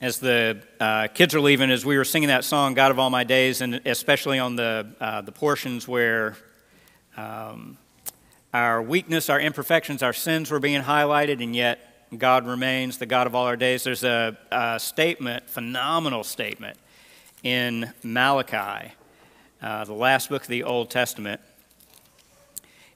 as 0.00 0.20
the 0.20 0.62
uh, 0.78 1.08
kids 1.08 1.34
are 1.34 1.40
leaving, 1.40 1.70
as 1.70 1.84
we 1.84 1.96
were 1.96 2.04
singing 2.04 2.28
that 2.28 2.44
song, 2.44 2.74
God 2.74 2.92
of 2.92 3.00
All 3.00 3.10
My 3.10 3.24
Days, 3.24 3.60
and 3.60 3.80
especially 3.84 4.38
on 4.38 4.54
the, 4.54 4.86
uh, 5.00 5.22
the 5.22 5.32
portions 5.32 5.88
where 5.88 6.36
um, 7.16 7.76
our 8.54 8.80
weakness, 8.80 9.28
our 9.28 9.40
imperfections, 9.40 10.02
our 10.04 10.12
sins 10.12 10.52
were 10.52 10.60
being 10.60 10.82
highlighted, 10.82 11.42
and 11.42 11.54
yet 11.54 12.06
God 12.16 12.46
remains 12.46 12.98
the 12.98 13.06
God 13.06 13.26
of 13.26 13.34
all 13.34 13.46
our 13.46 13.56
days. 13.56 13.82
There's 13.82 14.04
a, 14.04 14.38
a 14.52 14.78
statement, 14.78 15.50
phenomenal 15.50 16.22
statement, 16.22 16.78
in 17.42 17.92
Malachi, 18.02 18.92
uh, 19.60 19.84
the 19.84 19.94
last 19.94 20.28
book 20.28 20.42
of 20.42 20.48
the 20.48 20.62
Old 20.62 20.90
Testament, 20.90 21.40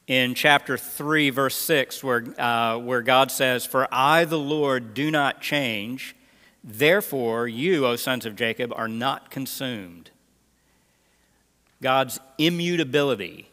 in 0.06 0.34
chapter 0.34 0.78
3, 0.78 1.30
verse 1.30 1.56
6, 1.56 2.04
where, 2.04 2.24
uh, 2.40 2.78
where 2.78 3.02
God 3.02 3.32
says, 3.32 3.66
For 3.66 3.88
I, 3.92 4.24
the 4.24 4.38
Lord, 4.38 4.94
do 4.94 5.10
not 5.10 5.40
change. 5.40 6.14
Therefore, 6.64 7.48
you, 7.48 7.86
O 7.86 7.96
sons 7.96 8.24
of 8.24 8.36
Jacob, 8.36 8.72
are 8.76 8.88
not 8.88 9.30
consumed. 9.30 10.10
God's 11.82 12.20
immutability, 12.38 13.48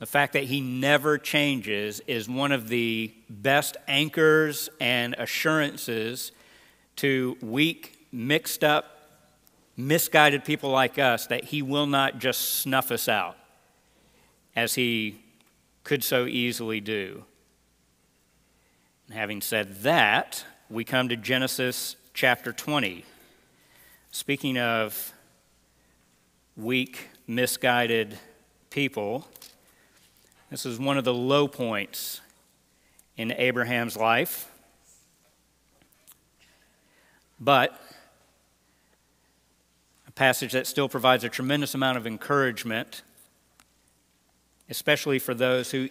the 0.00 0.06
fact 0.06 0.32
that 0.32 0.44
he 0.44 0.60
never 0.60 1.18
changes, 1.18 2.00
is 2.08 2.28
one 2.28 2.50
of 2.50 2.68
the 2.68 3.14
best 3.30 3.76
anchors 3.86 4.68
and 4.80 5.14
assurances 5.16 6.32
to 6.96 7.36
weak, 7.40 8.06
mixed 8.10 8.64
up, 8.64 9.10
misguided 9.76 10.44
people 10.44 10.70
like 10.70 10.98
us 10.98 11.26
that 11.26 11.44
he 11.44 11.62
will 11.62 11.86
not 11.86 12.18
just 12.18 12.56
snuff 12.56 12.90
us 12.90 13.08
out 13.08 13.36
as 14.56 14.74
he 14.74 15.20
could 15.84 16.02
so 16.02 16.26
easily 16.26 16.80
do. 16.80 17.24
And 19.06 19.16
having 19.16 19.40
said 19.40 19.82
that, 19.82 20.44
we 20.68 20.82
come 20.82 21.08
to 21.10 21.16
Genesis 21.16 21.94
chapter 22.16 22.50
20. 22.50 23.04
Speaking 24.10 24.56
of 24.56 25.12
weak, 26.56 27.10
misguided 27.26 28.18
people, 28.70 29.28
this 30.50 30.64
is 30.64 30.78
one 30.78 30.96
of 30.96 31.04
the 31.04 31.12
low 31.12 31.46
points 31.46 32.22
in 33.18 33.32
Abraham's 33.32 33.98
life. 33.98 34.50
But 37.38 37.78
a 40.08 40.12
passage 40.12 40.52
that 40.52 40.66
still 40.66 40.88
provides 40.88 41.22
a 41.22 41.28
tremendous 41.28 41.74
amount 41.74 41.98
of 41.98 42.06
encouragement, 42.06 43.02
especially 44.70 45.18
for 45.18 45.34
those 45.34 45.70
who 45.70 45.90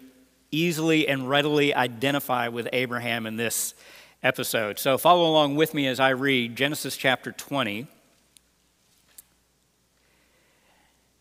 easily 0.50 1.08
and 1.08 1.30
readily 1.30 1.76
identify 1.76 2.48
with 2.48 2.68
Abraham 2.74 3.28
in 3.28 3.36
this 3.36 3.76
episode. 4.26 4.80
So 4.80 4.98
follow 4.98 5.30
along 5.30 5.56
with 5.56 5.76
me 5.76 5.86
as 5.86 6.00
I 6.00 6.10
read 6.10 6.56
Genesis 6.56 6.98
chapter 6.98 7.32
20. 7.32 7.86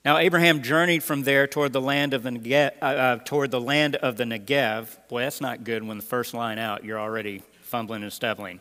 Now 0.06 0.16
Abraham 0.16 0.62
journeyed 0.62 1.02
from 1.02 1.22
there 1.22 1.46
toward 1.46 1.74
the 1.74 1.82
land 1.82 2.14
of 2.14 2.22
the 2.22 2.30
Negev, 2.30 2.72
uh, 2.80 2.84
uh, 2.84 3.16
toward 3.18 3.50
the 3.50 3.60
land 3.60 3.96
of 3.96 4.16
the 4.16 4.24
Negev. 4.24 4.96
Boy, 5.08 5.20
that's 5.20 5.42
not 5.42 5.64
good 5.64 5.82
when 5.82 5.98
the 5.98 6.02
first 6.02 6.32
line 6.32 6.58
out 6.58 6.82
you're 6.82 6.98
already 6.98 7.42
fumbling 7.60 8.02
and 8.02 8.12
stumbling. 8.12 8.60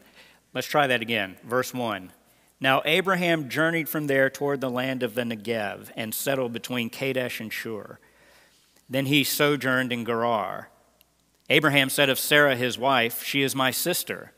Let's 0.54 0.68
try 0.68 0.88
that 0.88 1.02
again. 1.02 1.38
Verse 1.46 1.74
1. 1.74 2.12
Now 2.60 2.82
Abraham 2.84 3.48
journeyed 3.48 3.88
from 3.88 4.08
there 4.08 4.30
toward 4.30 4.60
the 4.60 4.70
land 4.70 5.04
of 5.04 5.16
the 5.16 5.24
Negev 5.24 5.90
and 5.96 6.14
settled 6.14 6.52
between 6.52 6.90
Kadesh 6.90 7.40
and 7.40 7.52
Shur. 7.52 7.98
Then 8.90 9.06
he 9.06 9.24
sojourned 9.24 9.94
in 9.94 10.04
Gerar. 10.04 10.70
Abraham 11.50 11.90
said 11.90 12.10
of 12.10 12.20
Sarah 12.20 12.56
his 12.56 12.78
wife, 12.78 13.24
She 13.24 13.42
is 13.42 13.56
my 13.56 13.72
sister. 13.72 14.32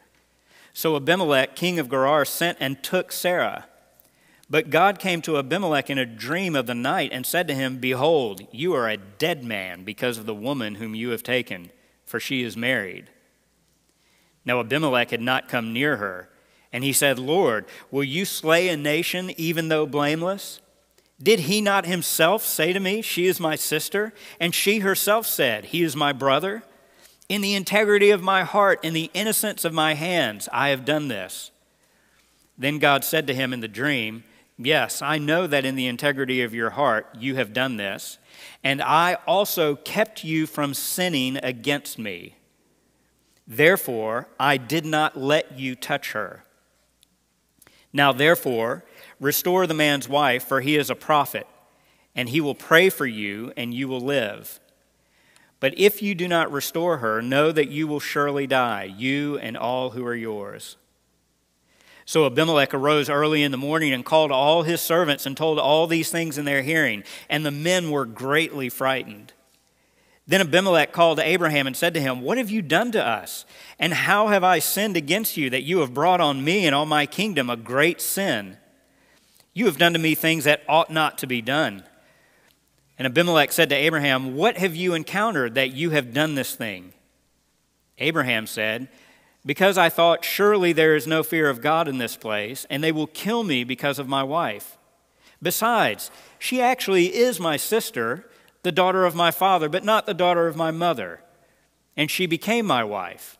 So 0.73 0.95
Abimelech, 0.95 1.55
king 1.55 1.79
of 1.79 1.89
Gerar, 1.89 2.25
sent 2.25 2.57
and 2.59 2.83
took 2.83 3.11
Sarah. 3.11 3.65
But 4.49 4.69
God 4.69 4.99
came 4.99 5.21
to 5.23 5.37
Abimelech 5.37 5.89
in 5.89 5.97
a 5.97 6.05
dream 6.05 6.55
of 6.55 6.67
the 6.67 6.75
night 6.75 7.11
and 7.13 7.25
said 7.25 7.47
to 7.47 7.55
him, 7.55 7.77
Behold, 7.77 8.41
you 8.51 8.73
are 8.73 8.89
a 8.89 8.97
dead 8.97 9.43
man 9.43 9.83
because 9.83 10.17
of 10.17 10.25
the 10.25 10.35
woman 10.35 10.75
whom 10.75 10.93
you 10.93 11.09
have 11.09 11.23
taken, 11.23 11.71
for 12.05 12.19
she 12.19 12.43
is 12.43 12.55
married. 12.55 13.09
Now 14.43 14.59
Abimelech 14.59 15.11
had 15.11 15.21
not 15.21 15.47
come 15.47 15.73
near 15.73 15.97
her. 15.97 16.29
And 16.71 16.83
he 16.83 16.93
said, 16.93 17.17
Lord, 17.17 17.65
will 17.89 18.03
you 18.03 18.25
slay 18.25 18.67
a 18.67 18.77
nation 18.77 19.31
even 19.37 19.69
though 19.69 19.85
blameless? 19.85 20.59
Did 21.21 21.41
he 21.41 21.61
not 21.61 21.85
himself 21.85 22.43
say 22.43 22.73
to 22.73 22.79
me, 22.79 23.01
She 23.01 23.27
is 23.27 23.39
my 23.39 23.55
sister? 23.55 24.13
And 24.39 24.53
she 24.53 24.79
herself 24.79 25.25
said, 25.25 25.65
He 25.65 25.81
is 25.81 25.95
my 25.95 26.11
brother? 26.11 26.63
In 27.27 27.41
the 27.41 27.55
integrity 27.55 28.11
of 28.11 28.21
my 28.21 28.43
heart, 28.43 28.83
in 28.83 28.93
the 28.93 29.09
innocence 29.13 29.65
of 29.65 29.73
my 29.73 29.95
hands, 29.95 30.47
I 30.53 30.69
have 30.69 30.85
done 30.85 31.07
this. 31.07 31.51
Then 32.57 32.79
God 32.79 33.03
said 33.03 33.25
to 33.27 33.33
him 33.33 33.51
in 33.51 33.61
the 33.61 33.67
dream, 33.67 34.23
Yes, 34.57 35.01
I 35.01 35.17
know 35.17 35.47
that 35.47 35.65
in 35.65 35.75
the 35.75 35.87
integrity 35.87 36.41
of 36.41 36.53
your 36.53 36.69
heart 36.71 37.07
you 37.19 37.35
have 37.35 37.51
done 37.51 37.75
this, 37.77 38.19
and 38.63 38.81
I 38.81 39.15
also 39.27 39.75
kept 39.75 40.23
you 40.23 40.45
from 40.45 40.73
sinning 40.73 41.37
against 41.37 41.99
me. 41.99 42.35
Therefore, 43.47 44.27
I 44.39 44.57
did 44.57 44.85
not 44.85 45.17
let 45.17 45.59
you 45.59 45.75
touch 45.75 46.13
her. 46.13 46.45
Now, 47.91 48.11
therefore, 48.13 48.85
restore 49.19 49.67
the 49.67 49.73
man's 49.73 50.07
wife, 50.07 50.43
for 50.43 50.61
he 50.61 50.77
is 50.77 50.89
a 50.89 50.95
prophet, 50.95 51.47
and 52.15 52.29
he 52.29 52.39
will 52.39 52.55
pray 52.55 52.89
for 52.89 53.05
you, 53.05 53.51
and 53.57 53.73
you 53.73 53.87
will 53.87 54.01
live. 54.01 54.59
But 55.59 55.77
if 55.77 56.01
you 56.01 56.15
do 56.15 56.27
not 56.27 56.51
restore 56.51 56.97
her, 56.97 57.21
know 57.21 57.51
that 57.51 57.69
you 57.69 57.87
will 57.87 57.99
surely 57.99 58.45
die, 58.45 58.83
you 58.83 59.37
and 59.39 59.55
all 59.57 59.91
who 59.91 60.05
are 60.05 60.15
yours. 60.15 60.77
So 62.05 62.25
Abimelech 62.27 62.73
arose 62.73 63.09
early 63.09 63.41
in 63.41 63.51
the 63.51 63.57
morning 63.57 63.91
and 63.91 64.05
called 64.05 64.31
all 64.31 64.61
his 64.61 64.79
servants 64.79 65.25
and 65.25 65.35
told 65.35 65.57
all 65.57 65.87
these 65.87 66.11
things 66.11 66.37
in 66.37 66.45
their 66.45 66.61
hearing, 66.61 67.03
and 67.29 67.43
the 67.43 67.51
men 67.51 67.89
were 67.89 68.05
greatly 68.05 68.69
frightened. 68.69 69.33
Then 70.27 70.41
Abimelech 70.41 70.91
called 70.91 71.19
Abraham 71.19 71.67
and 71.67 71.75
said 71.75 71.93
to 71.95 72.01
him, 72.01 72.21
What 72.21 72.37
have 72.37 72.49
you 72.49 72.61
done 72.61 72.91
to 72.91 73.03
us? 73.03 73.45
And 73.79 73.93
how 73.93 74.27
have 74.27 74.43
I 74.43 74.59
sinned 74.59 74.97
against 74.97 75.37
you 75.37 75.49
that 75.51 75.63
you 75.63 75.79
have 75.79 75.93
brought 75.93 76.21
on 76.21 76.43
me 76.43 76.65
and 76.65 76.75
on 76.75 76.87
my 76.87 77.05
kingdom 77.05 77.49
a 77.49 77.55
great 77.55 78.01
sin? 78.01 78.57
You 79.53 79.65
have 79.65 79.77
done 79.77 79.93
to 79.93 79.99
me 79.99 80.15
things 80.15 80.43
that 80.43 80.63
ought 80.67 80.91
not 80.91 81.17
to 81.19 81.27
be 81.27 81.41
done. 81.41 81.83
And 82.97 83.05
Abimelech 83.05 83.51
said 83.51 83.69
to 83.69 83.75
Abraham, 83.75 84.35
What 84.35 84.57
have 84.57 84.75
you 84.75 84.93
encountered 84.93 85.55
that 85.55 85.73
you 85.73 85.89
have 85.91 86.13
done 86.13 86.35
this 86.35 86.55
thing? 86.55 86.93
Abraham 87.97 88.47
said, 88.47 88.87
Because 89.45 89.77
I 89.77 89.89
thought, 89.89 90.23
surely 90.23 90.71
there 90.71 90.95
is 90.95 91.07
no 91.07 91.23
fear 91.23 91.49
of 91.49 91.61
God 91.61 91.87
in 91.87 91.97
this 91.97 92.15
place, 92.15 92.65
and 92.69 92.83
they 92.83 92.91
will 92.91 93.07
kill 93.07 93.43
me 93.43 93.63
because 93.63 93.99
of 93.99 94.07
my 94.07 94.23
wife. 94.23 94.77
Besides, 95.41 96.09
she 96.39 96.61
actually 96.61 97.15
is 97.15 97.39
my 97.39 97.57
sister, 97.57 98.29
the 98.63 98.71
daughter 98.71 99.05
of 99.05 99.13
my 99.13 99.31
father, 99.31 99.67
but 99.67 99.83
not 99.83 100.05
the 100.05 100.13
daughter 100.13 100.47
of 100.47 100.55
my 100.55 100.71
mother. 100.71 101.21
And 101.97 102.09
she 102.09 102.25
became 102.25 102.65
my 102.65 102.83
wife. 102.83 103.37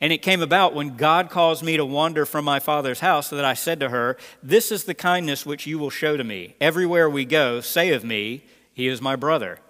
And 0.00 0.12
it 0.12 0.22
came 0.22 0.42
about 0.42 0.74
when 0.74 0.96
God 0.96 1.30
caused 1.30 1.62
me 1.62 1.78
to 1.78 1.84
wander 1.84 2.26
from 2.26 2.44
my 2.44 2.60
father's 2.60 3.00
house 3.00 3.30
that 3.30 3.44
I 3.44 3.54
said 3.54 3.80
to 3.80 3.88
her, 3.88 4.18
This 4.42 4.70
is 4.70 4.84
the 4.84 4.94
kindness 4.94 5.46
which 5.46 5.66
you 5.66 5.78
will 5.78 5.90
show 5.90 6.16
to 6.16 6.24
me. 6.24 6.56
Everywhere 6.60 7.08
we 7.08 7.24
go, 7.24 7.60
say 7.60 7.90
of 7.92 8.04
me, 8.04 8.44
he 8.74 8.88
is 8.88 9.00
my 9.00 9.16
brother. 9.16 9.60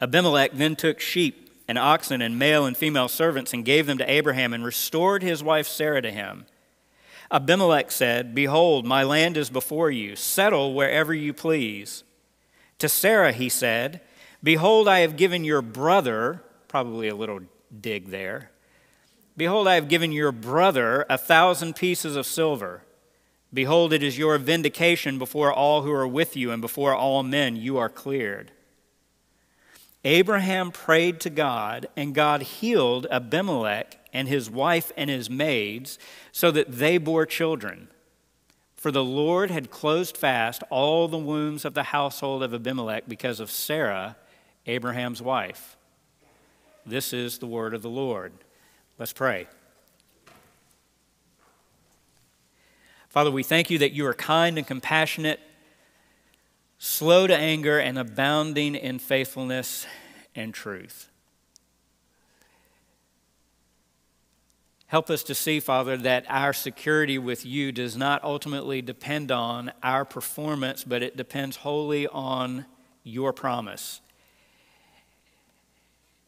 Abimelech 0.00 0.52
then 0.52 0.74
took 0.74 0.98
sheep 0.98 1.50
and 1.68 1.78
oxen 1.78 2.20
and 2.20 2.38
male 2.38 2.66
and 2.66 2.76
female 2.76 3.08
servants 3.08 3.52
and 3.52 3.64
gave 3.64 3.86
them 3.86 3.98
to 3.98 4.10
Abraham 4.10 4.52
and 4.52 4.64
restored 4.64 5.22
his 5.22 5.44
wife 5.44 5.68
Sarah 5.68 6.02
to 6.02 6.10
him. 6.10 6.46
Abimelech 7.30 7.90
said, 7.90 8.34
Behold, 8.34 8.84
my 8.84 9.02
land 9.04 9.36
is 9.36 9.48
before 9.48 9.90
you. 9.90 10.16
Settle 10.16 10.74
wherever 10.74 11.14
you 11.14 11.32
please. 11.32 12.04
To 12.78 12.88
Sarah 12.88 13.32
he 13.32 13.48
said, 13.48 14.00
Behold, 14.42 14.88
I 14.88 15.00
have 15.00 15.16
given 15.16 15.44
your 15.44 15.62
brother, 15.62 16.42
probably 16.68 17.08
a 17.08 17.14
little 17.14 17.40
dig 17.80 18.08
there. 18.08 18.50
Behold, 19.36 19.68
I 19.68 19.76
have 19.76 19.88
given 19.88 20.12
your 20.12 20.32
brother 20.32 21.06
a 21.08 21.16
thousand 21.16 21.76
pieces 21.76 22.16
of 22.16 22.26
silver. 22.26 22.82
Behold, 23.54 23.92
it 23.92 24.02
is 24.02 24.18
your 24.18 24.38
vindication 24.38 25.18
before 25.18 25.52
all 25.52 25.82
who 25.82 25.92
are 25.92 26.08
with 26.08 26.36
you 26.36 26.50
and 26.50 26.62
before 26.62 26.94
all 26.94 27.22
men 27.22 27.54
you 27.56 27.76
are 27.76 27.88
cleared. 27.88 28.50
Abraham 30.04 30.72
prayed 30.72 31.20
to 31.20 31.30
God, 31.30 31.86
and 31.96 32.14
God 32.14 32.42
healed 32.42 33.06
Abimelech 33.10 33.98
and 34.12 34.26
his 34.26 34.50
wife 34.50 34.90
and 34.96 35.08
his 35.08 35.30
maids 35.30 35.98
so 36.32 36.50
that 36.50 36.72
they 36.72 36.98
bore 36.98 37.26
children. 37.26 37.88
For 38.74 38.90
the 38.90 39.04
Lord 39.04 39.50
had 39.50 39.70
closed 39.70 40.16
fast 40.16 40.64
all 40.68 41.06
the 41.06 41.18
wombs 41.18 41.64
of 41.64 41.74
the 41.74 41.84
household 41.84 42.42
of 42.42 42.52
Abimelech 42.52 43.04
because 43.06 43.38
of 43.38 43.50
Sarah, 43.50 44.16
Abraham's 44.66 45.22
wife. 45.22 45.76
This 46.84 47.12
is 47.12 47.38
the 47.38 47.46
word 47.46 47.74
of 47.74 47.82
the 47.82 47.90
Lord. 47.90 48.32
Let's 48.98 49.12
pray. 49.12 49.46
Father, 53.12 53.30
we 53.30 53.42
thank 53.42 53.68
you 53.68 53.76
that 53.76 53.92
you 53.92 54.06
are 54.06 54.14
kind 54.14 54.56
and 54.56 54.66
compassionate, 54.66 55.38
slow 56.78 57.26
to 57.26 57.36
anger, 57.36 57.78
and 57.78 57.98
abounding 57.98 58.74
in 58.74 58.98
faithfulness 58.98 59.86
and 60.34 60.54
truth. 60.54 61.10
Help 64.86 65.10
us 65.10 65.22
to 65.24 65.34
see, 65.34 65.60
Father, 65.60 65.98
that 65.98 66.24
our 66.26 66.54
security 66.54 67.18
with 67.18 67.44
you 67.44 67.70
does 67.70 67.98
not 67.98 68.24
ultimately 68.24 68.80
depend 68.80 69.30
on 69.30 69.72
our 69.82 70.06
performance, 70.06 70.82
but 70.82 71.02
it 71.02 71.14
depends 71.14 71.56
wholly 71.56 72.06
on 72.06 72.64
your 73.04 73.34
promise. 73.34 74.00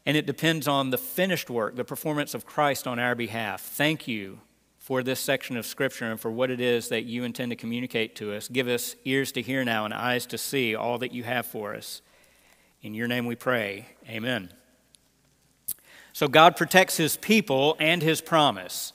And 0.05 0.15
it 0.15 0.27
depends 0.27 0.67
on 0.67 0.91
the 0.91 0.99
finished 0.99 1.49
work, 1.49 1.77
the 1.77 1.83
performance 1.83 2.35
of 2.35 2.45
Christ 2.45 2.85
on 2.85 2.99
our 2.99 3.15
behalf. 3.15 3.63
Thank 3.63 4.07
you 4.07 4.41
for 4.85 5.01
this 5.01 5.19
section 5.19 5.57
of 5.57 5.65
Scripture 5.65 6.11
and 6.11 6.19
for 6.19 6.29
what 6.29 6.51
it 6.51 6.61
is 6.61 6.89
that 6.89 7.05
you 7.05 7.23
intend 7.23 7.49
to 7.49 7.55
communicate 7.55 8.15
to 8.15 8.31
us. 8.31 8.47
Give 8.47 8.67
us 8.67 8.95
ears 9.03 9.31
to 9.31 9.41
hear 9.41 9.65
now 9.65 9.83
and 9.83 9.91
eyes 9.91 10.27
to 10.27 10.37
see 10.37 10.75
all 10.75 10.99
that 10.99 11.11
you 11.11 11.23
have 11.23 11.47
for 11.47 11.73
us. 11.73 12.03
In 12.83 12.93
your 12.93 13.07
name 13.07 13.25
we 13.25 13.33
pray. 13.35 13.87
Amen. 14.07 14.53
So 16.13 16.27
God 16.27 16.55
protects 16.55 16.97
his 16.97 17.17
people 17.17 17.75
and 17.79 18.03
his 18.03 18.21
promise. 18.21 18.93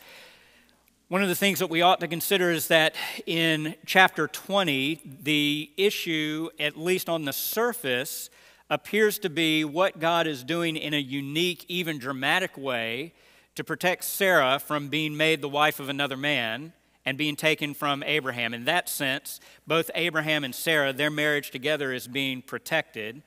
One 1.08 1.24
of 1.24 1.28
the 1.28 1.34
things 1.34 1.58
that 1.58 1.70
we 1.70 1.82
ought 1.82 1.98
to 1.98 2.06
consider 2.06 2.52
is 2.52 2.68
that 2.68 2.94
in 3.26 3.74
chapter 3.84 4.28
20, 4.28 5.18
the 5.24 5.72
issue, 5.76 6.50
at 6.60 6.78
least 6.78 7.08
on 7.08 7.24
the 7.24 7.32
surface, 7.32 8.30
appears 8.70 9.18
to 9.18 9.28
be 9.28 9.64
what 9.64 9.98
God 9.98 10.28
is 10.28 10.44
doing 10.44 10.76
in 10.76 10.94
a 10.94 11.00
unique, 11.00 11.64
even 11.66 11.98
dramatic 11.98 12.56
way 12.56 13.12
to 13.60 13.64
protect 13.64 14.04
Sarah 14.04 14.58
from 14.58 14.88
being 14.88 15.14
made 15.14 15.42
the 15.42 15.48
wife 15.48 15.80
of 15.80 15.90
another 15.90 16.16
man 16.16 16.72
and 17.04 17.18
being 17.18 17.36
taken 17.36 17.74
from 17.74 18.02
Abraham. 18.04 18.54
In 18.54 18.64
that 18.64 18.88
sense, 18.88 19.38
both 19.66 19.90
Abraham 19.94 20.44
and 20.44 20.54
Sarah, 20.54 20.94
their 20.94 21.10
marriage 21.10 21.50
together 21.50 21.92
is 21.92 22.08
being 22.08 22.40
protected. 22.40 23.22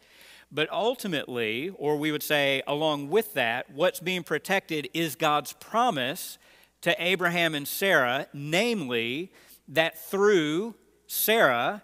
But 0.51 0.71
ultimately, 0.71 1.69
or 1.77 1.97
we 1.97 2.11
would 2.11 2.23
say 2.23 2.63
along 2.65 3.11
with 3.11 3.35
that, 3.35 3.69
what's 3.69 3.99
being 3.99 4.23
protected 4.23 4.89
is 4.91 5.15
God's 5.15 5.53
promise 5.53 6.39
to 6.81 6.95
Abraham 6.97 7.53
and 7.53 7.67
Sarah, 7.67 8.25
namely 8.33 9.31
that 9.67 9.99
through 9.99 10.73
Sarah, 11.05 11.83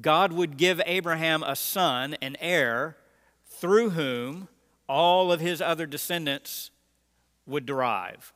God 0.00 0.32
would 0.32 0.56
give 0.56 0.80
Abraham 0.86 1.42
a 1.42 1.56
son, 1.56 2.14
an 2.22 2.36
heir, 2.38 2.96
through 3.44 3.90
whom 3.90 4.46
all 4.88 5.32
of 5.32 5.40
his 5.40 5.60
other 5.60 5.86
descendants 5.86 6.70
would 7.46 7.66
derive. 7.66 8.32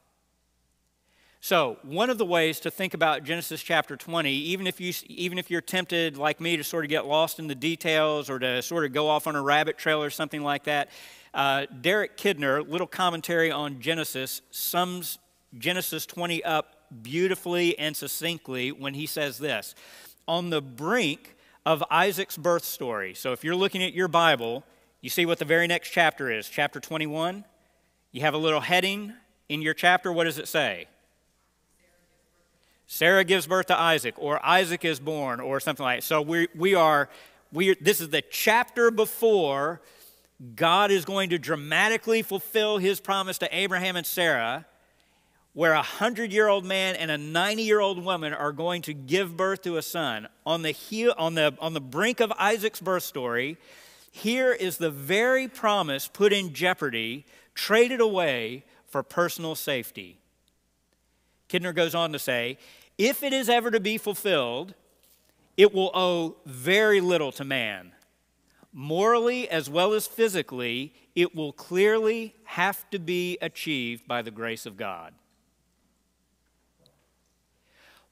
So, 1.43 1.79
one 1.83 2.11
of 2.11 2.19
the 2.19 2.27
ways 2.27 2.61
to 2.61 2.71
think 2.71 2.93
about 2.93 3.25
Genesis 3.25 3.63
chapter 3.63 3.97
20, 3.97 4.31
even 4.31 4.67
if, 4.67 4.79
you, 4.79 4.93
even 5.07 5.39
if 5.39 5.51
you're 5.51 5.63
tempted, 5.63 6.19
like 6.19 6.39
me, 6.39 6.59
to 6.59 6.65
sort 6.65 6.85
of 6.85 6.91
get 6.91 7.07
lost 7.07 7.39
in 7.39 7.47
the 7.47 7.55
details 7.55 8.29
or 8.29 8.39
to 8.39 8.61
sort 8.61 8.85
of 8.85 8.93
go 8.93 9.09
off 9.09 9.27
on 9.27 9.35
a 9.37 9.43
rabbit 9.43 9.79
trail 9.79 10.03
or 10.03 10.11
something 10.11 10.43
like 10.43 10.65
that, 10.65 10.91
uh, 11.33 11.65
Derek 11.81 12.19
Kidner, 12.19 12.69
little 12.69 12.87
commentary 12.87 13.51
on 13.51 13.81
Genesis, 13.81 14.43
sums 14.51 15.19
Genesis 15.57 16.05
20 16.05 16.45
up 16.45 16.77
beautifully 17.03 17.79
and 17.79 17.97
succinctly 17.97 18.71
when 18.71 18.93
he 18.93 19.07
says 19.07 19.39
this 19.39 19.75
On 20.29 20.51
the 20.51 20.61
brink 20.61 21.37
of 21.65 21.83
Isaac's 21.91 22.37
birth 22.37 22.65
story, 22.65 23.15
so 23.15 23.33
if 23.33 23.45
you're 23.45 23.57
looking 23.57 23.83
at 23.83 23.95
your 23.95 24.09
Bible, 24.09 24.63
you 25.01 25.09
see 25.09 25.25
what 25.25 25.39
the 25.39 25.45
very 25.47 25.67
next 25.67 25.91
chapter 25.91 26.31
is, 26.31 26.49
chapter 26.49 26.81
21. 26.81 27.45
You 28.13 28.23
have 28.23 28.35
a 28.35 28.39
little 28.39 28.61
heading 28.61 29.13
in 29.49 29.63
your 29.63 29.75
chapter. 29.75 30.13
What 30.13 30.25
does 30.25 30.39
it 30.39 30.49
say? 30.49 30.87
Sarah 32.89 33.23
gives 33.23 33.47
birth 33.47 33.67
to 33.67 33.79
Isaac, 33.79 34.15
or 34.19 34.45
Isaac 34.45 34.85
is 34.85 34.99
born, 34.99 35.39
or 35.39 35.61
something 35.61 35.85
like 35.85 36.01
that. 36.01 36.05
So 36.05 36.21
we, 36.21 36.49
we 36.57 36.75
are, 36.75 37.09
we, 37.53 37.77
this 37.81 38.01
is 38.01 38.09
the 38.09 38.21
chapter 38.21 38.91
before 38.91 39.81
God 40.57 40.91
is 40.91 41.05
going 41.05 41.31
to 41.31 41.39
dramatically 41.39 42.23
fulfill 42.23 42.79
his 42.79 42.99
promise 42.99 43.39
to 43.39 43.57
Abraham 43.57 43.95
and 43.95 44.05
Sarah, 44.05 44.67
where 45.53 45.73
a 45.73 45.83
hundred 45.83 46.33
year 46.33 46.49
old 46.49 46.65
man 46.65 46.97
and 46.97 47.13
a 47.13 47.19
90 47.19 47.63
year 47.63 47.79
old 47.79 48.05
woman 48.05 48.33
are 48.33 48.51
going 48.51 48.83
to 48.83 48.93
give 48.93 49.37
birth 49.37 49.63
to 49.63 49.77
a 49.77 49.83
son. 49.83 50.27
On 50.45 50.63
the, 50.63 50.73
heel, 50.73 51.15
on, 51.17 51.35
the, 51.35 51.57
on 51.61 51.75
the 51.75 51.81
brink 51.81 52.19
of 52.19 52.33
Isaac's 52.41 52.81
birth 52.81 53.05
story, 53.05 53.57
here 54.11 54.53
is 54.53 54.79
the 54.79 54.91
very 54.91 55.49
promise 55.49 56.09
put 56.09 56.33
in 56.33 56.53
jeopardy, 56.53 57.25
traded 57.55 58.01
away 58.01 58.65
for 58.87 59.03
personal 59.03 59.55
safety. 59.55 60.19
Kidner 61.49 61.75
goes 61.75 61.95
on 61.95 62.13
to 62.13 62.19
say, 62.19 62.59
if 62.99 63.23
it 63.23 63.33
is 63.33 63.49
ever 63.49 63.71
to 63.71 63.81
be 63.81 63.99
fulfilled, 63.99 64.75
it 65.57 65.73
will 65.73 65.91
owe 65.95 66.37
very 66.45 67.01
little 67.01 67.33
to 67.33 67.45
man. 67.45 67.93
Morally 68.73 69.49
as 69.49 69.69
well 69.69 69.93
as 69.93 70.07
physically, 70.07 70.93
it 71.15 71.35
will 71.35 71.53
clearly 71.53 72.35
have 72.45 72.89
to 72.91 72.99
be 72.99 73.39
achieved 73.41 74.07
by 74.07 74.23
the 74.23 74.31
grace 74.31 74.67
of 74.67 74.77
God. 74.77 75.13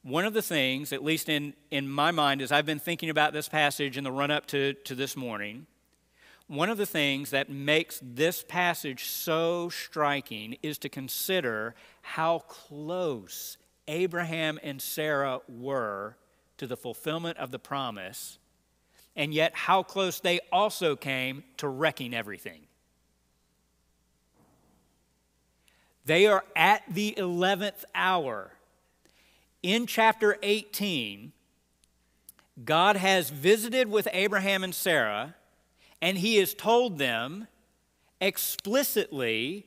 One 0.01 0.25
of 0.25 0.33
the 0.33 0.41
things, 0.41 0.93
at 0.93 1.03
least 1.03 1.27
in, 1.29 1.53
in 1.71 1.89
my 1.89 2.11
mind, 2.11 2.41
as 2.41 2.51
I've 2.51 2.65
been 2.65 2.79
thinking 2.79 3.09
about 3.09 3.33
this 3.33 3.49
passage 3.49 3.97
in 3.97 4.03
the 4.03 4.11
run 4.11 4.31
up 4.31 4.47
to, 4.47 4.73
to 4.73 4.95
this 4.95 5.15
morning, 5.17 5.65
one 6.49 6.71
of 6.71 6.79
the 6.79 6.85
things 6.85 7.29
that 7.29 7.47
makes 7.47 7.99
this 8.01 8.43
passage 8.43 9.05
so 9.05 9.69
striking 9.69 10.57
is 10.63 10.79
to 10.79 10.89
consider 10.89 11.75
how 12.01 12.39
close 12.39 13.57
Abraham 13.87 14.59
and 14.63 14.81
Sarah 14.81 15.41
were 15.47 16.17
to 16.57 16.65
the 16.65 16.75
fulfillment 16.75 17.37
of 17.37 17.51
the 17.51 17.59
promise, 17.59 18.39
and 19.15 19.31
yet 19.31 19.53
how 19.53 19.83
close 19.83 20.19
they 20.19 20.39
also 20.51 20.95
came 20.95 21.43
to 21.57 21.67
wrecking 21.67 22.15
everything. 22.15 22.61
They 26.03 26.25
are 26.25 26.43
at 26.55 26.81
the 26.89 27.13
11th 27.15 27.83
hour. 27.93 28.53
In 29.61 29.85
chapter 29.85 30.35
18, 30.41 31.31
God 32.65 32.95
has 32.95 33.29
visited 33.29 33.87
with 33.87 34.07
Abraham 34.11 34.63
and 34.63 34.73
Sarah, 34.73 35.35
and 36.01 36.17
he 36.17 36.37
has 36.37 36.53
told 36.53 36.97
them 36.97 37.47
explicitly 38.21 39.65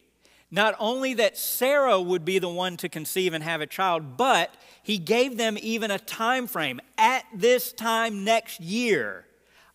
not 0.51 0.75
only 0.79 1.15
that 1.15 1.39
Sarah 1.39 2.01
would 2.01 2.27
be 2.27 2.39
the 2.39 2.49
one 2.49 2.77
to 2.77 2.89
conceive 2.89 3.33
and 3.33 3.43
have 3.43 3.63
a 3.63 3.67
child, 3.67 4.19
but 4.19 4.55
he 4.83 4.99
gave 4.99 5.39
them 5.39 5.57
even 5.61 5.91
a 5.91 5.99
time 5.99 6.47
frame. 6.47 6.79
At 6.99 7.25
this 7.35 7.73
time 7.73 8.23
next 8.23 8.61
year, 8.61 9.25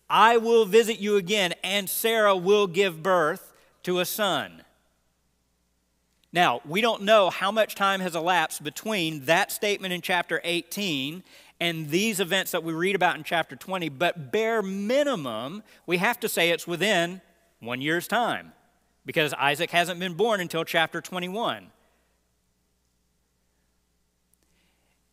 I 0.08 0.36
will 0.36 0.64
visit 0.64 1.00
you 1.00 1.16
again, 1.16 1.52
and 1.64 1.90
Sarah 1.90 2.36
will 2.36 2.68
give 2.68 3.02
birth 3.02 3.52
to 3.82 3.98
a 3.98 4.04
son. 4.04 4.62
Now, 6.32 6.60
we 6.64 6.80
don't 6.80 7.02
know 7.02 7.30
how 7.30 7.50
much 7.50 7.74
time 7.74 8.00
has 8.00 8.14
elapsed 8.14 8.62
between 8.62 9.24
that 9.24 9.50
statement 9.50 9.92
in 9.92 10.00
chapter 10.00 10.40
18 10.44 11.24
and 11.60 11.90
these 11.90 12.20
events 12.20 12.52
that 12.52 12.62
we 12.62 12.72
read 12.72 12.94
about 12.94 13.16
in 13.16 13.24
chapter 13.24 13.56
20, 13.56 13.88
but 13.88 14.30
bare 14.30 14.62
minimum, 14.62 15.62
we 15.86 15.98
have 15.98 16.20
to 16.20 16.28
say 16.28 16.50
it's 16.50 16.66
within 16.66 17.20
one 17.60 17.80
year's 17.80 18.06
time 18.06 18.52
because 19.04 19.34
Isaac 19.34 19.70
hasn't 19.70 19.98
been 19.98 20.14
born 20.14 20.40
until 20.40 20.64
chapter 20.64 21.00
21. 21.00 21.68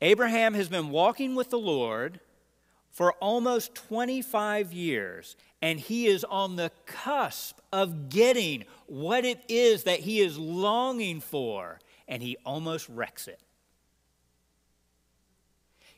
Abraham 0.02 0.54
has 0.54 0.70
been 0.70 0.90
walking 0.90 1.36
with 1.36 1.50
the 1.50 1.58
Lord 1.58 2.20
for 2.92 3.14
almost 3.14 3.74
25 3.76 4.72
years, 4.72 5.36
and 5.62 5.80
he 5.80 6.08
is 6.08 6.24
on 6.24 6.56
the 6.56 6.72
cusp 6.86 7.60
of 7.74 8.10
getting 8.10 8.66
what 8.88 9.26
it 9.26 9.42
is 9.50 9.84
that 9.84 10.02
he 10.02 10.20
is 10.20 10.38
longing 10.38 11.22
for, 11.22 11.80
and 12.08 12.22
he 12.22 12.38
almost 12.46 12.88
wrecks 12.88 13.28
it. 13.28 13.40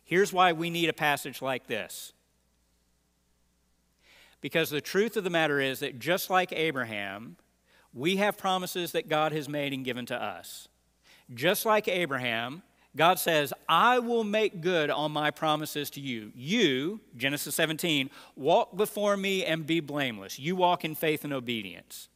Here's 0.08 0.32
why 0.32 0.54
we 0.54 0.70
need 0.70 0.88
a 0.88 0.94
passage 0.94 1.42
like 1.42 1.68
this. 1.68 2.14
Because 4.40 4.70
the 4.70 4.80
truth 4.80 5.18
of 5.18 5.26
the 5.26 5.30
matter 5.30 5.60
is 5.60 5.82
that 5.82 6.00
just 6.00 6.30
like 6.30 6.54
Abraham, 6.54 7.36
we 7.94 8.16
have 8.16 8.38
promises 8.38 8.94
that 8.94 9.10
God 9.10 9.34
has 9.34 9.50
made 9.50 9.74
and 9.74 9.84
given 9.84 10.06
to 10.06 10.16
us. 10.16 10.70
Just 11.34 11.66
like 11.66 11.90
Abraham, 11.90 12.64
God 12.96 13.20
says, 13.20 13.52
I 13.68 14.00
will 14.00 14.24
make 14.24 14.62
good 14.62 14.90
on 14.90 15.12
my 15.12 15.30
promises 15.30 15.90
to 15.92 16.00
you. 16.00 16.32
You, 16.34 17.02
Genesis 17.18 17.56
17, 17.56 18.10
walk 18.38 18.78
before 18.78 19.18
me 19.18 19.44
and 19.44 19.68
be 19.68 19.82
blameless. 19.82 20.40
You 20.40 20.56
walk 20.56 20.86
in 20.86 20.96
faith 20.96 21.26
and 21.26 21.34
obedience. 21.34 22.08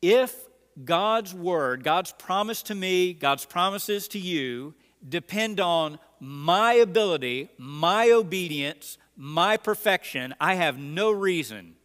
If 0.00 0.32
God's 0.84 1.34
word, 1.34 1.82
God's 1.82 2.12
promise 2.12 2.62
to 2.62 2.76
me, 2.76 3.14
God's 3.14 3.46
promises 3.46 4.06
to 4.08 4.18
you 4.20 4.74
depend 5.08 5.60
on 5.60 5.98
my 6.20 6.74
ability, 6.74 7.48
my 7.58 8.10
obedience, 8.10 8.98
my 9.16 9.56
perfection, 9.56 10.34
I 10.40 10.54
have 10.54 10.78
no 10.78 11.10
reason 11.10 11.76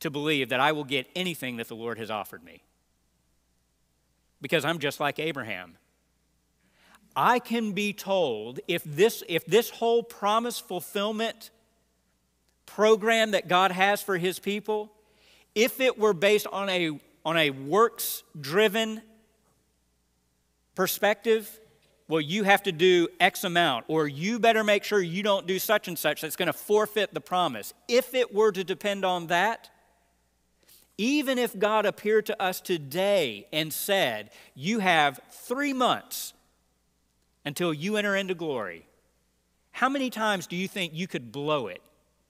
to 0.00 0.10
believe 0.10 0.50
that 0.50 0.60
I 0.60 0.72
will 0.72 0.84
get 0.84 1.08
anything 1.16 1.56
that 1.56 1.68
the 1.68 1.76
Lord 1.76 1.98
has 1.98 2.10
offered 2.10 2.44
me. 2.44 2.62
Because 4.40 4.64
I'm 4.64 4.78
just 4.78 5.00
like 5.00 5.18
Abraham. 5.18 5.76
I 7.16 7.40
can 7.40 7.72
be 7.72 7.92
told 7.92 8.60
if 8.68 8.84
this, 8.84 9.24
if 9.28 9.44
this 9.44 9.70
whole 9.70 10.02
promise 10.02 10.60
fulfillment 10.60 11.50
program 12.64 13.32
that 13.32 13.48
God 13.48 13.72
has 13.72 14.02
for 14.02 14.16
his 14.18 14.38
people, 14.38 14.92
if 15.54 15.80
it 15.80 15.98
were 15.98 16.12
based 16.12 16.46
on 16.52 16.68
a, 16.68 17.00
on 17.24 17.36
a 17.36 17.50
works 17.50 18.22
driven 18.40 19.02
perspective, 20.76 21.58
well, 22.08 22.22
you 22.22 22.44
have 22.44 22.62
to 22.62 22.72
do 22.72 23.08
X 23.20 23.44
amount, 23.44 23.84
or 23.86 24.08
you 24.08 24.38
better 24.38 24.64
make 24.64 24.82
sure 24.82 25.00
you 25.00 25.22
don't 25.22 25.46
do 25.46 25.58
such 25.58 25.88
and 25.88 25.98
such 25.98 26.22
that's 26.22 26.36
going 26.36 26.46
to 26.46 26.54
forfeit 26.54 27.12
the 27.12 27.20
promise. 27.20 27.74
If 27.86 28.14
it 28.14 28.34
were 28.34 28.50
to 28.50 28.64
depend 28.64 29.04
on 29.04 29.26
that, 29.26 29.68
even 30.96 31.38
if 31.38 31.56
God 31.56 31.84
appeared 31.84 32.26
to 32.26 32.42
us 32.42 32.62
today 32.62 33.46
and 33.52 33.72
said, 33.72 34.30
You 34.54 34.78
have 34.78 35.20
three 35.30 35.74
months 35.74 36.32
until 37.44 37.74
you 37.74 37.96
enter 37.98 38.16
into 38.16 38.34
glory, 38.34 38.88
how 39.70 39.90
many 39.90 40.08
times 40.08 40.46
do 40.46 40.56
you 40.56 40.66
think 40.66 40.94
you 40.94 41.06
could 41.06 41.30
blow 41.30 41.66
it 41.66 41.82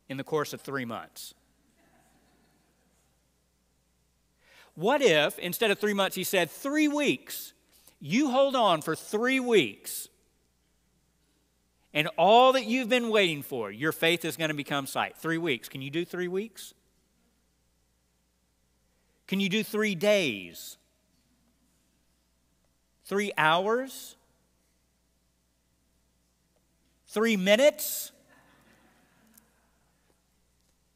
in 0.08 0.16
the 0.16 0.24
course 0.24 0.52
of 0.52 0.60
three 0.60 0.84
months? 0.84 1.34
What 4.74 5.02
if, 5.02 5.38
instead 5.38 5.70
of 5.70 5.78
three 5.78 5.94
months, 5.94 6.16
he 6.16 6.24
said, 6.24 6.50
Three 6.50 6.88
weeks? 6.88 7.52
You 8.00 8.30
hold 8.30 8.54
on 8.54 8.82
for 8.82 8.94
three 8.94 9.40
weeks, 9.40 10.08
and 11.92 12.08
all 12.16 12.52
that 12.52 12.66
you've 12.66 12.88
been 12.88 13.10
waiting 13.10 13.42
for, 13.42 13.70
your 13.70 13.92
faith 13.92 14.24
is 14.24 14.36
going 14.36 14.50
to 14.50 14.54
become 14.54 14.86
sight. 14.86 15.16
Three 15.16 15.38
weeks. 15.38 15.68
Can 15.68 15.82
you 15.82 15.90
do 15.90 16.04
three 16.04 16.28
weeks? 16.28 16.74
Can 19.26 19.40
you 19.40 19.48
do 19.48 19.62
three 19.62 19.94
days? 19.94 20.76
Three 23.04 23.32
hours? 23.36 24.16
Three 27.08 27.36
minutes? 27.36 28.12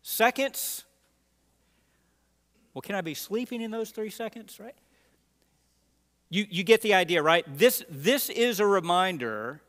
Seconds? 0.02 0.84
Well, 2.74 2.82
can 2.82 2.94
I 2.94 3.00
be 3.00 3.14
sleeping 3.14 3.60
in 3.60 3.70
those 3.70 3.90
three 3.90 4.10
seconds, 4.10 4.60
right? 4.60 4.74
You, 6.32 6.46
you 6.48 6.64
get 6.64 6.80
the 6.80 6.94
idea, 6.94 7.22
right? 7.22 7.44
This, 7.46 7.84
this 7.90 8.30
is 8.30 8.58
a 8.58 8.64
reminder 8.64 9.60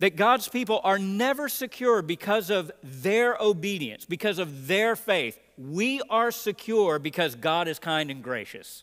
that 0.00 0.16
God's 0.16 0.48
people 0.48 0.80
are 0.82 0.98
never 0.98 1.48
secure 1.48 2.02
because 2.02 2.50
of 2.50 2.72
their 2.82 3.36
obedience, 3.40 4.04
because 4.06 4.40
of 4.40 4.66
their 4.66 4.96
faith. 4.96 5.38
We 5.56 6.02
are 6.10 6.32
secure 6.32 6.98
because 6.98 7.36
God 7.36 7.68
is 7.68 7.78
kind 7.78 8.10
and 8.10 8.24
gracious. 8.24 8.82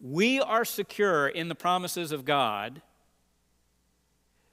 We 0.00 0.40
are 0.40 0.64
secure 0.64 1.28
in 1.28 1.50
the 1.50 1.54
promises 1.54 2.10
of 2.10 2.24
God 2.24 2.80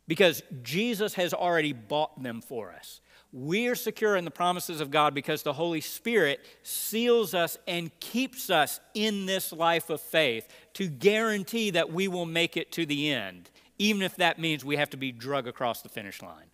because 0.10 0.44
Jesus 0.62 1.14
has 1.14 1.34
already 1.34 1.72
bought 1.72 2.22
them 2.22 2.42
for 2.42 2.74
us. 2.74 3.00
We 3.36 3.68
are 3.68 3.74
secure 3.74 4.16
in 4.16 4.26
the 4.26 4.32
promises 4.32 4.80
of 4.80 4.92
God 4.92 5.16
because 5.16 5.42
the 5.42 5.54
Holy 5.54 5.82
Spirit 5.82 6.46
seals 6.62 7.34
us 7.34 7.58
and 7.68 7.90
keeps 8.00 8.52
us 8.52 8.80
in 8.94 9.26
this 9.26 9.52
life 9.52 9.90
of 9.90 10.02
faith 10.02 10.48
to 10.74 10.88
guarantee 10.88 11.72
that 11.72 11.92
we 11.92 12.08
will 12.08 12.28
make 12.28 12.56
it 12.56 12.72
to 12.74 12.86
the 12.86 13.12
end, 13.12 13.50
even 13.80 14.04
if 14.04 14.16
that 14.18 14.38
means 14.38 14.64
we 14.64 14.76
have 14.76 14.92
to 14.92 14.98
be 14.98 15.12
drug 15.12 15.48
across 15.48 15.82
the 15.82 15.90
finish 15.90 16.22
line. 16.22 16.46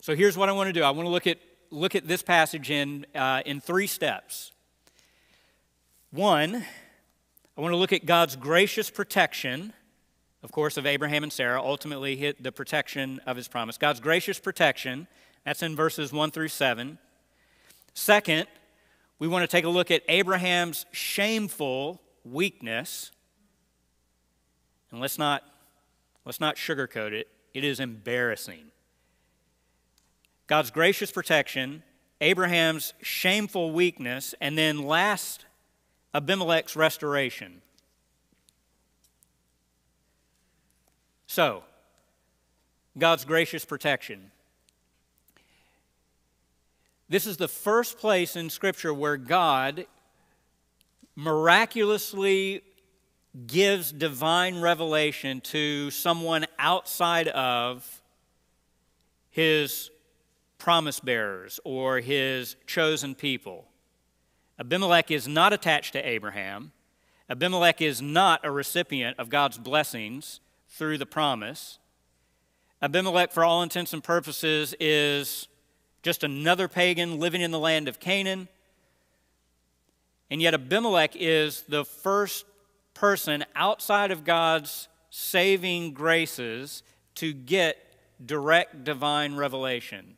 So 0.00 0.16
here's 0.16 0.38
what 0.38 0.48
I 0.48 0.52
want 0.52 0.68
to 0.68 0.72
do 0.72 0.82
I 0.82 0.90
want 0.90 1.06
to 1.06 1.10
look 1.10 1.26
at, 1.26 1.36
look 1.70 1.94
at 1.94 2.08
this 2.08 2.22
passage 2.22 2.70
in, 2.70 3.04
uh, 3.14 3.42
in 3.44 3.60
three 3.60 3.86
steps. 3.86 4.50
One, 6.10 6.64
I 7.54 7.60
want 7.60 7.72
to 7.72 7.76
look 7.76 7.92
at 7.92 8.06
God's 8.06 8.34
gracious 8.34 8.88
protection 8.88 9.74
of 10.42 10.52
course, 10.52 10.76
of 10.76 10.86
Abraham 10.86 11.22
and 11.22 11.32
Sarah, 11.32 11.62
ultimately 11.62 12.16
hit 12.16 12.42
the 12.42 12.52
protection 12.52 13.20
of 13.26 13.36
his 13.36 13.48
promise. 13.48 13.76
God's 13.76 14.00
gracious 14.00 14.40
protection, 14.40 15.06
that's 15.44 15.62
in 15.62 15.76
verses 15.76 16.12
1 16.12 16.30
through 16.30 16.48
7. 16.48 16.98
Second, 17.94 18.46
we 19.18 19.28
want 19.28 19.42
to 19.42 19.48
take 19.48 19.64
a 19.64 19.68
look 19.68 19.90
at 19.90 20.02
Abraham's 20.08 20.86
shameful 20.92 22.00
weakness. 22.24 23.10
And 24.90 25.00
let's 25.00 25.18
not, 25.18 25.44
let's 26.24 26.40
not 26.40 26.56
sugarcoat 26.56 27.12
it, 27.12 27.28
it 27.52 27.64
is 27.64 27.80
embarrassing. 27.80 28.70
God's 30.46 30.70
gracious 30.70 31.12
protection, 31.12 31.82
Abraham's 32.20 32.94
shameful 33.02 33.72
weakness, 33.72 34.34
and 34.40 34.56
then 34.58 34.82
last, 34.82 35.44
Abimelech's 36.14 36.74
restoration. 36.74 37.62
So, 41.30 41.62
God's 42.98 43.24
gracious 43.24 43.64
protection. 43.64 44.32
This 47.08 47.24
is 47.24 47.36
the 47.36 47.46
first 47.46 47.98
place 47.98 48.34
in 48.34 48.50
Scripture 48.50 48.92
where 48.92 49.16
God 49.16 49.86
miraculously 51.14 52.62
gives 53.46 53.92
divine 53.92 54.60
revelation 54.60 55.40
to 55.42 55.92
someone 55.92 56.46
outside 56.58 57.28
of 57.28 58.02
his 59.30 59.88
promise 60.58 60.98
bearers 60.98 61.60
or 61.62 62.00
his 62.00 62.56
chosen 62.66 63.14
people. 63.14 63.68
Abimelech 64.58 65.12
is 65.12 65.28
not 65.28 65.52
attached 65.52 65.92
to 65.92 66.04
Abraham. 66.04 66.72
Abimelech 67.28 67.80
is 67.80 68.02
not 68.02 68.40
a 68.42 68.50
recipient 68.50 69.16
of 69.16 69.28
God's 69.28 69.58
blessings 69.58 70.40
through 70.70 70.98
the 70.98 71.06
promise. 71.06 71.78
Abimelech, 72.80 73.32
for 73.32 73.44
all 73.44 73.62
intents 73.62 73.92
and 73.92 74.02
purposes, 74.02 74.74
is 74.80 75.48
just 76.02 76.24
another 76.24 76.68
pagan 76.68 77.18
living 77.20 77.42
in 77.42 77.50
the 77.50 77.58
land 77.58 77.88
of 77.88 78.00
Canaan. 78.00 78.48
And 80.30 80.40
yet, 80.40 80.54
Abimelech 80.54 81.14
is 81.14 81.62
the 81.62 81.84
first 81.84 82.46
person 82.94 83.44
outside 83.54 84.10
of 84.10 84.24
God's 84.24 84.88
saving 85.10 85.92
graces 85.92 86.82
to 87.16 87.32
get 87.32 87.76
direct 88.24 88.84
divine 88.84 89.34
revelation. 89.34 90.14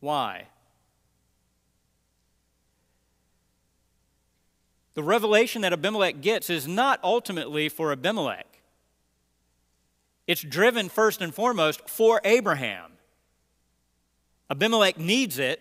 Why? 0.00 0.46
The 4.94 5.02
revelation 5.02 5.62
that 5.62 5.72
Abimelech 5.72 6.20
gets 6.20 6.50
is 6.50 6.66
not 6.66 6.98
ultimately 7.04 7.68
for 7.68 7.92
Abimelech. 7.92 8.47
It's 10.28 10.42
driven 10.42 10.90
first 10.90 11.22
and 11.22 11.34
foremost 11.34 11.88
for 11.88 12.20
Abraham. 12.22 12.92
Abimelech 14.50 14.98
needs 14.98 15.38
it, 15.38 15.60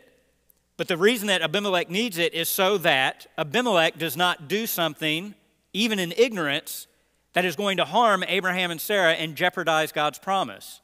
but 0.76 0.90
the 0.90 0.98
reason 0.98 1.28
that 1.30 1.42
Abimelech 1.42 1.90
needs 1.90 2.18
it 2.18 2.34
is 2.34 2.50
so 2.50 2.78
that 2.80 3.28
Abimelech 3.38 3.98
does 3.98 4.18
not 4.18 4.50
do 4.50 4.68
something, 4.68 5.34
even 5.72 6.00
in 6.00 6.14
ignorance, 6.18 6.88
that 7.32 7.46
is 7.46 7.56
going 7.56 7.78
to 7.78 7.86
harm 7.86 8.26
Abraham 8.28 8.70
and 8.70 8.82
Sarah 8.82 9.14
and 9.14 9.36
jeopardize 9.38 9.94
God's 9.94 10.20
promise. 10.20 10.82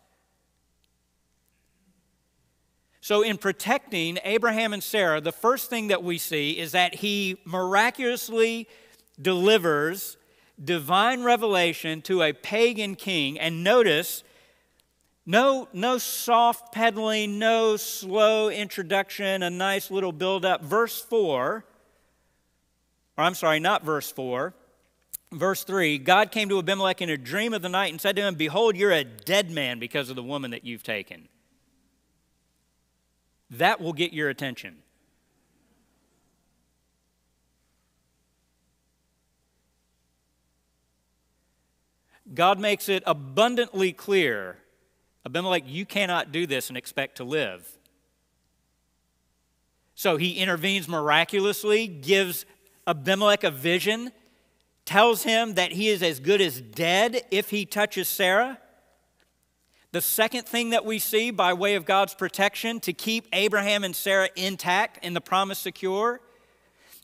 So, 3.02 3.22
in 3.22 3.38
protecting 3.38 4.18
Abraham 4.24 4.72
and 4.72 4.82
Sarah, 4.82 5.20
the 5.20 5.34
first 5.34 5.70
thing 5.70 5.88
that 5.88 6.04
we 6.04 6.18
see 6.18 6.58
is 6.58 6.72
that 6.72 6.96
he 6.96 7.38
miraculously 7.44 8.70
delivers 9.22 10.16
divine 10.62 11.24
revelation 11.24 12.01
to 12.03 12.22
a 12.22 12.33
pagan 12.33 12.95
king. 12.95 13.39
And 13.39 13.63
notice, 13.63 14.24
no, 15.25 15.67
no 15.74 15.98
soft 15.98 16.74
pedaling, 16.74 17.39
no 17.39 17.77
slow 17.77 18.50
introduction, 18.50 19.43
a 19.43 19.50
nice 19.50 19.89
little 19.89 20.12
build 20.12 20.45
up. 20.45 20.63
Verse 20.63 21.01
4, 21.01 21.65
or 23.17 23.24
I'm 23.24 23.36
sorry, 23.36 23.60
not 23.60 23.83
verse 23.83 24.12
4. 24.12 24.53
Verse 25.31 25.63
3 25.63 25.98
God 25.98 26.31
came 26.31 26.50
to 26.50 26.60
Abimelech 26.60 27.01
in 27.01 27.10
a 27.10 27.17
dream 27.17 27.53
of 27.53 27.62
the 27.62 27.69
night 27.69 27.91
and 27.91 28.00
said 28.00 28.15
to 28.17 28.22
him, 28.22 28.36
Behold, 28.36 28.75
you're 28.75 28.91
a 28.91 29.03
dead 29.03 29.50
man 29.50 29.79
because 29.79 30.10
of 30.10 30.15
the 30.15 30.24
woman 30.24 30.51
that 30.51 30.63
you've 30.63 30.83
taken. 30.83 31.27
That 33.50 33.81
will 33.81 33.93
get 33.93 34.13
your 34.13 34.29
attention. 34.29 34.83
God 42.32 42.60
makes 42.60 42.88
it 42.89 43.03
abundantly 43.06 43.92
clear 43.92 44.58
Abimelech, 45.25 45.63
you 45.65 45.86
cannot 45.86 46.32
do 46.32 46.46
this 46.46 46.70
and 46.70 46.77
expect 46.77 47.18
to 47.18 47.24
live. 47.24 47.77
So 49.96 50.18
he 50.18 50.34
intervenes 50.34 50.88
miraculously, 50.88 51.88
gives 51.88 52.46
Abimelech 52.88 53.44
a 53.44 53.51
vision, 53.51 54.12
tells 54.86 55.24
him 55.24 55.53
that 55.53 55.72
he 55.72 55.88
is 55.88 56.03
as 56.03 56.20
good 56.20 56.42
as 56.42 56.60
dead 56.60 57.22
if 57.32 57.51
he 57.51 57.65
touches 57.65 58.10
Sarah. 58.10 58.60
The 59.92 60.01
second 60.01 60.46
thing 60.46 60.72
that 60.72 60.84
we 60.84 61.00
see 61.00 61.32
by 61.32 61.53
way 61.53 61.75
of 61.75 61.86
God's 61.86 62.15
protection 62.15 62.80
to 62.82 62.92
keep 62.92 63.27
Abraham 63.32 63.84
and 63.84 63.96
Sarah 63.96 64.30
intact 64.36 65.00
and 65.03 65.15
the 65.15 65.22
promise 65.22 65.60
secure 65.60 66.20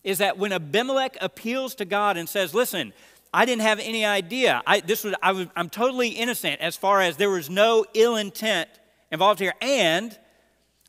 is 0.04 0.18
that 0.18 0.38
when 0.38 0.52
Abimelech 0.52 1.18
appeals 1.22 1.76
to 1.76 1.86
God 1.86 2.18
and 2.18 2.28
says, 2.28 2.54
Listen, 2.54 2.92
I 3.34 3.46
didn't 3.46 3.62
have 3.62 3.80
any 3.80 4.06
idea. 4.06 4.62
I, 4.66 4.80
this 4.80 5.04
was, 5.04 5.14
I 5.22 5.32
was, 5.32 5.48
I'm 5.56 5.70
totally 5.70 6.10
innocent 6.10 6.62
as 6.62 6.76
far 6.76 7.02
as 7.02 7.18
there 7.18 7.30
was 7.30 7.50
no 7.50 7.86
ill 7.94 8.16
intent 8.16 8.70
involved 9.12 9.40
here. 9.40 9.54
And 9.62 10.18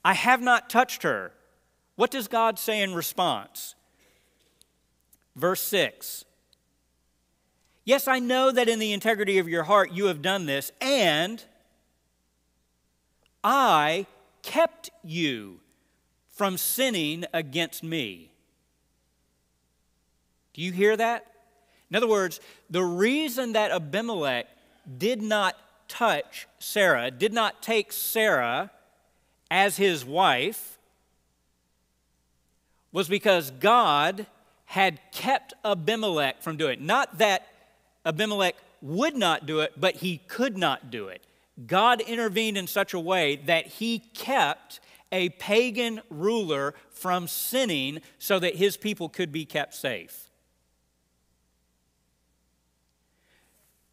I 0.05 0.15
have 0.15 0.41
not 0.41 0.71
touched 0.71 1.03
her. 1.03 1.33
What 1.97 2.11
does 2.11 2.29
God 2.29 2.59
say 2.59 2.81
in 2.81 2.95
response? 2.95 3.75
Verse 5.37 5.63
6 5.63 6.25
Yes, 7.85 8.07
I 8.09 8.19
know 8.19 8.51
that 8.51 8.69
in 8.69 8.79
the 8.79 8.93
integrity 8.93 9.39
of 9.39 9.49
your 9.49 9.65
heart 9.65 9.93
you 9.93 10.07
have 10.07 10.23
done 10.23 10.47
this, 10.47 10.71
and 10.81 11.45
I 13.43 14.07
kept 14.43 14.91
you 15.03 15.61
from 16.29 16.57
sinning 16.57 17.25
against 17.35 17.83
me. 17.83 18.33
Do 20.55 20.63
you 20.63 20.73
hear 20.73 20.97
that? 20.97 21.27
In 21.91 21.97
other 21.97 22.09
words, 22.09 22.41
the 22.69 22.85
reason 22.85 23.53
that 23.53 23.71
Abimelech 23.71 24.47
did 24.99 25.21
not 25.21 25.57
touch 25.89 26.47
Sarah, 26.59 27.11
did 27.11 27.33
not 27.33 27.63
take 27.63 27.93
Sarah 27.93 28.71
as 29.51 29.77
his 29.77 30.05
wife, 30.05 30.79
was 32.93 33.09
because 33.09 33.51
God 33.51 34.27
had 34.67 35.01
kept 35.11 35.53
Abimelech 35.65 36.43
from 36.43 36.57
doing 36.57 36.75
it. 36.75 36.81
Not 36.81 37.19
that 37.19 37.47
Abimelech 38.07 38.55
would 38.81 39.17
not 39.17 39.47
do 39.47 39.61
it, 39.61 39.73
but 39.77 39.97
he 39.97 40.19
could 40.29 40.57
not 40.57 40.91
do 40.91 41.09
it. 41.09 41.25
God 41.67 42.01
intervened 42.01 42.57
in 42.57 42.67
such 42.67 42.95
a 42.95 43.01
way 43.01 43.37
that 43.47 43.67
he 43.67 43.99
kept 43.99 44.81
a 45.13 45.31
pagan 45.31 46.01
ruler 46.09 46.75
from 46.91 47.27
sinning 47.27 48.01
so 48.19 48.39
that 48.39 48.57
his 48.57 48.77
people 48.77 49.09
could 49.09 49.33
be 49.33 49.45
kept 49.45 49.75
safe. 49.75 50.30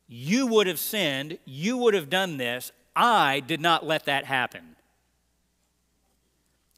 You 0.08 0.48
would 0.48 0.68
have 0.68 0.80
sinned, 0.80 1.38
you 1.46 1.78
would 1.78 1.94
have 1.94 2.10
done 2.10 2.38
this. 2.38 2.72
I 2.96 3.42
did 3.42 3.62
not 3.62 3.86
let 3.86 4.06
that 4.06 4.26
happen. 4.26 4.76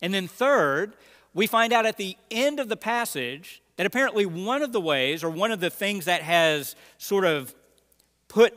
And 0.01 0.13
then, 0.13 0.27
third, 0.27 0.93
we 1.33 1.47
find 1.47 1.71
out 1.71 1.85
at 1.85 1.97
the 1.97 2.17
end 2.31 2.59
of 2.59 2.69
the 2.69 2.77
passage 2.77 3.61
that 3.77 3.85
apparently 3.85 4.25
one 4.25 4.61
of 4.61 4.73
the 4.73 4.81
ways, 4.81 5.23
or 5.23 5.29
one 5.29 5.51
of 5.51 5.59
the 5.59 5.69
things 5.69 6.05
that 6.05 6.21
has 6.21 6.75
sort 6.97 7.23
of 7.23 7.53
put 8.27 8.53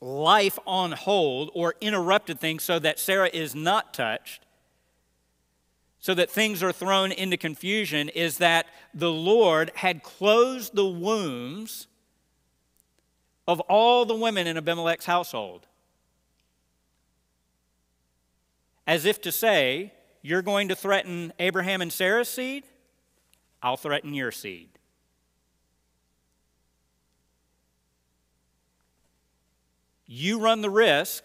life 0.00 0.58
on 0.66 0.92
hold 0.92 1.50
or 1.54 1.74
interrupted 1.80 2.38
things 2.38 2.62
so 2.62 2.78
that 2.78 2.98
Sarah 2.98 3.30
is 3.32 3.54
not 3.54 3.92
touched, 3.92 4.44
so 5.98 6.14
that 6.14 6.30
things 6.30 6.62
are 6.62 6.72
thrown 6.72 7.12
into 7.12 7.36
confusion, 7.36 8.08
is 8.10 8.38
that 8.38 8.66
the 8.94 9.10
Lord 9.10 9.72
had 9.74 10.02
closed 10.02 10.74
the 10.74 10.86
wombs 10.86 11.88
of 13.46 13.60
all 13.60 14.04
the 14.04 14.14
women 14.14 14.46
in 14.46 14.56
Abimelech's 14.56 15.06
household. 15.06 15.66
As 18.86 19.04
if 19.04 19.20
to 19.22 19.32
say, 19.32 19.92
You're 20.22 20.42
going 20.42 20.68
to 20.68 20.76
threaten 20.76 21.32
Abraham 21.38 21.80
and 21.80 21.92
Sarah's 21.92 22.28
seed? 22.28 22.64
I'll 23.62 23.76
threaten 23.76 24.14
your 24.14 24.32
seed. 24.32 24.68
you 30.06 30.38
run 30.38 30.60
the 30.60 30.70
risk 30.70 31.24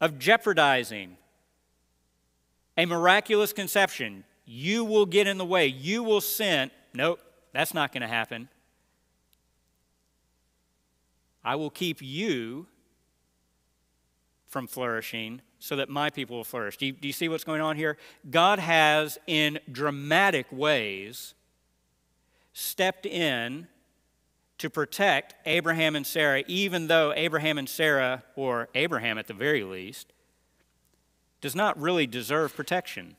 of 0.00 0.18
jeopardizing 0.18 1.16
a 2.76 2.86
miraculous 2.86 3.52
conception. 3.52 4.24
You 4.44 4.84
will 4.84 5.06
get 5.06 5.26
in 5.26 5.38
the 5.38 5.44
way. 5.44 5.66
You 5.66 6.02
will 6.02 6.20
sin. 6.20 6.70
Nope, 6.92 7.20
that's 7.52 7.72
not 7.72 7.92
going 7.92 8.02
to 8.02 8.08
happen. 8.08 8.48
I 11.44 11.56
will 11.56 11.70
keep 11.70 12.00
you 12.00 12.66
from 14.46 14.66
flourishing 14.66 15.42
so 15.58 15.76
that 15.76 15.88
my 15.88 16.10
people 16.10 16.36
will 16.36 16.44
flourish. 16.44 16.76
Do 16.76 16.86
you, 16.86 16.92
do 16.92 17.08
you, 17.08 17.12
see 17.12 17.28
what's 17.28 17.44
going 17.44 17.60
on 17.60 17.76
here? 17.76 17.96
God 18.30 18.58
has, 18.58 19.18
in 19.26 19.58
dramatic 19.70 20.46
ways, 20.52 21.34
stepped 22.52 23.04
in 23.04 23.66
to 24.58 24.70
protect 24.70 25.34
Abraham 25.44 25.96
and 25.96 26.06
Sarah, 26.06 26.44
even 26.46 26.86
though 26.86 27.12
Abraham 27.16 27.58
and 27.58 27.68
Sarah, 27.68 28.22
or 28.36 28.68
Abraham 28.74 29.18
at 29.18 29.26
the 29.26 29.34
very 29.34 29.64
least, 29.64 30.12
does 31.40 31.56
not 31.56 31.78
really 31.78 32.06
deserve 32.06 32.54
protection. 32.54 33.16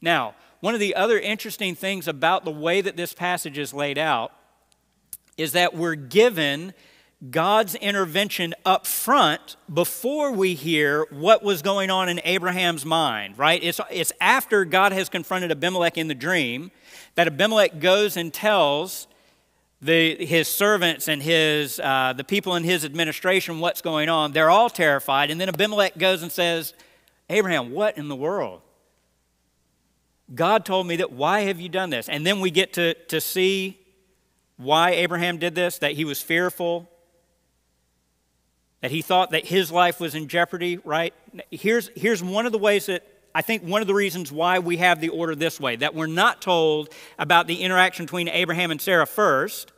Now, 0.00 0.34
one 0.60 0.74
of 0.74 0.80
the 0.80 0.94
other 0.94 1.18
interesting 1.18 1.74
things 1.74 2.06
about 2.06 2.44
the 2.44 2.50
way 2.50 2.80
that 2.80 2.96
this 2.96 3.12
passage 3.12 3.56
is 3.56 3.72
laid 3.72 3.98
out 3.98 4.32
is 5.36 5.52
that 5.52 5.74
we're 5.74 5.94
given 5.94 6.72
God's 7.30 7.74
intervention 7.76 8.54
up 8.64 8.86
front 8.86 9.56
before 9.72 10.32
we 10.32 10.54
hear 10.54 11.06
what 11.10 11.42
was 11.42 11.62
going 11.62 11.90
on 11.90 12.08
in 12.08 12.20
Abraham's 12.24 12.84
mind, 12.84 13.38
right? 13.38 13.62
It's, 13.62 13.80
it's 13.90 14.12
after 14.20 14.64
God 14.64 14.92
has 14.92 15.08
confronted 15.08 15.50
Abimelech 15.50 15.96
in 15.96 16.08
the 16.08 16.14
dream 16.14 16.70
that 17.14 17.26
Abimelech 17.26 17.80
goes 17.80 18.16
and 18.16 18.32
tells 18.32 19.06
the, 19.80 20.24
his 20.24 20.48
servants 20.48 21.08
and 21.08 21.22
his, 21.22 21.80
uh, 21.80 22.12
the 22.14 22.24
people 22.24 22.54
in 22.56 22.64
his 22.64 22.84
administration 22.84 23.60
what's 23.60 23.80
going 23.80 24.08
on. 24.08 24.32
They're 24.32 24.50
all 24.50 24.70
terrified. 24.70 25.30
And 25.30 25.40
then 25.40 25.48
Abimelech 25.48 25.96
goes 25.96 26.22
and 26.22 26.30
says, 26.30 26.74
Abraham, 27.30 27.72
what 27.72 27.96
in 27.96 28.08
the 28.08 28.16
world? 28.16 28.60
God 30.34 30.64
told 30.64 30.86
me 30.86 30.96
that. 30.96 31.12
Why 31.12 31.40
have 31.40 31.60
you 31.60 31.68
done 31.68 31.90
this? 31.90 32.08
And 32.08 32.26
then 32.26 32.40
we 32.40 32.50
get 32.50 32.72
to, 32.74 32.94
to 32.94 33.20
see 33.20 33.78
why 34.56 34.90
Abraham 34.90 35.38
did 35.38 35.54
this 35.54 35.78
that 35.78 35.92
he 35.92 36.04
was 36.04 36.22
fearful, 36.22 36.88
that 38.80 38.90
he 38.90 39.02
thought 39.02 39.30
that 39.30 39.46
his 39.46 39.70
life 39.70 40.00
was 40.00 40.14
in 40.14 40.28
jeopardy, 40.28 40.78
right? 40.84 41.12
Here's, 41.50 41.90
here's 41.94 42.22
one 42.22 42.46
of 42.46 42.52
the 42.52 42.58
ways 42.58 42.86
that 42.86 43.06
I 43.34 43.42
think 43.42 43.62
one 43.62 43.82
of 43.82 43.86
the 43.86 43.94
reasons 43.94 44.32
why 44.32 44.60
we 44.60 44.78
have 44.78 45.00
the 45.00 45.10
order 45.10 45.34
this 45.34 45.60
way 45.60 45.76
that 45.76 45.94
we're 45.94 46.06
not 46.06 46.40
told 46.40 46.88
about 47.18 47.46
the 47.46 47.62
interaction 47.62 48.06
between 48.06 48.28
Abraham 48.28 48.70
and 48.70 48.80
Sarah 48.80 49.06
first. 49.06 49.72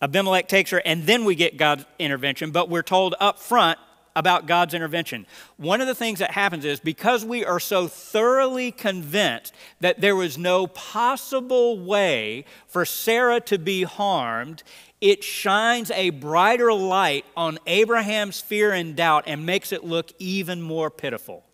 Abimelech 0.00 0.48
takes 0.48 0.70
her, 0.70 0.80
and 0.84 1.04
then 1.04 1.24
we 1.24 1.34
get 1.34 1.56
God's 1.56 1.84
intervention, 1.98 2.52
but 2.52 2.68
we're 2.68 2.82
told 2.82 3.14
up 3.20 3.38
front 3.38 3.78
about 4.16 4.46
God's 4.46 4.74
intervention. 4.74 5.26
One 5.56 5.80
of 5.80 5.86
the 5.86 5.94
things 5.94 6.18
that 6.18 6.32
happens 6.32 6.64
is 6.64 6.80
because 6.80 7.24
we 7.24 7.44
are 7.44 7.60
so 7.60 7.88
thoroughly 7.88 8.72
convinced 8.72 9.54
that 9.80 10.00
there 10.00 10.16
was 10.16 10.36
no 10.36 10.66
possible 10.66 11.78
way 11.78 12.44
for 12.66 12.84
Sarah 12.84 13.40
to 13.42 13.58
be 13.58 13.84
harmed, 13.84 14.62
it 15.00 15.24
shines 15.24 15.90
a 15.92 16.10
brighter 16.10 16.72
light 16.72 17.24
on 17.36 17.58
Abraham's 17.66 18.40
fear 18.40 18.72
and 18.72 18.96
doubt 18.96 19.24
and 19.26 19.46
makes 19.46 19.72
it 19.72 19.84
look 19.84 20.12
even 20.18 20.60
more 20.60 20.90
pitiful 20.90 21.44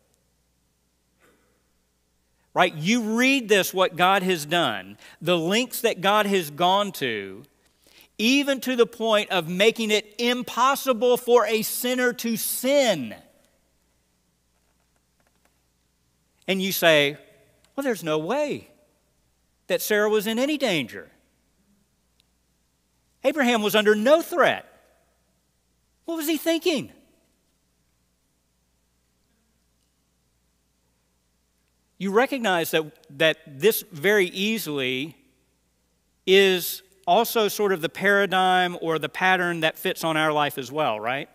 right? 2.56 2.74
You 2.74 3.18
read 3.18 3.50
this, 3.50 3.74
what 3.74 3.96
God 3.96 4.22
has 4.22 4.46
done, 4.46 4.96
the 5.20 5.36
lengths 5.36 5.82
that 5.82 6.00
God 6.00 6.24
has 6.24 6.48
gone 6.48 6.90
to, 6.92 7.42
even 8.18 8.60
to 8.60 8.76
the 8.76 8.86
point 8.86 9.30
of 9.30 9.48
making 9.48 9.90
it 9.90 10.14
impossible 10.18 11.16
for 11.16 11.46
a 11.46 11.62
sinner 11.62 12.12
to 12.12 12.36
sin. 12.36 13.14
And 16.48 16.62
you 16.62 16.72
say, 16.72 17.18
well, 17.74 17.84
there's 17.84 18.04
no 18.04 18.18
way 18.18 18.68
that 19.66 19.82
Sarah 19.82 20.08
was 20.08 20.26
in 20.26 20.38
any 20.38 20.56
danger. 20.56 21.10
Abraham 23.24 23.62
was 23.62 23.74
under 23.74 23.94
no 23.94 24.22
threat. 24.22 24.64
What 26.04 26.16
was 26.16 26.28
he 26.28 26.36
thinking? 26.36 26.92
you 31.98 32.12
recognize 32.12 32.70
that, 32.72 32.84
that 33.18 33.38
this 33.46 33.82
very 33.90 34.26
easily 34.26 35.16
is 36.26 36.82
also 37.06 37.48
sort 37.48 37.72
of 37.72 37.80
the 37.80 37.88
paradigm 37.88 38.76
or 38.80 38.98
the 38.98 39.08
pattern 39.08 39.60
that 39.60 39.78
fits 39.78 40.04
on 40.04 40.16
our 40.16 40.32
life 40.32 40.58
as 40.58 40.72
well, 40.72 40.98
right? 40.98 41.28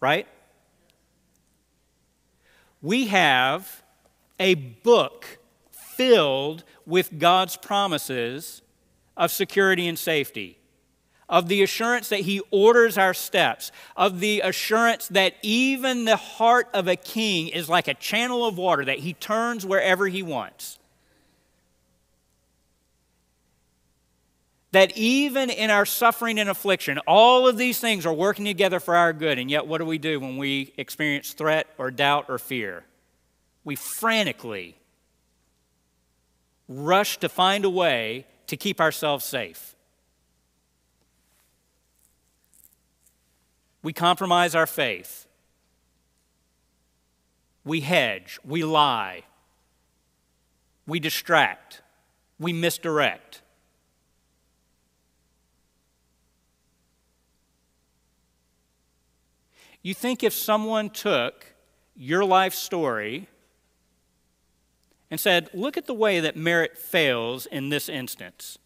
Right? 0.00 0.26
We 2.82 3.06
have 3.08 3.82
a 4.38 4.54
book 4.54 5.38
filled 5.72 6.64
with 6.86 7.18
God's 7.18 7.56
promises 7.56 8.62
of 9.16 9.32
security 9.32 9.88
and 9.88 9.98
safety 9.98 10.58
of 11.28 11.48
the 11.48 11.62
assurance 11.62 12.08
that 12.08 12.20
He 12.20 12.40
orders 12.50 12.96
our 12.96 13.12
steps, 13.12 13.70
of 13.96 14.20
the 14.20 14.40
assurance 14.40 15.08
that 15.08 15.34
even 15.42 16.04
the 16.04 16.16
heart 16.16 16.68
of 16.72 16.88
a 16.88 16.96
king 16.96 17.48
is 17.48 17.68
like 17.68 17.88
a 17.88 17.94
channel 17.94 18.46
of 18.46 18.56
water 18.56 18.84
that 18.84 19.00
He 19.00 19.12
turns 19.12 19.66
wherever 19.66 20.06
He 20.06 20.22
wants. 20.22 20.77
That 24.72 24.96
even 24.96 25.48
in 25.48 25.70
our 25.70 25.86
suffering 25.86 26.38
and 26.38 26.50
affliction, 26.50 26.98
all 27.06 27.48
of 27.48 27.56
these 27.56 27.80
things 27.80 28.04
are 28.04 28.12
working 28.12 28.44
together 28.44 28.80
for 28.80 28.96
our 28.96 29.12
good. 29.12 29.38
And 29.38 29.50
yet, 29.50 29.66
what 29.66 29.78
do 29.78 29.86
we 29.86 29.98
do 29.98 30.20
when 30.20 30.36
we 30.36 30.74
experience 30.76 31.32
threat 31.32 31.66
or 31.78 31.90
doubt 31.90 32.26
or 32.28 32.38
fear? 32.38 32.84
We 33.64 33.76
frantically 33.76 34.76
rush 36.68 37.18
to 37.18 37.28
find 37.28 37.64
a 37.64 37.70
way 37.70 38.26
to 38.48 38.56
keep 38.56 38.80
ourselves 38.80 39.24
safe. 39.24 39.74
we 43.82 43.92
compromise 43.92 44.54
our 44.54 44.66
faith, 44.66 45.26
we 47.64 47.80
hedge, 47.80 48.38
we 48.44 48.62
lie, 48.62 49.22
we 50.86 51.00
distract, 51.00 51.82
we 52.38 52.52
misdirect. 52.52 53.42
You 59.88 59.94
think 59.94 60.22
if 60.22 60.34
someone 60.34 60.90
took 60.90 61.46
your 61.96 62.22
life 62.22 62.52
story 62.52 63.26
and 65.10 65.18
said, 65.18 65.48
Look 65.54 65.78
at 65.78 65.86
the 65.86 65.94
way 65.94 66.20
that 66.20 66.36
Merritt 66.36 66.76
fails 66.76 67.46
in 67.46 67.70
this 67.70 67.88
instance. 67.88 68.58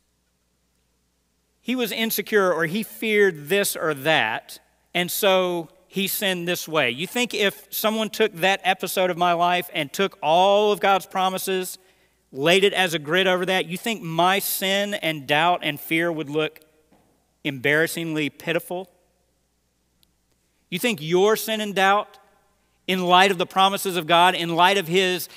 He 1.60 1.76
was 1.76 1.92
insecure 1.92 2.52
or 2.52 2.66
he 2.66 2.82
feared 2.82 3.48
this 3.48 3.76
or 3.76 3.94
that, 3.94 4.58
and 4.94 5.08
so 5.12 5.68
he 5.86 6.08
sinned 6.08 6.48
this 6.48 6.66
way. 6.66 6.90
You 6.90 7.06
think 7.06 7.34
if 7.34 7.68
someone 7.70 8.10
took 8.10 8.34
that 8.38 8.60
episode 8.64 9.08
of 9.08 9.16
my 9.16 9.32
life 9.32 9.70
and 9.72 9.92
took 9.92 10.18
all 10.24 10.72
of 10.72 10.80
God's 10.80 11.06
promises, 11.06 11.78
laid 12.32 12.64
it 12.64 12.72
as 12.72 12.94
a 12.94 12.98
grid 12.98 13.28
over 13.28 13.46
that, 13.46 13.66
you 13.66 13.78
think 13.78 14.02
my 14.02 14.40
sin 14.40 14.94
and 14.94 15.28
doubt 15.28 15.60
and 15.62 15.78
fear 15.78 16.10
would 16.10 16.28
look 16.28 16.58
embarrassingly 17.44 18.28
pitiful? 18.28 18.91
You 20.72 20.78
think 20.78 21.02
your 21.02 21.36
sin 21.36 21.60
and 21.60 21.74
doubt, 21.74 22.16
in 22.86 23.04
light 23.04 23.30
of 23.30 23.36
the 23.36 23.44
promises 23.44 23.98
of 23.98 24.06
God, 24.06 24.34
in 24.34 24.56
light 24.56 24.78
of 24.78 24.88
His 24.88 25.28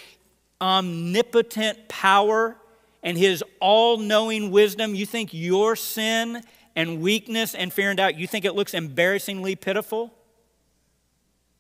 omnipotent 0.62 1.90
power 1.90 2.56
and 3.04 3.18
His 3.18 3.44
all 3.60 3.98
knowing 3.98 4.50
wisdom, 4.50 4.96
you 4.96 5.06
think 5.06 5.34
your 5.34 5.76
sin 5.76 6.42
and 6.74 7.02
weakness 7.02 7.54
and 7.54 7.74
fear 7.74 7.90
and 7.90 7.98
doubt, 7.98 8.18
you 8.18 8.28
think 8.28 8.46
it 8.46 8.56
looks 8.56 8.74
embarrassingly 8.74 9.58
pitiful? 9.58 10.14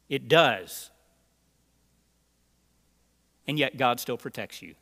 It 0.08 0.30
does. 0.30 0.90
And 3.46 3.60
yet 3.60 3.76
God 3.76 4.00
still 4.00 4.18
protects 4.18 4.62
you. 4.62 4.76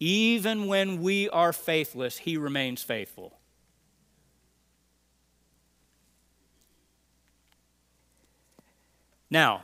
Even 0.00 0.66
when 0.66 1.02
we 1.02 1.28
are 1.30 1.52
faithless, 1.52 2.18
He 2.18 2.36
remains 2.36 2.82
faithful. 2.82 3.38
Now, 9.30 9.62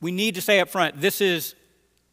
we 0.00 0.12
need 0.12 0.34
to 0.36 0.40
say 0.40 0.60
up 0.60 0.68
front 0.68 1.00
this 1.00 1.20
is 1.20 1.54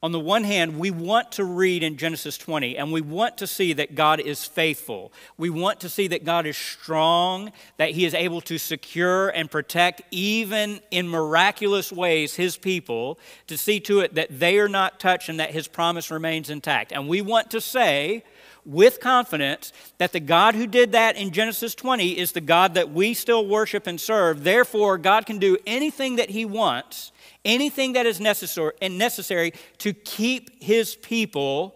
on 0.03 0.11
the 0.11 0.19
one 0.19 0.43
hand, 0.43 0.77
we 0.77 0.91
want 0.91 1.31
to 1.33 1.43
read 1.43 1.81
in 1.81 1.97
Genesis 1.97 2.37
20 2.37 2.77
and 2.77 2.91
we 2.91 3.01
want 3.01 3.37
to 3.39 3.47
see 3.47 3.73
that 3.73 3.95
God 3.95 4.19
is 4.19 4.45
faithful. 4.45 5.11
We 5.37 5.49
want 5.49 5.79
to 5.79 5.89
see 5.89 6.07
that 6.09 6.23
God 6.23 6.45
is 6.45 6.55
strong, 6.55 7.51
that 7.77 7.91
He 7.91 8.05
is 8.05 8.13
able 8.13 8.41
to 8.41 8.59
secure 8.59 9.29
and 9.29 9.49
protect, 9.49 10.03
even 10.11 10.81
in 10.91 11.07
miraculous 11.07 11.91
ways, 11.91 12.35
His 12.35 12.57
people, 12.57 13.17
to 13.47 13.57
see 13.57 13.79
to 13.81 14.01
it 14.01 14.13
that 14.13 14.39
they 14.39 14.59
are 14.59 14.69
not 14.69 14.99
touched 14.99 15.29
and 15.29 15.39
that 15.39 15.49
His 15.49 15.67
promise 15.67 16.11
remains 16.11 16.51
intact. 16.51 16.91
And 16.91 17.07
we 17.07 17.21
want 17.21 17.49
to 17.51 17.61
say, 17.61 18.23
with 18.67 18.99
confidence 18.99 19.73
that 19.97 20.11
the 20.11 20.19
God 20.19 20.53
who 20.53 20.67
did 20.67 20.91
that 20.91 21.15
in 21.15 21.31
Genesis 21.31 21.73
20 21.73 22.19
is 22.19 22.33
the 22.33 22.41
God 22.41 22.75
that 22.75 22.91
we 22.91 23.13
still 23.13 23.47
worship 23.47 23.87
and 23.87 23.99
serve. 23.99 24.43
Therefore, 24.43 24.97
God 24.97 25.25
can 25.25 25.39
do 25.39 25.57
anything 25.65 26.17
that 26.17 26.29
He 26.29 26.45
wants 26.45 27.11
anything 27.47 27.93
that 27.93 28.05
is 28.05 28.19
necessary, 28.19 28.73
and 28.81 28.97
necessary 28.97 29.53
to 29.79 29.93
keep 29.93 30.61
his 30.61 30.95
people 30.95 31.73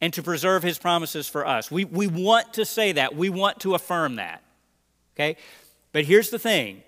and 0.00 0.14
to 0.14 0.22
preserve 0.22 0.62
his 0.62 0.78
promises 0.78 1.28
for 1.28 1.46
us. 1.46 1.70
We, 1.70 1.84
we 1.84 2.06
want 2.06 2.54
to 2.54 2.64
say 2.64 2.92
that. 2.92 3.14
We 3.14 3.28
want 3.28 3.60
to 3.60 3.74
affirm 3.74 4.16
that. 4.16 4.42
Okay? 5.14 5.36
But 5.92 6.04
here's 6.04 6.30
the 6.30 6.38
thing 6.38 6.82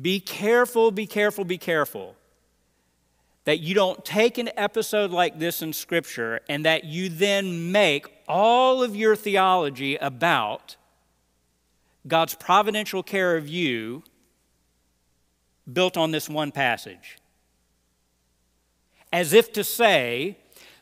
be 0.00 0.18
careful, 0.18 0.90
be 0.90 1.06
careful, 1.06 1.44
be 1.44 1.58
careful 1.58 2.16
that 3.44 3.60
you 3.60 3.74
don't 3.74 4.04
take 4.04 4.38
an 4.38 4.50
episode 4.56 5.10
like 5.10 5.38
this 5.38 5.62
in 5.62 5.72
Scripture 5.72 6.40
and 6.48 6.64
that 6.64 6.84
you 6.84 7.08
then 7.08 7.72
make 7.72 8.06
all 8.28 8.82
of 8.82 8.94
your 8.94 9.16
theology 9.16 9.96
about 9.96 10.76
God's 12.06 12.34
providential 12.34 13.02
care 13.02 13.36
of 13.36 13.48
you 13.48 14.02
built 15.70 15.96
on 15.96 16.10
this 16.10 16.28
one 16.28 16.52
passage. 16.52 17.18
As 19.12 19.32
if 19.32 19.52
to 19.54 19.64
say, 19.64 20.38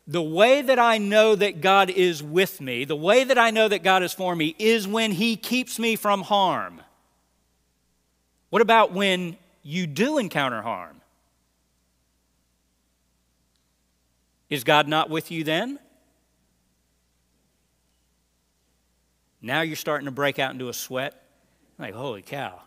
the 0.07 0.23
way 0.23 0.63
that 0.63 0.79
I 0.79 0.99
know 0.99 1.35
that 1.35 1.61
God 1.61 1.91
is 1.91 2.23
with 2.23 2.61
me, 2.61 2.85
the 2.85 2.97
way 2.97 3.25
that 3.25 3.39
I 3.39 3.51
know 3.51 3.69
that 3.69 3.83
God 3.83 4.03
is 4.03 4.13
for 4.13 4.35
me, 4.35 4.55
is 4.59 4.87
when 4.89 5.13
He 5.13 5.37
keeps 5.37 5.79
me 5.79 5.97
from 5.97 6.23
harm. 6.23 6.81
What 8.51 8.63
about 8.63 8.93
when 8.93 9.37
you 9.63 9.87
do 9.87 10.19
encounter 10.19 10.63
harm? 10.63 11.00
Is 14.51 14.65
God 14.65 14.89
not 14.89 15.09
with 15.09 15.31
you 15.31 15.45
then? 15.45 15.79
Now 19.41 19.63
you're 19.63 19.77
starting 19.77 20.05
to 20.05 20.11
break 20.11 20.39
out 20.39 20.53
into 20.53 20.69
a 20.69 20.75
sweat. 20.75 21.23
Like, 21.79 21.95
holy 21.95 22.21
cow. 22.21 22.61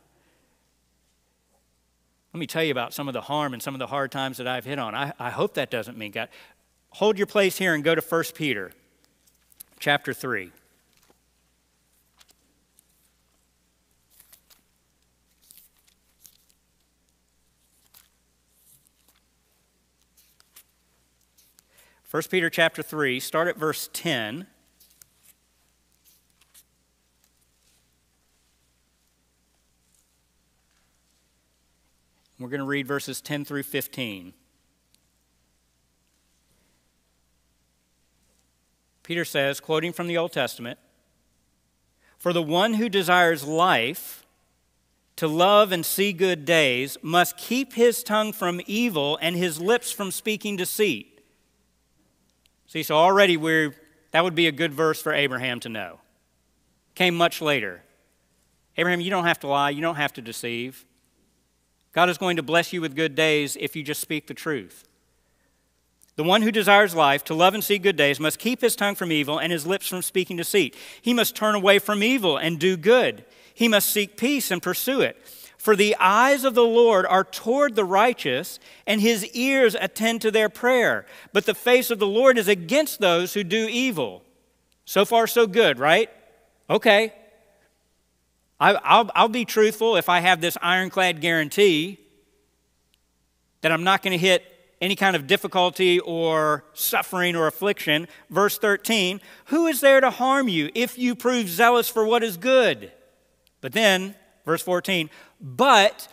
Let 2.34 2.40
me 2.40 2.48
tell 2.48 2.64
you 2.64 2.72
about 2.72 2.94
some 2.94 3.08
of 3.08 3.14
the 3.14 3.22
harm 3.22 3.54
and 3.54 3.62
some 3.62 3.76
of 3.76 3.80
the 3.80 3.86
hard 3.86 4.12
times 4.12 4.38
that 4.38 4.48
I've 4.48 4.66
hit 4.66 4.80
on. 4.80 4.96
I, 4.96 5.14
I 5.20 5.30
hope 5.30 5.54
that 5.54 5.70
doesn't 5.70 5.98
mean 5.98 6.12
God. 6.12 6.30
Hold 6.92 7.18
your 7.18 7.28
place 7.28 7.58
here 7.58 7.76
and 7.76 7.84
go 7.84 7.94
to 7.94 8.02
1 8.02 8.24
Peter 8.34 8.72
chapter 9.80 10.14
3. 10.14 10.52
First 22.14 22.30
Peter 22.30 22.52
chapter 22.52 22.84
3, 22.84 23.20
start 23.20 23.48
at 23.48 23.58
verse 23.58 23.90
10. 23.92 24.46
We're 32.38 32.50
going 32.50 32.60
to 32.60 32.68
read 32.68 32.86
verses 32.86 33.20
10 33.20 33.46
through 33.46 33.64
15. 33.64 34.34
Peter 39.02 39.26
says, 39.26 39.60
quoting 39.60 39.92
from 39.92 40.06
the 40.06 40.16
Old 40.16 40.34
Testament, 40.34 40.78
For 42.20 42.32
the 42.32 42.44
one 42.44 42.76
who 42.76 42.90
desires 42.90 43.44
life, 43.44 44.24
to 45.16 45.28
love 45.28 45.72
and 45.72 45.84
see 45.84 46.14
good 46.14 46.46
days, 46.46 46.96
must 47.02 47.38
keep 47.38 47.74
his 47.74 48.04
tongue 48.04 48.34
from 48.34 48.62
evil 48.68 49.18
and 49.20 49.36
his 49.36 49.60
lips 49.60 49.92
from 49.92 50.12
speaking 50.12 50.56
deceit. 50.56 51.13
See, 52.74 52.82
so 52.82 52.96
already 52.96 53.38
we're, 53.38 53.76
that 54.14 54.24
would 54.24 54.34
be 54.34 54.48
a 54.48 54.52
good 54.52 54.74
verse 54.74 55.00
for 55.00 55.14
Abraham 55.14 55.60
to 55.60 55.70
know. 55.70 56.00
Came 56.96 57.14
much 57.14 57.40
later. 57.40 57.84
Abraham, 58.78 59.00
you 59.00 59.12
don't 59.12 59.26
have 59.26 59.40
to 59.42 59.48
lie, 59.48 59.70
you 59.70 59.80
don't 59.80 59.98
have 59.98 60.12
to 60.14 60.24
deceive. 60.24 60.84
God 61.92 62.10
is 62.10 62.18
going 62.18 62.36
to 62.38 62.42
bless 62.42 62.74
you 62.74 62.82
with 62.82 62.96
good 62.96 63.14
days 63.14 63.56
if 63.60 63.76
you 63.76 63.84
just 63.84 64.02
speak 64.02 64.26
the 64.26 64.34
truth. 64.34 64.86
The 66.16 66.24
one 66.24 66.42
who 66.42 66.52
desires 66.52 66.96
life, 66.96 67.24
to 67.26 67.36
love 67.36 67.54
and 67.54 67.64
see 67.64 67.78
good 67.78 67.96
days, 67.96 68.20
must 68.20 68.40
keep 68.40 68.62
his 68.62 68.76
tongue 68.76 68.96
from 68.96 69.12
evil 69.12 69.38
and 69.38 69.52
his 69.52 69.68
lips 69.68 69.88
from 69.88 70.02
speaking 70.02 70.38
deceit. 70.38 70.76
He 71.00 71.14
must 71.14 71.36
turn 71.36 71.54
away 71.54 71.78
from 71.78 72.02
evil 72.02 72.38
and 72.38 72.58
do 72.58 72.76
good. 72.76 73.24
He 73.54 73.68
must 73.68 73.92
seek 73.92 74.18
peace 74.18 74.50
and 74.50 74.64
pursue 74.64 75.02
it. 75.02 75.16
For 75.64 75.78
the 75.78 75.96
eyes 75.98 76.44
of 76.44 76.56
the 76.56 76.66
Lord 76.66 77.06
are 77.06 77.24
toward 77.24 77.78
the 77.78 77.86
righteous, 77.86 78.60
and 78.86 79.00
his 79.00 79.26
ears 79.28 79.78
attend 79.80 80.20
to 80.24 80.30
their 80.30 80.50
prayer. 80.50 81.06
But 81.32 81.46
the 81.46 81.56
face 81.56 81.90
of 81.90 82.00
the 82.00 82.06
Lord 82.06 82.38
is 82.38 82.50
against 82.50 83.00
those 83.00 83.34
who 83.34 83.46
do 83.46 83.70
evil. 83.70 84.24
So 84.84 85.06
far, 85.06 85.26
so 85.26 85.48
good, 85.48 85.80
right? 85.80 86.10
Okay. 86.70 87.14
I, 88.60 88.74
will 88.74 89.10
I'll 89.16 89.30
be 89.30 89.46
truthful 89.46 89.96
if 89.96 90.10
I 90.10 90.20
have 90.20 90.42
this 90.42 90.58
ironclad 90.62 91.22
guarantee 91.22 91.98
that 93.62 93.72
I'm 93.72 93.86
not 93.86 94.04
going 94.04 94.12
to 94.12 94.18
hit 94.18 94.44
any 94.82 94.98
kind 94.98 95.16
of 95.16 95.28
difficulty 95.28 95.98
or 96.02 96.66
suffering 96.74 97.38
or 97.38 97.48
affliction. 97.48 98.10
Verse 98.30 98.58
13 98.58 99.22
Who 99.46 99.68
is 99.68 99.80
there 99.80 100.02
to 100.02 100.10
harm 100.10 100.50
you 100.50 100.72
if 100.76 100.98
you 100.98 101.16
prove 101.16 101.48
zealous 101.48 101.88
for 101.88 102.06
what 102.06 102.22
is 102.22 102.36
good? 102.36 102.92
But 103.62 103.72
then, 103.72 104.16
verse 104.46 104.62
14, 104.62 105.10
but 105.40 106.08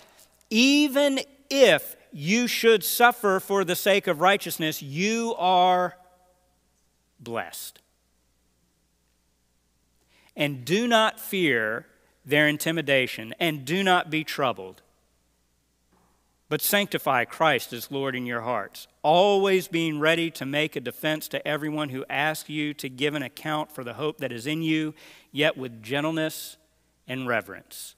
even 0.51 1.21
if 1.49 1.97
you 2.12 2.47
should 2.47 2.83
suffer 2.85 3.40
for 3.40 3.64
the 3.64 3.77
sake 3.77 4.07
of 4.07 4.21
righteousness, 4.21 4.83
you 4.83 5.35
are 5.38 5.97
blessed. 7.19 7.81
And 10.37 10.64
do 10.64 10.87
not 10.88 11.21
fear 11.21 11.87
their 12.25 12.49
intimidation, 12.49 13.35
and 13.40 13.64
do 13.64 13.83
not 13.83 14.11
be 14.11 14.25
troubled. 14.25 14.83
but 16.51 16.61
sanctify 16.61 17.25
Christ 17.25 17.73
as 17.73 17.93
Lord 17.93 18.16
in 18.16 18.27
your 18.27 18.40
hearts, 18.40 18.88
always 19.05 19.69
being 19.69 20.01
ready 20.01 20.33
to 20.33 20.45
make 20.45 20.75
a 20.75 20.81
defense 20.81 21.29
to 21.29 21.47
everyone 21.47 21.90
who 21.90 22.05
asks 22.11 22.51
you 22.51 22.75
to 22.75 22.88
give 22.88 23.14
an 23.14 23.23
account 23.23 23.71
for 23.71 23.85
the 23.85 23.95
hope 23.95 24.19
that 24.19 24.33
is 24.33 24.49
in 24.49 24.61
you, 24.61 24.93
yet 25.31 25.57
with 25.57 25.81
gentleness 25.81 26.57
and 27.07 27.29
reverence. 27.29 27.95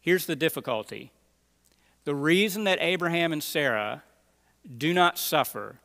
Here's 0.00 0.26
the 0.26 0.36
difficulty 0.36 1.12
the 2.04 2.14
reason 2.14 2.64
that 2.64 2.78
Abraham 2.80 3.32
and 3.32 3.42
Sarah 3.42 4.02
do 4.76 4.94
not 4.94 5.18
suffer, 5.18 5.80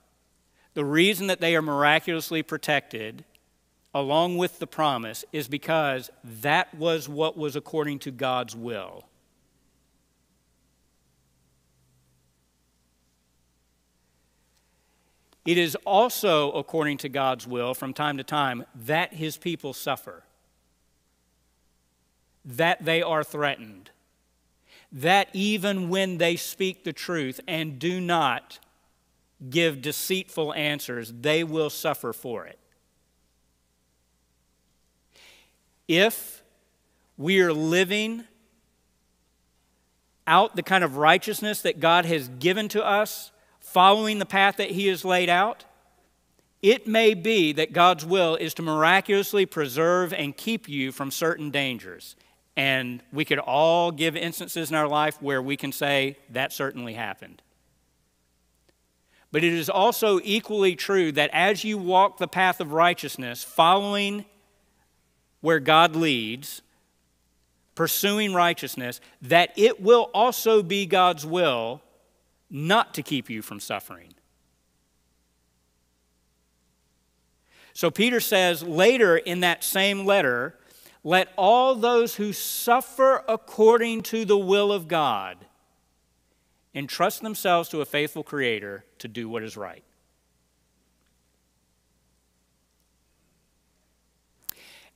the 0.74 0.86
reason 0.86 1.28
that 1.28 1.42
they 1.42 1.56
are 1.56 1.62
miraculously 1.62 2.42
protected, 2.42 3.26
along 3.94 4.38
with 4.38 4.60
the 4.60 4.68
promise 4.68 5.24
is 5.32 5.48
because 5.48 6.10
that 6.24 6.74
was 6.74 7.08
what 7.08 7.38
was 7.38 7.56
according 7.56 8.00
to 8.00 8.12
God's 8.12 8.56
will. 8.56 9.06
It 15.46 15.58
is 15.60 15.76
also 15.86 16.52
according 16.54 16.98
to 17.00 17.10
God's 17.10 17.46
will 17.46 17.74
from 17.74 17.94
time 17.94 18.18
to 18.18 18.24
time 18.24 18.66
that 18.74 19.14
his 19.14 19.38
people 19.38 19.74
suffer, 19.74 20.24
that 22.44 22.84
they 22.84 23.04
are 23.04 23.24
threatened, 23.24 23.92
that 24.96 25.30
even 25.34 25.90
when 25.90 26.18
they 26.18 26.36
speak 26.36 26.84
the 26.84 26.94
truth 26.94 27.40
and 27.48 27.78
do 27.78 28.02
not 28.02 28.60
give 29.50 29.82
deceitful 29.82 30.54
answers, 30.54 31.14
they 31.22 31.44
will 31.44 31.70
suffer 31.70 32.12
for 32.12 32.46
it. 32.46 32.58
if 35.88 36.44
we 37.18 37.40
are 37.42 37.54
living 37.54 38.24
out 40.28 40.56
the 40.56 40.64
kind 40.64 40.84
of 40.84 40.98
righteousness 40.98 41.62
that 41.62 41.80
God 41.80 42.06
has 42.06 42.28
given 42.28 42.68
to 42.70 42.84
us, 42.84 43.32
following 43.60 44.20
the 44.20 44.26
path 44.26 44.58
that 44.58 44.72
He 44.72 44.88
has 44.88 45.06
laid 45.06 45.30
out, 45.30 45.66
it 46.62 46.88
may 46.88 47.14
be 47.14 47.54
that 47.54 47.74
God's 47.74 48.06
will 48.06 48.36
is 48.36 48.54
to 48.56 48.64
miraculously 48.64 49.46
preserve 49.46 50.14
and 50.14 50.36
keep 50.36 50.68
you 50.68 50.92
from 50.92 51.12
certain 51.12 51.52
dangers. 51.52 52.16
And 52.58 53.04
we 53.12 53.26
could 53.26 53.40
all 53.40 53.92
give 53.92 54.16
instances 54.16 54.70
in 54.70 54.76
our 54.76 54.88
life 54.88 55.22
where 55.22 55.42
we 55.42 55.58
can 55.58 55.72
say 55.72 56.18
that 56.30 56.54
certainly 56.54 56.94
happened. 56.94 57.42
But 59.32 59.44
it 59.44 59.52
is 59.52 59.70
also 59.70 60.22
equally 60.24 60.76
true 60.76 61.12
that 61.12 61.30
as 61.34 61.66
you 61.66 61.78
walk 61.78 62.18
the 62.18 62.28
path 62.28 62.62
of 62.62 62.72
righteousness, 62.72 63.44
following 63.44 64.24
where 65.42 65.60
God 65.60 65.96
leads, 65.96 66.62
pursuing 67.76 68.34
righteousness, 68.34 69.02
that 69.22 69.52
it 69.58 69.82
will 69.82 70.10
also 70.14 70.64
be 70.64 70.86
God's 70.86 71.26
will 71.26 71.82
not 72.50 72.94
to 72.94 73.04
keep 73.04 73.30
you 73.30 73.42
from 73.42 73.60
suffering. 73.60 74.14
So 77.74 77.92
Peter 77.92 78.22
says 78.22 78.64
later 78.64 79.18
in 79.18 79.42
that 79.42 79.62
same 79.62 80.06
letter, 80.06 80.58
let 81.06 81.32
all 81.38 81.76
those 81.76 82.16
who 82.16 82.34
suffer 82.34 83.24
according 83.30 84.02
to 84.02 84.26
the 84.26 84.38
will 84.38 84.72
of 84.74 84.88
God 84.88 85.38
entrust 86.74 87.22
themselves 87.22 87.70
to 87.70 87.80
a 87.80 87.86
faithful 87.86 88.24
Creator 88.24 88.84
to 88.98 89.08
do 89.08 89.30
what 89.30 89.44
is 89.44 89.56
right. 89.56 89.84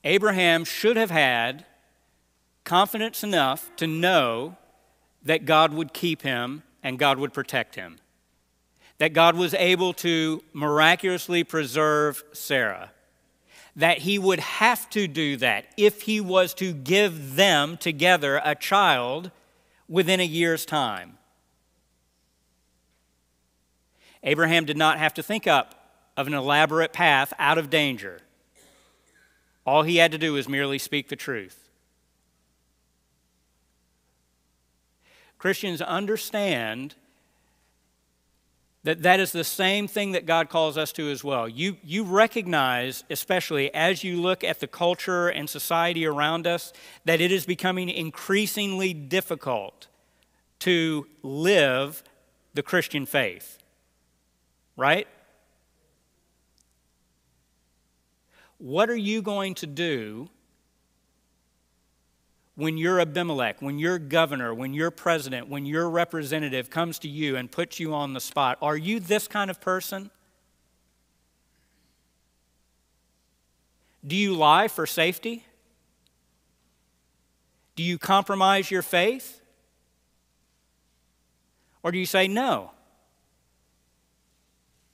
Abraham 0.03 0.65
should 0.65 0.97
have 0.97 1.11
had 1.11 1.63
confidence 2.63 3.23
enough 3.23 3.69
to 3.75 3.85
know 3.85 4.57
that 5.21 5.45
God 5.45 5.73
would 5.73 5.93
keep 5.93 6.23
him 6.23 6.63
and 6.81 6.97
God 6.97 7.19
would 7.19 7.33
protect 7.33 7.75
him. 7.75 7.99
That 8.97 9.13
God 9.13 9.35
was 9.35 9.53
able 9.53 9.93
to 9.93 10.43
miraculously 10.53 11.43
preserve 11.43 12.23
Sarah. 12.33 12.91
That 13.79 13.99
he 13.99 14.19
would 14.19 14.41
have 14.41 14.89
to 14.89 15.07
do 15.07 15.37
that 15.37 15.67
if 15.77 16.01
he 16.01 16.19
was 16.19 16.53
to 16.55 16.73
give 16.73 17.37
them 17.37 17.77
together 17.77 18.41
a 18.43 18.53
child 18.53 19.31
within 19.87 20.19
a 20.19 20.25
year's 20.25 20.65
time. 20.65 21.17
Abraham 24.21 24.65
did 24.65 24.75
not 24.75 24.99
have 24.99 25.13
to 25.13 25.23
think 25.23 25.47
up 25.47 25.93
of 26.17 26.27
an 26.27 26.33
elaborate 26.33 26.91
path 26.91 27.31
out 27.39 27.57
of 27.57 27.69
danger. 27.69 28.19
All 29.65 29.83
he 29.83 29.95
had 29.95 30.11
to 30.11 30.17
do 30.17 30.33
was 30.33 30.49
merely 30.49 30.77
speak 30.77 31.07
the 31.07 31.15
truth. 31.15 31.69
Christians 35.37 35.81
understand 35.81 36.95
that 38.89 39.03
that 39.03 39.19
is 39.19 39.31
the 39.31 39.43
same 39.43 39.87
thing 39.87 40.13
that 40.13 40.25
God 40.25 40.49
calls 40.49 40.75
us 40.75 40.91
to 40.93 41.11
as 41.11 41.23
well. 41.23 41.47
You, 41.47 41.77
you 41.83 42.03
recognize, 42.03 43.03
especially 43.11 43.71
as 43.71 44.03
you 44.03 44.19
look 44.19 44.43
at 44.43 44.61
the 44.61 44.67
culture 44.67 45.27
and 45.27 45.47
society 45.47 46.07
around 46.07 46.47
us, 46.47 46.73
that 47.05 47.21
it 47.21 47.31
is 47.31 47.45
becoming 47.45 47.87
increasingly 47.87 48.95
difficult 48.95 49.85
to 50.61 51.05
live 51.21 52.01
the 52.55 52.63
Christian 52.63 53.05
faith. 53.05 53.59
Right? 54.75 55.07
What 58.57 58.89
are 58.89 58.95
you 58.95 59.21
going 59.21 59.53
to 59.53 59.67
do 59.67 60.29
when 62.59 62.77
your 62.77 62.99
Abimelech, 62.99 63.61
when 63.61 63.79
your 63.79 63.97
governor, 63.97 64.53
when 64.53 64.73
your 64.73 64.91
president, 64.91 65.47
when 65.47 65.65
your 65.65 65.89
representative 65.89 66.69
comes 66.69 66.99
to 66.99 67.07
you 67.07 67.37
and 67.37 67.49
puts 67.49 67.79
you 67.79 67.93
on 67.93 68.11
the 68.11 68.19
spot? 68.19 68.57
Are 68.61 68.75
you 68.75 68.99
this 68.99 69.29
kind 69.29 69.49
of 69.49 69.61
person? 69.61 70.11
Do 74.05 74.13
you 74.13 74.35
lie 74.35 74.67
for 74.67 74.85
safety? 74.85 75.45
Do 77.77 77.83
you 77.83 77.97
compromise 77.97 78.69
your 78.69 78.81
faith? 78.81 79.41
Or 81.81 81.93
do 81.93 81.97
you 81.97 82.05
say, 82.05 82.27
no? 82.27 82.71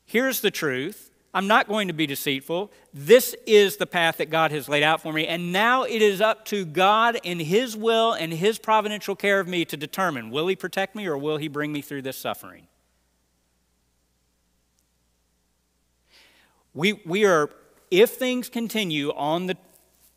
Here's 0.06 0.41
the 0.41 0.51
truth. 0.51 1.10
I'm 1.36 1.48
not 1.48 1.67
going 1.67 1.89
to 1.89 1.93
be 1.93 2.08
deceitful. 2.08 2.71
This 2.93 3.36
is 3.45 3.76
the 3.76 3.86
path 3.86 4.17
that 4.17 4.30
God 4.30 4.52
has 4.52 4.69
laid 4.69 4.84
out 4.84 5.02
for 5.02 5.12
me. 5.12 5.28
And 5.28 5.52
now 5.52 5.84
it 5.84 6.02
is 6.02 6.21
up 6.21 6.45
to 6.45 6.63
God 6.63 7.19
in 7.24 7.41
His 7.41 7.76
will 7.76 8.13
and 8.13 8.32
His 8.32 8.58
providential 8.58 9.17
care 9.17 9.41
of 9.41 9.48
me 9.48 9.65
to 9.65 9.76
determine 9.76 10.32
will 10.32 10.48
He 10.48 10.56
protect 10.56 10.95
me 10.95 11.06
or 11.06 11.17
will 11.17 11.36
He 11.36 11.50
bring 11.50 11.74
me 11.74 11.82
through 11.82 12.04
this 12.04 12.17
suffering? 12.17 12.67
We, 16.74 16.93
we 17.06 17.26
are, 17.26 17.50
if 17.91 18.12
things 18.12 18.48
continue 18.48 19.12
on 19.12 19.48
the, 19.48 19.58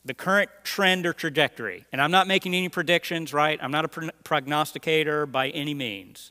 the 0.05 0.15
current 0.15 0.51
trend 0.63 1.05
or 1.05 1.13
trajectory, 1.13 1.85
and 1.91 2.01
I'm 2.01 2.13
not 2.13 2.29
making 2.29 2.55
any 2.55 2.69
predictions, 2.69 3.35
right? 3.35 3.59
I'm 3.61 3.73
not 3.73 3.85
a 3.85 4.13
prognosticator 4.23 5.27
by 5.27 5.49
any 5.49 5.75
means. 5.75 6.31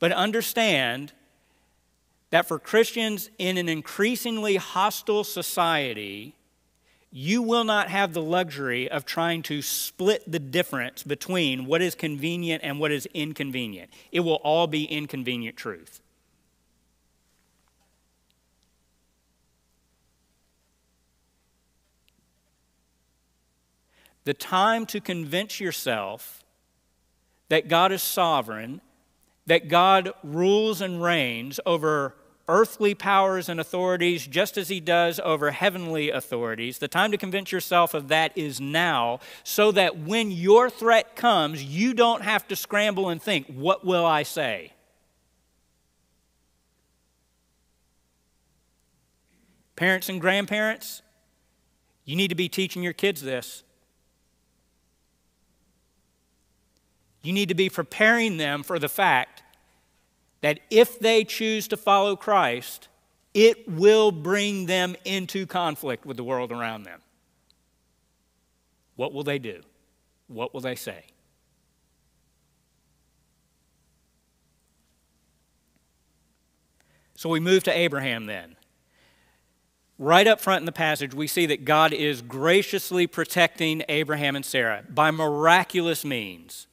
But 0.00 0.10
understand 0.10 1.12
that 2.30 2.46
for 2.46 2.58
Christians 2.58 3.30
in 3.38 3.56
an 3.58 3.68
increasingly 3.68 4.56
hostile 4.56 5.24
society, 5.24 6.34
you 7.12 7.42
will 7.42 7.64
not 7.64 7.88
have 7.88 8.12
the 8.12 8.22
luxury 8.22 8.88
of 8.88 9.04
trying 9.04 9.42
to 9.42 9.62
split 9.62 10.30
the 10.30 10.38
difference 10.38 11.02
between 11.02 11.66
what 11.66 11.82
is 11.82 11.96
convenient 11.96 12.62
and 12.62 12.78
what 12.78 12.92
is 12.92 13.06
inconvenient. 13.12 13.90
It 14.12 14.20
will 14.20 14.40
all 14.44 14.68
be 14.68 14.84
inconvenient 14.84 15.56
truth. 15.56 16.00
The 24.24 24.34
time 24.34 24.86
to 24.86 25.00
convince 25.00 25.58
yourself 25.58 26.44
that 27.48 27.66
God 27.66 27.90
is 27.90 28.02
sovereign, 28.02 28.80
that 29.46 29.66
God 29.66 30.12
rules 30.22 30.80
and 30.80 31.02
reigns 31.02 31.58
over 31.66 32.14
earthly 32.50 32.94
powers 32.94 33.48
and 33.48 33.60
authorities 33.60 34.26
just 34.26 34.58
as 34.58 34.68
he 34.68 34.80
does 34.80 35.20
over 35.20 35.52
heavenly 35.52 36.10
authorities. 36.10 36.78
The 36.78 36.88
time 36.88 37.12
to 37.12 37.16
convince 37.16 37.52
yourself 37.52 37.94
of 37.94 38.08
that 38.08 38.36
is 38.36 38.60
now, 38.60 39.20
so 39.44 39.70
that 39.72 39.96
when 39.96 40.32
your 40.32 40.68
threat 40.68 41.14
comes, 41.14 41.62
you 41.62 41.94
don't 41.94 42.22
have 42.22 42.46
to 42.48 42.56
scramble 42.56 43.08
and 43.08 43.22
think, 43.22 43.46
What 43.46 43.86
will 43.86 44.04
I 44.04 44.24
say? 44.24 44.72
Parents 49.76 50.08
and 50.08 50.20
grandparents, 50.20 51.02
you 52.04 52.16
need 52.16 52.28
to 52.28 52.34
be 52.34 52.48
teaching 52.48 52.82
your 52.82 52.92
kids 52.92 53.22
this. 53.22 53.62
You 57.22 57.32
need 57.32 57.48
to 57.48 57.54
be 57.54 57.70
preparing 57.70 58.38
them 58.38 58.62
for 58.62 58.78
the 58.78 58.88
fact 58.88 59.39
that 60.40 60.60
if 60.70 60.98
they 60.98 61.24
choose 61.24 61.68
to 61.68 61.76
follow 61.76 62.16
Christ, 62.16 62.88
it 63.34 63.68
will 63.68 64.10
bring 64.10 64.66
them 64.66 64.96
into 65.04 65.46
conflict 65.46 66.04
with 66.06 66.16
the 66.16 66.24
world 66.24 66.50
around 66.50 66.84
them. 66.84 67.00
What 68.96 69.12
will 69.12 69.24
they 69.24 69.38
do? 69.38 69.60
What 70.28 70.52
will 70.52 70.60
they 70.60 70.74
say? 70.74 71.04
So 77.16 77.28
we 77.28 77.40
move 77.40 77.64
to 77.64 77.76
Abraham 77.76 78.26
then. 78.26 78.56
Right 79.98 80.26
up 80.26 80.40
front 80.40 80.60
in 80.60 80.66
the 80.66 80.72
passage, 80.72 81.12
we 81.12 81.26
see 81.26 81.44
that 81.46 81.66
God 81.66 81.92
is 81.92 82.22
graciously 82.22 83.06
protecting 83.06 83.82
Abraham 83.90 84.34
and 84.34 84.44
Sarah 84.44 84.84
by 84.88 85.10
miraculous 85.10 86.02
means. 86.02 86.66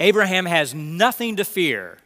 Abraham 0.00 0.46
has 0.46 0.74
nothing 0.74 1.36
to 1.36 1.44
fear 1.44 1.98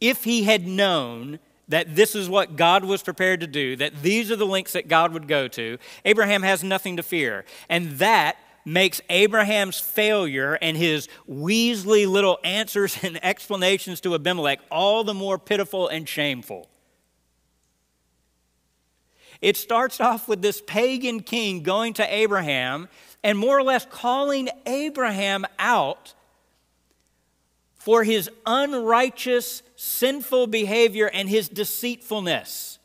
if 0.00 0.24
he 0.24 0.44
had 0.44 0.66
known 0.66 1.38
that 1.68 1.96
this 1.96 2.14
is 2.14 2.28
what 2.28 2.56
God 2.56 2.84
was 2.84 3.02
prepared 3.02 3.40
to 3.40 3.46
do, 3.46 3.76
that 3.76 4.02
these 4.02 4.30
are 4.30 4.36
the 4.36 4.46
links 4.46 4.72
that 4.74 4.88
God 4.88 5.12
would 5.12 5.26
go 5.26 5.48
to. 5.48 5.78
Abraham 6.04 6.42
has 6.42 6.62
nothing 6.62 6.96
to 6.96 7.02
fear. 7.02 7.44
And 7.68 7.92
that 7.98 8.36
makes 8.64 9.00
Abraham's 9.08 9.80
failure 9.80 10.58
and 10.60 10.76
his 10.76 11.08
weaselly 11.28 12.06
little 12.06 12.38
answers 12.44 12.98
and 13.02 13.24
explanations 13.24 14.00
to 14.02 14.14
Abimelech 14.14 14.60
all 14.70 15.04
the 15.04 15.14
more 15.14 15.38
pitiful 15.38 15.88
and 15.88 16.08
shameful. 16.08 16.68
It 19.40 19.56
starts 19.56 20.00
off 20.00 20.28
with 20.28 20.42
this 20.42 20.62
pagan 20.66 21.20
king 21.20 21.62
going 21.62 21.94
to 21.94 22.14
Abraham 22.14 22.88
and 23.22 23.38
more 23.38 23.58
or 23.58 23.62
less 23.62 23.86
calling 23.86 24.48
Abraham 24.66 25.44
out 25.58 26.14
for 27.74 28.02
his 28.02 28.30
unrighteous, 28.46 29.62
sinful 29.76 30.48
behavior 30.48 31.08
and 31.12 31.28
his 31.28 31.48
deceitfulness. 31.48 32.78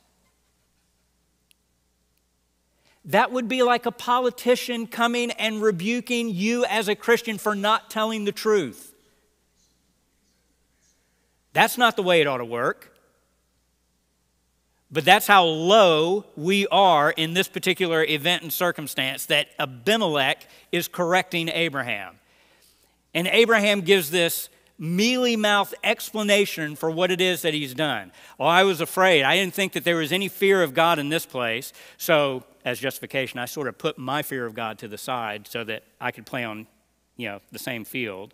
That 3.06 3.32
would 3.32 3.48
be 3.48 3.64
like 3.64 3.86
a 3.86 3.92
politician 3.92 4.86
coming 4.86 5.32
and 5.32 5.62
rebuking 5.62 6.30
you 6.30 6.66
as 6.66 6.88
a 6.88 6.96
Christian 6.96 7.38
for 7.40 7.56
not 7.56 7.90
telling 7.90 8.26
the 8.26 8.32
truth. 8.32 8.94
That's 11.54 11.78
not 11.78 11.96
the 11.96 12.04
way 12.04 12.22
it 12.22 12.28
ought 12.28 12.38
to 12.38 12.46
work. 12.46 12.92
But 14.92 15.06
that's 15.06 15.26
how 15.26 15.46
low 15.46 16.26
we 16.36 16.68
are 16.68 17.12
in 17.12 17.34
this 17.34 17.48
particular 17.48 18.04
event 18.04 18.44
and 18.44 18.52
circumstance 18.52 19.26
that 19.28 19.48
Abimelech 19.58 20.46
is 20.72 20.90
correcting 20.90 21.48
Abraham. 21.48 22.16
And 23.14 23.28
Abraham 23.28 23.82
gives 23.82 24.12
this 24.12 24.50
mealy 24.82 25.36
mouthed 25.36 25.76
explanation 25.84 26.76
for 26.76 26.90
what 26.90 27.12
it 27.12 27.22
is 27.22 27.44
that 27.44 27.54
he's 27.54 27.76
done. 27.76 28.12
Well, 28.40 28.50
I 28.50 28.64
was 28.64 28.82
afraid. 28.82 29.22
I 29.22 29.36
didn't 29.36 29.54
think 29.54 29.74
that 29.74 29.84
there 29.84 29.98
was 29.98 30.12
any 30.12 30.28
fear 30.28 30.64
of 30.64 30.74
God 30.74 30.98
in 30.98 31.10
this 31.10 31.24
place. 31.24 31.72
So, 31.98 32.44
as 32.66 32.80
justification, 32.80 33.40
I 33.40 33.46
sort 33.46 33.68
of 33.68 33.78
put 33.78 34.00
my 34.00 34.24
fear 34.24 34.44
of 34.44 34.56
God 34.56 34.80
to 34.80 34.88
the 34.88 34.98
side 34.98 35.48
so 35.48 35.64
that 35.66 35.84
I 36.02 36.10
could 36.10 36.26
play 36.26 36.44
on, 36.44 36.66
you 37.16 37.30
know, 37.30 37.42
the 37.52 37.60
same 37.60 37.86
field. 37.86 38.34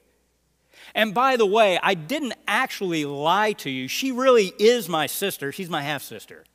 And 0.96 1.14
by 1.14 1.36
the 1.36 1.46
way, 1.46 1.80
I 1.84 1.96
didn't 1.96 2.36
actually 2.48 3.04
lie 3.04 3.52
to 3.54 3.70
you. 3.70 3.90
She 3.90 4.14
really 4.14 4.54
is 4.58 4.88
my 4.88 5.06
sister. 5.06 5.52
She's 5.52 5.70
my 5.70 5.82
half 5.82 6.02
sister. 6.02 6.46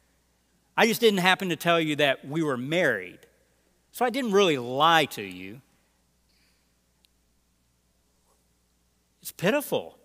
I 0.75 0.87
just 0.87 1.03
didn't 1.03 1.21
happen 1.21 1.51
to 1.51 1.57
tell 1.57 1.79
you 1.79 1.97
that 1.97 2.27
we 2.27 2.43
were 2.43 2.57
married. 2.57 3.19
So 3.91 4.07
I 4.07 4.11
didn't 4.11 4.33
really 4.33 4.57
lie 4.57 5.05
to 5.07 5.23
you. 5.23 5.61
It's 9.23 9.33
pitiful. 9.33 9.97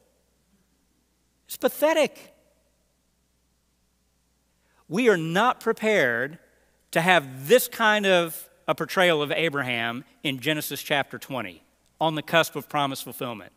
It's 1.48 1.58
pathetic. 1.58 2.34
We 4.88 5.10
are 5.10 5.18
not 5.18 5.60
prepared 5.60 6.38
to 6.92 7.02
have 7.02 7.48
this 7.48 7.68
kind 7.68 8.06
of 8.06 8.50
a 8.68 8.76
portrayal 8.76 9.22
of 9.22 9.32
Abraham 9.32 10.06
in 10.24 10.40
Genesis 10.40 10.82
chapter 10.82 11.18
20 11.18 11.64
on 12.00 12.16
the 12.16 12.22
cusp 12.22 12.56
of 12.56 12.70
promise 12.70 13.02
fulfillment. 13.02 13.52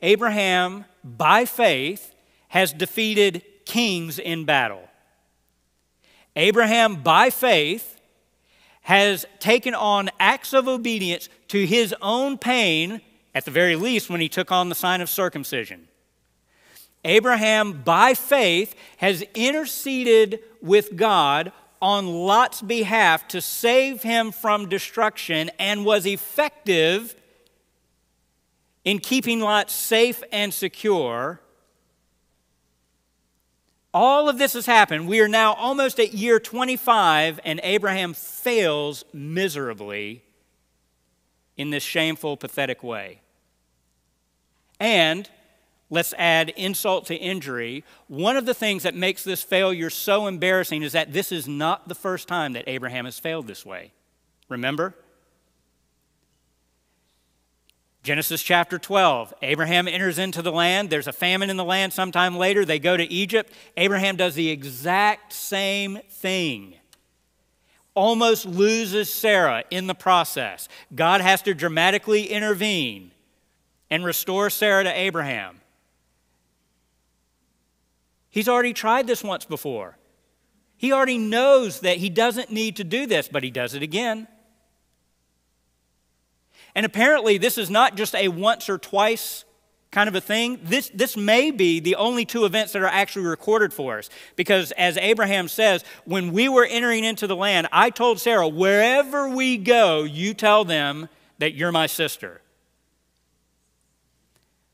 Abraham, 0.00 0.84
by 1.02 1.46
faith, 1.46 2.14
has 2.48 2.72
defeated 2.72 3.42
kings 3.64 4.18
in 4.18 4.44
battle. 4.44 4.88
Abraham, 6.36 6.96
by 7.02 7.30
faith, 7.30 7.98
has 8.82 9.24
taken 9.38 9.74
on 9.74 10.10
acts 10.20 10.52
of 10.52 10.68
obedience 10.68 11.30
to 11.54 11.64
his 11.64 11.94
own 12.02 12.36
pain, 12.36 13.00
at 13.32 13.44
the 13.44 13.50
very 13.52 13.76
least, 13.76 14.10
when 14.10 14.20
he 14.20 14.28
took 14.28 14.50
on 14.50 14.68
the 14.68 14.74
sign 14.74 15.00
of 15.00 15.08
circumcision. 15.08 15.86
Abraham, 17.04 17.84
by 17.84 18.12
faith, 18.14 18.74
has 18.96 19.22
interceded 19.36 20.40
with 20.60 20.96
God 20.96 21.52
on 21.80 22.08
Lot's 22.08 22.60
behalf 22.60 23.28
to 23.28 23.40
save 23.40 24.02
him 24.02 24.32
from 24.32 24.68
destruction 24.68 25.48
and 25.60 25.84
was 25.84 26.06
effective 26.06 27.14
in 28.84 28.98
keeping 28.98 29.38
Lot 29.38 29.70
safe 29.70 30.24
and 30.32 30.52
secure. 30.52 31.40
All 33.92 34.28
of 34.28 34.38
this 34.38 34.54
has 34.54 34.66
happened. 34.66 35.06
We 35.06 35.20
are 35.20 35.28
now 35.28 35.52
almost 35.52 36.00
at 36.00 36.14
year 36.14 36.40
25, 36.40 37.38
and 37.44 37.60
Abraham 37.62 38.12
fails 38.12 39.04
miserably 39.12 40.24
in 41.56 41.70
this 41.70 41.82
shameful, 41.82 42.36
pathetic 42.36 42.82
way. 42.82 43.20
And 44.80 45.28
let's 45.90 46.12
add 46.18 46.50
insult 46.50 47.06
to 47.06 47.14
injury. 47.14 47.84
One 48.08 48.36
of 48.36 48.46
the 48.46 48.54
things 48.54 48.82
that 48.82 48.94
makes 48.94 49.22
this 49.22 49.42
failure 49.42 49.90
so 49.90 50.26
embarrassing 50.26 50.82
is 50.82 50.92
that 50.92 51.12
this 51.12 51.30
is 51.32 51.46
not 51.46 51.88
the 51.88 51.94
first 51.94 52.28
time 52.28 52.52
that 52.54 52.64
Abraham 52.66 53.04
has 53.04 53.18
failed 53.18 53.46
this 53.46 53.64
way. 53.64 53.92
Remember? 54.48 54.94
Genesis 58.02 58.42
chapter 58.42 58.78
12, 58.78 59.32
Abraham 59.40 59.88
enters 59.88 60.18
into 60.18 60.42
the 60.42 60.52
land. 60.52 60.90
There's 60.90 61.06
a 61.06 61.12
famine 61.12 61.48
in 61.48 61.56
the 61.56 61.64
land 61.64 61.94
sometime 61.94 62.36
later. 62.36 62.66
They 62.66 62.78
go 62.78 62.98
to 62.98 63.04
Egypt. 63.10 63.50
Abraham 63.78 64.16
does 64.16 64.34
the 64.34 64.50
exact 64.50 65.32
same 65.32 65.98
thing 66.10 66.74
almost 67.94 68.46
loses 68.46 69.12
Sarah 69.12 69.64
in 69.70 69.86
the 69.86 69.94
process. 69.94 70.68
God 70.94 71.20
has 71.20 71.42
to 71.42 71.54
dramatically 71.54 72.26
intervene 72.26 73.12
and 73.90 74.04
restore 74.04 74.50
Sarah 74.50 74.84
to 74.84 74.98
Abraham. 74.98 75.60
He's 78.30 78.48
already 78.48 78.72
tried 78.72 79.06
this 79.06 79.22
once 79.22 79.44
before. 79.44 79.96
He 80.76 80.92
already 80.92 81.18
knows 81.18 81.80
that 81.80 81.98
he 81.98 82.10
doesn't 82.10 82.50
need 82.50 82.76
to 82.76 82.84
do 82.84 83.06
this, 83.06 83.28
but 83.28 83.44
he 83.44 83.50
does 83.50 83.74
it 83.74 83.82
again. 83.82 84.26
And 86.74 86.84
apparently, 86.84 87.38
this 87.38 87.56
is 87.56 87.70
not 87.70 87.96
just 87.96 88.14
a 88.16 88.28
once 88.28 88.68
or 88.68 88.78
twice 88.78 89.44
kind 89.94 90.08
of 90.08 90.16
a 90.16 90.20
thing. 90.20 90.58
This, 90.64 90.90
this 90.92 91.16
may 91.16 91.52
be 91.52 91.78
the 91.78 91.94
only 91.94 92.24
two 92.24 92.44
events 92.44 92.72
that 92.72 92.82
are 92.82 92.86
actually 92.86 93.26
recorded 93.26 93.72
for 93.72 93.98
us. 93.98 94.10
Because 94.34 94.72
as 94.72 94.96
Abraham 94.96 95.46
says, 95.46 95.84
when 96.04 96.32
we 96.32 96.48
were 96.48 96.64
entering 96.64 97.04
into 97.04 97.28
the 97.28 97.36
land, 97.36 97.68
I 97.70 97.90
told 97.90 98.18
Sarah, 98.18 98.48
wherever 98.48 99.28
we 99.28 99.56
go, 99.56 100.02
you 100.02 100.34
tell 100.34 100.64
them 100.64 101.08
that 101.38 101.54
you're 101.54 101.70
my 101.70 101.86
sister. 101.86 102.40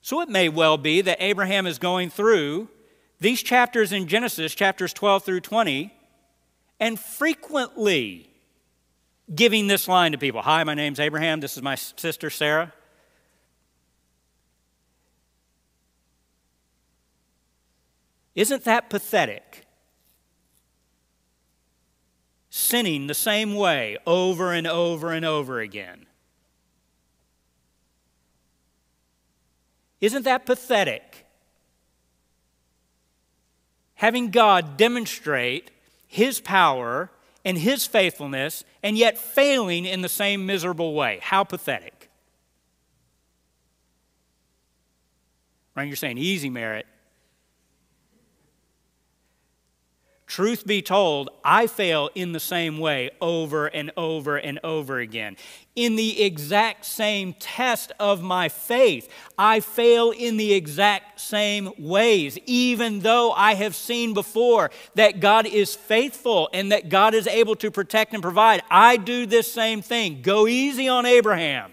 So 0.01 0.23
it 0.23 0.31
may 0.31 0.49
well 0.49 0.79
be 0.79 1.03
that 1.03 1.19
Abraham 1.21 1.67
is 1.67 1.79
going 1.79 2.09
through 2.09 2.69
these 3.21 3.43
chapters 3.43 3.93
in 3.93 4.09
Genesis, 4.09 4.55
chapters 4.55 4.95
12 4.95 5.23
through 5.23 5.41
20, 5.41 5.93
and 6.81 6.99
frequently 6.99 8.31
giving 9.35 9.67
this 9.67 9.87
line 9.87 10.13
to 10.13 10.19
people 10.19 10.41
Hi, 10.41 10.65
my 10.65 10.73
name's 10.73 10.99
Abraham. 10.99 11.41
This 11.41 11.59
is 11.59 11.63
my 11.63 11.75
sister 11.75 12.31
Sarah. 12.31 12.73
Isn't 18.35 18.65
that 18.65 18.91
pathetic? 18.91 19.67
Sinning 22.49 23.07
the 23.07 23.15
same 23.15 23.55
way 23.55 23.97
over 24.07 24.53
and 24.53 24.67
over 24.67 25.13
and 25.13 25.25
over 25.25 25.61
again. 25.61 26.07
Isn't 30.01 30.25
that 30.25 30.47
pathetic? 30.47 31.27
Having 33.95 34.31
God 34.31 34.77
demonstrate 34.77 35.71
His 36.07 36.41
power 36.41 37.11
and 37.45 37.57
His 37.59 37.87
faithfulness, 37.87 38.65
and 38.83 38.99
yet 38.99 39.17
failing 39.17 39.85
in 39.85 40.03
the 40.03 40.09
same 40.09 40.45
miserable 40.47 40.95
way. 40.95 41.19
How 41.23 41.45
pathetic. 41.45 42.11
Right? 45.75 45.87
You're 45.87 45.97
saying 45.97 46.19
easy 46.19 46.51
merit. 46.51 46.87
Truth 50.31 50.65
be 50.65 50.81
told, 50.81 51.29
I 51.43 51.67
fail 51.67 52.09
in 52.15 52.31
the 52.31 52.39
same 52.39 52.79
way 52.79 53.11
over 53.21 53.67
and 53.67 53.91
over 53.97 54.37
and 54.37 54.61
over 54.63 55.01
again. 55.01 55.37
In 55.75 55.97
the 55.97 56.23
exact 56.23 56.85
same 56.85 57.33
test 57.33 57.91
of 57.99 58.23
my 58.23 58.49
faith, 58.49 59.09
I 59.37 59.59
fail 59.59 60.13
in 60.13 60.37
the 60.37 60.53
exact 60.53 61.21
same 61.21 61.73
ways, 61.77 62.39
even 62.47 63.01
though 63.01 63.33
I 63.33 63.55
have 63.55 63.75
seen 63.75 64.15
before 64.15 64.71
that 64.95 65.19
God 65.19 65.47
is 65.47 65.75
faithful 65.75 66.49
and 66.53 66.71
that 66.71 66.89
God 66.89 67.15
is 67.15 67.27
able 67.27 67.57
to 67.57 67.73
protect 67.73 68.15
and 68.15 68.23
provide. 68.23 68.63
I 68.71 68.99
do 68.99 69.27
this 69.27 69.53
same 69.53 69.83
thing. 69.83 70.23
Go 70.23 70.47
easy 70.47 70.87
on 70.87 71.07
Abraham. 71.07 71.73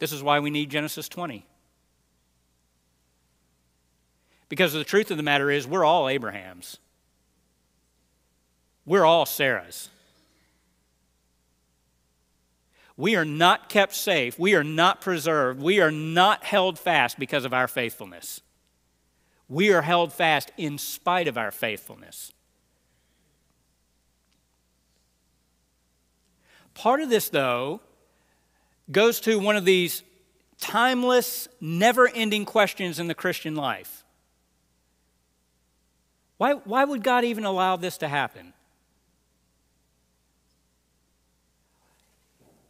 This 0.00 0.10
is 0.10 0.20
why 0.20 0.40
we 0.40 0.50
need 0.50 0.68
Genesis 0.68 1.08
20. 1.08 1.46
Because 4.50 4.72
the 4.72 4.84
truth 4.84 5.10
of 5.12 5.16
the 5.16 5.22
matter 5.22 5.50
is, 5.50 5.66
we're 5.66 5.84
all 5.84 6.08
Abrahams. 6.08 6.78
We're 8.84 9.04
all 9.04 9.24
Sarahs. 9.24 9.88
We 12.96 13.14
are 13.14 13.24
not 13.24 13.68
kept 13.68 13.94
safe. 13.94 14.38
We 14.38 14.54
are 14.56 14.64
not 14.64 15.00
preserved. 15.00 15.62
We 15.62 15.80
are 15.80 15.92
not 15.92 16.44
held 16.44 16.78
fast 16.78 17.18
because 17.18 17.44
of 17.44 17.54
our 17.54 17.68
faithfulness. 17.68 18.42
We 19.48 19.72
are 19.72 19.82
held 19.82 20.12
fast 20.12 20.50
in 20.58 20.78
spite 20.78 21.28
of 21.28 21.38
our 21.38 21.52
faithfulness. 21.52 22.32
Part 26.74 27.00
of 27.00 27.08
this, 27.08 27.28
though, 27.28 27.80
goes 28.90 29.20
to 29.20 29.38
one 29.38 29.56
of 29.56 29.64
these 29.64 30.02
timeless, 30.58 31.48
never 31.60 32.08
ending 32.08 32.44
questions 32.44 32.98
in 32.98 33.06
the 33.06 33.14
Christian 33.14 33.54
life 33.54 33.99
why, 36.40 36.54
why 36.54 36.86
would 36.86 37.04
God 37.04 37.24
even 37.24 37.44
allow 37.44 37.76
this 37.76 37.98
to 37.98 38.08
happen? 38.08 38.54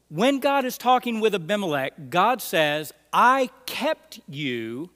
When 0.09 0.41
God 0.41 0.65
is 0.65 0.77
talking 0.77 1.21
with 1.21 1.37
Abimelech, 1.37 2.11
God 2.11 2.43
says, 2.43 2.93
I 3.13 3.49
kept 3.67 4.19
you 4.29 4.91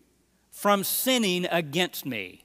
from 0.51 0.83
sinning 0.83 1.47
against 1.53 2.05
me. 2.05 2.43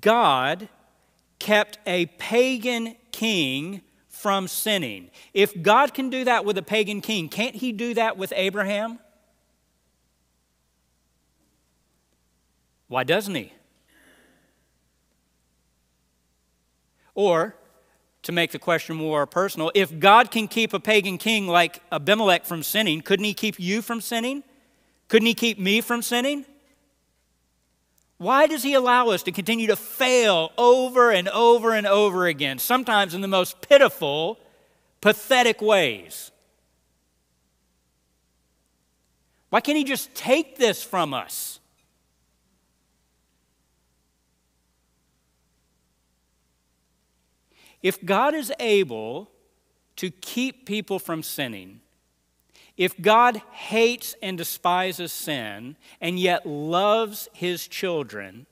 God 0.00 0.68
kept 1.38 1.78
a 1.86 2.06
pagan 2.06 2.96
king 3.12 3.82
from 4.08 4.48
sinning. 4.48 5.12
If 5.32 5.62
God 5.62 5.94
can 5.94 6.10
do 6.10 6.24
that 6.24 6.44
with 6.44 6.58
a 6.58 6.62
pagan 6.62 7.00
king, 7.00 7.28
can't 7.28 7.54
he 7.54 7.70
do 7.70 7.94
that 7.94 8.16
with 8.16 8.32
Abraham? 8.34 8.98
Why 12.92 13.04
doesn't 13.04 13.34
he? 13.34 13.50
Or, 17.14 17.56
to 18.22 18.32
make 18.32 18.50
the 18.50 18.58
question 18.58 18.96
more 18.96 19.26
personal, 19.26 19.72
if 19.74 19.98
God 19.98 20.30
can 20.30 20.46
keep 20.46 20.74
a 20.74 20.78
pagan 20.78 21.16
king 21.16 21.48
like 21.48 21.80
Abimelech 21.90 22.44
from 22.44 22.62
sinning, 22.62 23.00
couldn't 23.00 23.24
he 23.24 23.32
keep 23.32 23.58
you 23.58 23.80
from 23.80 24.02
sinning? 24.02 24.42
Couldn't 25.08 25.24
he 25.24 25.32
keep 25.32 25.58
me 25.58 25.80
from 25.80 26.02
sinning? 26.02 26.44
Why 28.18 28.46
does 28.46 28.62
he 28.62 28.74
allow 28.74 29.08
us 29.08 29.22
to 29.22 29.32
continue 29.32 29.68
to 29.68 29.76
fail 29.76 30.52
over 30.58 31.10
and 31.10 31.30
over 31.30 31.72
and 31.72 31.86
over 31.86 32.26
again, 32.26 32.58
sometimes 32.58 33.14
in 33.14 33.22
the 33.22 33.26
most 33.26 33.62
pitiful, 33.66 34.38
pathetic 35.00 35.62
ways? 35.62 36.30
Why 39.48 39.62
can't 39.62 39.78
he 39.78 39.84
just 39.84 40.14
take 40.14 40.58
this 40.58 40.82
from 40.82 41.14
us? 41.14 41.58
If 47.82 48.04
God 48.04 48.34
is 48.34 48.52
able 48.60 49.30
to 49.96 50.10
keep 50.10 50.66
people 50.66 50.98
from 50.98 51.22
sinning, 51.22 51.80
if 52.76 53.00
God 53.00 53.42
hates 53.52 54.14
and 54.22 54.38
despises 54.38 55.12
sin 55.12 55.76
and 56.00 56.18
yet 56.18 56.46
loves 56.46 57.28
his 57.32 57.66
children, 57.68 58.46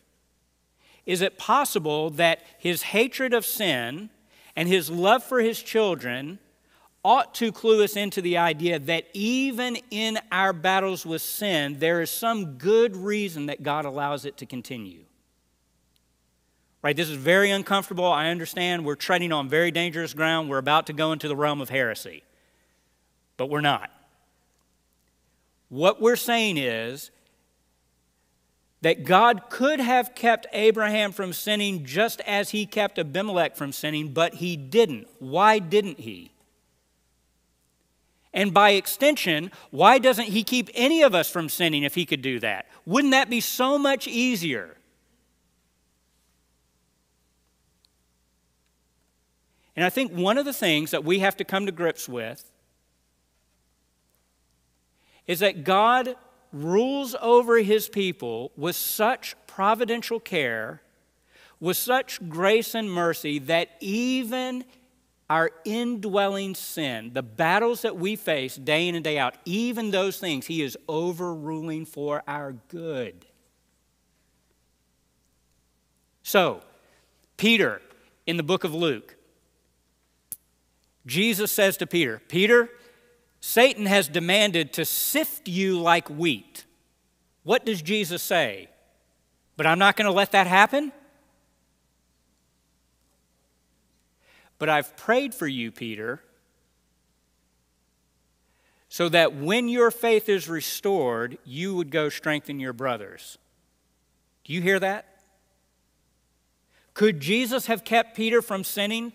is 1.07 1.23
it 1.23 1.39
possible 1.39 2.11
that 2.11 2.43
his 2.59 2.83
hatred 2.83 3.33
of 3.33 3.47
sin 3.47 4.11
and 4.55 4.69
his 4.69 4.91
love 4.91 5.25
for 5.25 5.41
his 5.41 5.63
children 5.63 6.39
ought 7.03 7.35
to 7.35 7.51
clue 7.51 7.83
us 7.83 7.97
into 7.97 8.21
the 8.21 8.37
idea 8.37 8.79
that 8.79 9.07
even 9.15 9.79
in 9.91 10.19
our 10.31 10.53
battles 10.53 11.07
with 11.07 11.23
sin, 11.23 11.79
there 11.79 12.03
is 12.03 12.11
some 12.11 12.59
good 12.59 12.95
reason 12.95 13.47
that 13.47 13.63
God 13.63 13.87
allows 13.87 14.27
it 14.27 14.37
to 14.37 14.47
continue? 14.47 15.05
Right? 16.83 16.97
This 16.97 17.11
is 17.11 17.17
very 17.17 17.51
uncomfortable. 17.51 18.07
I 18.07 18.29
understand 18.29 18.85
we're 18.85 18.95
treading 18.95 19.33
on 19.33 19.49
very 19.49 19.71
dangerous 19.71 20.15
ground. 20.15 20.49
We're 20.49 20.59
about 20.59 20.87
to 20.87 20.93
go 20.93 21.13
into 21.13 21.29
the 21.29 21.37
realm 21.37 21.61
of 21.61 21.69
heresy. 21.69 22.23
But 23.37 23.51
we're 23.51 23.61
not. 23.61 23.91
What 25.69 26.01
we're 26.01 26.17
saying 26.17 26.57
is 26.57 27.11
that 28.83 29.05
God 29.05 29.51
could 29.51 29.79
have 29.79 30.15
kept 30.15 30.47
Abraham 30.53 31.13
from 31.13 31.33
sinning 31.33 31.85
just 31.85 32.21
as 32.23 32.51
he 32.51 32.65
kept 32.65 32.99
Abimelech 32.99 33.57
from 33.57 33.73
sinning, 33.73 34.13
but 34.13 34.35
he 34.35 34.57
didn't. 34.57 35.07
Why 35.19 35.59
didn't 35.59 36.01
he? 36.01 36.33
And 38.33 38.55
by 38.55 38.71
extension, 38.71 39.51
why 39.71 39.99
doesn't 39.99 40.27
he 40.27 40.45
keep 40.45 40.71
any 40.75 41.03
of 41.03 41.15
us 41.15 41.29
from 41.29 41.49
sinning 41.49 41.83
if 41.83 41.95
he 41.95 42.07
could 42.07 42.23
do 42.23 42.39
that? 42.41 42.67
Wouldn't 42.87 43.11
that 43.11 43.29
be 43.29 43.41
so 43.41 43.77
much 43.77 44.09
easier? 44.09 44.77
And 49.81 49.87
I 49.87 49.89
think 49.89 50.13
one 50.13 50.37
of 50.37 50.45
the 50.45 50.53
things 50.53 50.91
that 50.91 51.05
we 51.05 51.21
have 51.21 51.39
to 51.39 51.45
come 51.45 51.65
to 51.65 51.73
grips 51.73 52.07
with 52.07 52.45
is 55.27 55.39
that 55.39 55.65
God 55.65 56.17
rules 56.53 57.17
over 57.19 57.57
his 57.57 57.89
people 57.89 58.53
with 58.59 58.77
such 58.77 59.35
providential 59.47 60.21
care, 60.21 60.83
with 61.61 61.79
such 61.79 62.21
grace 62.29 62.75
and 62.75 62.93
mercy, 62.93 63.39
that 63.39 63.71
even 63.81 64.67
our 65.31 65.51
indwelling 65.65 66.55
sin, 66.55 67.13
the 67.15 67.23
battles 67.23 67.81
that 67.81 67.97
we 67.97 68.17
face 68.17 68.57
day 68.57 68.87
in 68.87 68.95
and 68.95 69.03
day 69.03 69.19
out, 69.19 69.37
even 69.47 69.91
those 69.91 70.19
things, 70.19 70.45
he 70.45 70.61
is 70.61 70.77
overruling 70.91 71.87
for 71.87 72.23
our 72.29 72.53
good. 72.69 73.25
So, 76.23 76.61
Peter 77.39 77.81
in 78.27 78.37
the 78.37 78.43
book 78.43 78.65
of 78.65 78.75
Luke, 78.75 79.17
Jesus 81.07 81.51
says 81.51 81.77
to 81.79 81.87
Peter, 81.87 82.21
Peter, 82.29 82.69
Satan 83.41 83.87
has 83.87 84.09
demanded 84.09 84.73
to 84.75 84.85
sift 84.85 85.49
you 85.49 85.81
like 85.81 86.09
wheat. 86.09 86.65
What 87.43 87.65
does 87.65 87.81
Jesus 87.81 88.23
say? 88.23 88.69
But 89.57 89.67
I'm 89.67 89.79
not 89.79 89.97
going 89.97 90.07
to 90.07 90.13
let 90.13 90.33
that 90.33 90.47
happen? 90.47 90.93
But 94.59 94.69
I've 94.69 94.95
prayed 94.97 95.35
for 95.35 95.47
you, 95.47 95.73
Peter, 95.73 96.23
so 98.89 99.09
that 99.09 99.35
when 99.35 99.69
your 99.69 99.91
faith 99.91 100.29
is 100.29 100.49
restored, 100.49 101.39
you 101.45 101.75
would 101.75 101.91
go 101.91 102.11
strengthen 102.11 102.61
your 102.61 102.75
brothers. 102.75 103.39
Do 104.45 104.53
you 104.53 104.61
hear 104.61 104.79
that? 104.81 105.07
Could 106.93 107.21
Jesus 107.21 107.67
have 107.67 107.85
kept 107.85 108.15
Peter 108.15 108.43
from 108.43 108.65
sinning? 108.65 109.15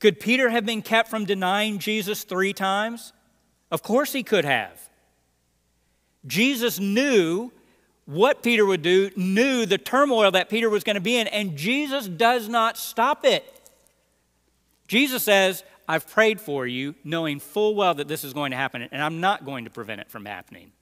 Could 0.00 0.18
Peter 0.18 0.48
have 0.48 0.66
been 0.66 0.82
kept 0.82 1.08
from 1.08 1.26
denying 1.26 1.78
Jesus 1.78 2.24
three 2.24 2.52
times? 2.52 3.12
Of 3.70 3.82
course 3.82 4.12
he 4.12 4.22
could 4.22 4.44
have. 4.44 4.88
Jesus 6.26 6.80
knew 6.80 7.52
what 8.06 8.42
Peter 8.42 8.66
would 8.66 8.82
do, 8.82 9.10
knew 9.14 9.66
the 9.66 9.78
turmoil 9.78 10.32
that 10.32 10.48
Peter 10.48 10.68
was 10.68 10.82
going 10.82 10.94
to 10.94 11.00
be 11.00 11.16
in, 11.16 11.28
and 11.28 11.56
Jesus 11.56 12.08
does 12.08 12.48
not 12.48 12.76
stop 12.76 13.24
it. 13.24 13.44
Jesus 14.88 15.22
says, 15.22 15.62
I've 15.86 16.08
prayed 16.08 16.40
for 16.40 16.66
you, 16.66 16.94
knowing 17.04 17.38
full 17.38 17.74
well 17.74 17.94
that 17.94 18.08
this 18.08 18.24
is 18.24 18.32
going 18.32 18.50
to 18.50 18.56
happen, 18.56 18.82
and 18.90 19.02
I'm 19.02 19.20
not 19.20 19.44
going 19.44 19.64
to 19.64 19.70
prevent 19.70 20.00
it 20.00 20.10
from 20.10 20.24
happening. 20.24 20.72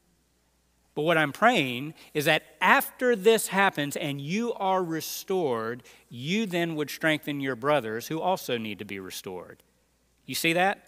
But 0.99 1.05
what 1.05 1.17
I'm 1.17 1.31
praying 1.31 1.95
is 2.13 2.25
that 2.25 2.43
after 2.61 3.15
this 3.15 3.47
happens 3.47 3.95
and 3.95 4.21
you 4.21 4.53
are 4.55 4.83
restored, 4.83 5.85
you 6.09 6.45
then 6.45 6.75
would 6.75 6.91
strengthen 6.91 7.39
your 7.39 7.55
brothers 7.55 8.09
who 8.09 8.21
also 8.21 8.59
need 8.59 8.81
to 8.81 8.85
be 8.85 8.99
restored. 8.99 9.63
You 10.27 10.35
see 10.35 10.55
that? 10.55 10.83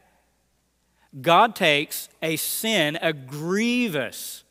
God 1.20 1.54
takes 1.54 2.08
a 2.20 2.34
sin, 2.34 2.98
a 3.00 3.12
grievous, 3.12 4.42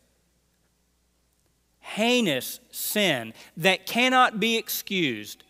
heinous 1.82 2.62
sin 2.72 3.34
that 3.58 3.86
cannot 3.86 4.40
be 4.40 4.56
excused, 4.56 5.44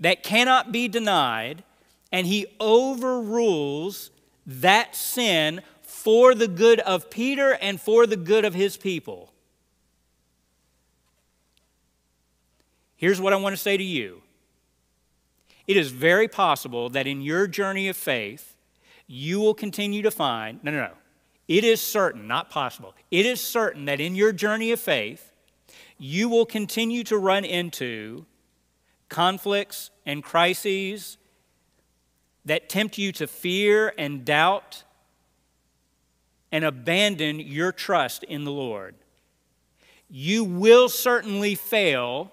that 0.00 0.24
cannot 0.24 0.72
be 0.72 0.88
denied, 0.88 1.62
and 2.10 2.26
He 2.26 2.46
overrules 2.60 4.10
that 4.44 4.96
sin 4.96 5.60
for 5.82 6.34
the 6.34 6.48
good 6.48 6.80
of 6.80 7.10
Peter 7.10 7.52
and 7.62 7.80
for 7.80 8.08
the 8.08 8.16
good 8.16 8.44
of 8.44 8.54
His 8.54 8.76
people. 8.76 9.31
Here's 13.02 13.20
what 13.20 13.32
I 13.32 13.36
want 13.36 13.52
to 13.52 13.60
say 13.60 13.76
to 13.76 13.82
you 13.82 14.22
it 15.66 15.76
is 15.76 15.90
very 15.90 16.28
possible 16.28 16.88
that 16.90 17.08
in 17.08 17.20
your 17.20 17.48
journey 17.48 17.88
of 17.88 17.96
faith, 17.96 18.56
you 19.08 19.40
will 19.40 19.54
continue 19.54 20.02
to 20.02 20.10
find, 20.12 20.62
no, 20.62 20.70
no, 20.70 20.78
no. 20.78 20.92
It 21.48 21.64
is 21.64 21.80
certain, 21.80 22.28
not 22.28 22.48
possible. 22.48 22.94
It 23.10 23.26
is 23.26 23.40
certain 23.40 23.86
that 23.86 24.00
in 24.00 24.14
your 24.14 24.32
journey 24.32 24.70
of 24.70 24.78
faith, 24.78 25.32
you 25.98 26.28
will 26.28 26.46
continue 26.46 27.02
to 27.02 27.18
run 27.18 27.44
into 27.44 28.24
conflicts 29.08 29.90
and 30.06 30.22
crises 30.22 31.18
that 32.44 32.68
tempt 32.68 32.98
you 32.98 33.10
to 33.12 33.26
fear 33.26 33.92
and 33.98 34.24
doubt 34.24 34.84
and 36.52 36.64
abandon 36.64 37.40
your 37.40 37.72
trust 37.72 38.22
in 38.22 38.44
the 38.44 38.52
Lord. 38.52 38.94
You 40.08 40.44
will 40.44 40.88
certainly 40.88 41.56
fail 41.56 42.30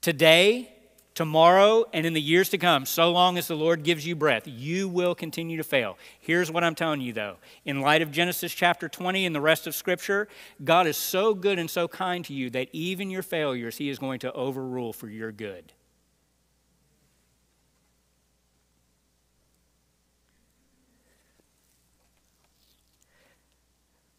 today 0.00 0.72
tomorrow 1.14 1.84
and 1.92 2.06
in 2.06 2.14
the 2.14 2.20
years 2.20 2.48
to 2.48 2.56
come, 2.56 2.86
so 2.86 3.10
long 3.10 3.36
as 3.36 3.48
the 3.48 3.54
Lord 3.54 3.82
gives 3.82 4.06
you 4.06 4.16
breath, 4.16 4.44
you 4.46 4.88
will 4.88 5.14
continue 5.14 5.56
to 5.58 5.62
fail. 5.64 5.98
Here's 6.18 6.50
what 6.50 6.64
I'm 6.64 6.74
telling 6.74 7.00
you, 7.00 7.12
though. 7.12 7.36
In 7.64 7.82
light 7.82 8.00
of 8.00 8.10
Genesis 8.10 8.54
chapter 8.54 8.88
20 8.88 9.26
and 9.26 9.34
the 9.34 9.40
rest 9.40 9.66
of 9.66 9.74
Scripture, 9.74 10.28
God 10.64 10.86
is 10.86 10.96
so 10.96 11.34
good 11.34 11.58
and 11.58 11.68
so 11.68 11.88
kind 11.88 12.24
to 12.24 12.32
you 12.32 12.48
that 12.50 12.68
even 12.72 13.10
your 13.10 13.22
failures, 13.22 13.76
He 13.76 13.90
is 13.90 13.98
going 13.98 14.20
to 14.20 14.32
overrule 14.32 14.92
for 14.92 15.08
your 15.08 15.32
good. 15.32 15.72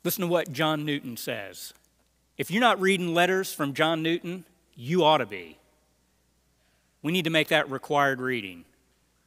Listen 0.04 0.22
to 0.22 0.28
what 0.28 0.52
John 0.52 0.84
Newton 0.84 1.16
says. 1.16 1.74
If 2.38 2.50
you're 2.50 2.62
not 2.62 2.82
reading 2.82 3.14
letters 3.14 3.54
from 3.54 3.74
John 3.74 4.02
Newton, 4.02 4.46
you 4.76 5.04
ought 5.04 5.18
to 5.18 5.28
be. 5.28 5.58
We 7.02 7.12
need 7.12 7.24
to 7.24 7.30
make 7.30 7.48
that 7.50 7.70
required 7.70 8.22
reading 8.22 8.66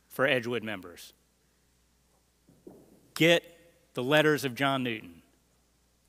for 0.08 0.26
Edgewood 0.26 0.62
members. 0.62 1.12
Get 3.14 3.44
the 3.94 4.02
letters 4.02 4.44
of 4.44 4.54
John 4.54 4.82
Newton. 4.82 5.22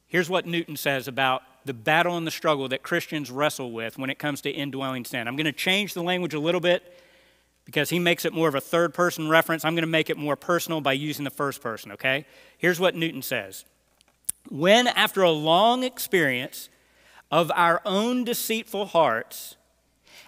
Here's 0.07 0.29
what 0.29 0.45
Newton 0.45 0.77
says 0.77 1.07
about 1.07 1.41
the 1.65 1.73
battle 1.73 2.15
and 2.15 2.25
the 2.25 2.31
struggle 2.31 2.67
that 2.69 2.83
Christians 2.83 3.31
wrestle 3.31 3.71
with 3.71 3.97
when 3.97 4.09
it 4.09 4.19
comes 4.19 4.41
to 4.41 4.51
indwelling 4.51 5.03
sin. 5.03 5.27
I'm 5.27 5.35
going 5.35 5.45
to 5.45 5.51
change 5.51 5.93
the 5.93 6.03
language 6.03 6.33
a 6.33 6.39
little 6.39 6.61
bit 6.61 7.01
because 7.65 7.89
he 7.89 7.97
makes 7.97 8.23
it 8.23 8.33
more 8.33 8.47
of 8.47 8.55
a 8.55 8.61
third 8.61 8.93
person 8.93 9.27
reference. 9.27 9.65
I'm 9.65 9.73
going 9.73 9.81
to 9.81 9.87
make 9.87 10.11
it 10.11 10.17
more 10.17 10.35
personal 10.35 10.81
by 10.81 10.93
using 10.93 11.23
the 11.23 11.31
first 11.31 11.61
person, 11.61 11.91
okay? 11.93 12.25
Here's 12.57 12.79
what 12.79 12.95
Newton 12.95 13.23
says 13.23 13.65
When, 14.49 14.87
after 14.87 15.23
a 15.23 15.31
long 15.31 15.83
experience 15.83 16.69
of 17.31 17.51
our 17.55 17.81
own 17.83 18.23
deceitful 18.23 18.85
hearts, 18.85 19.57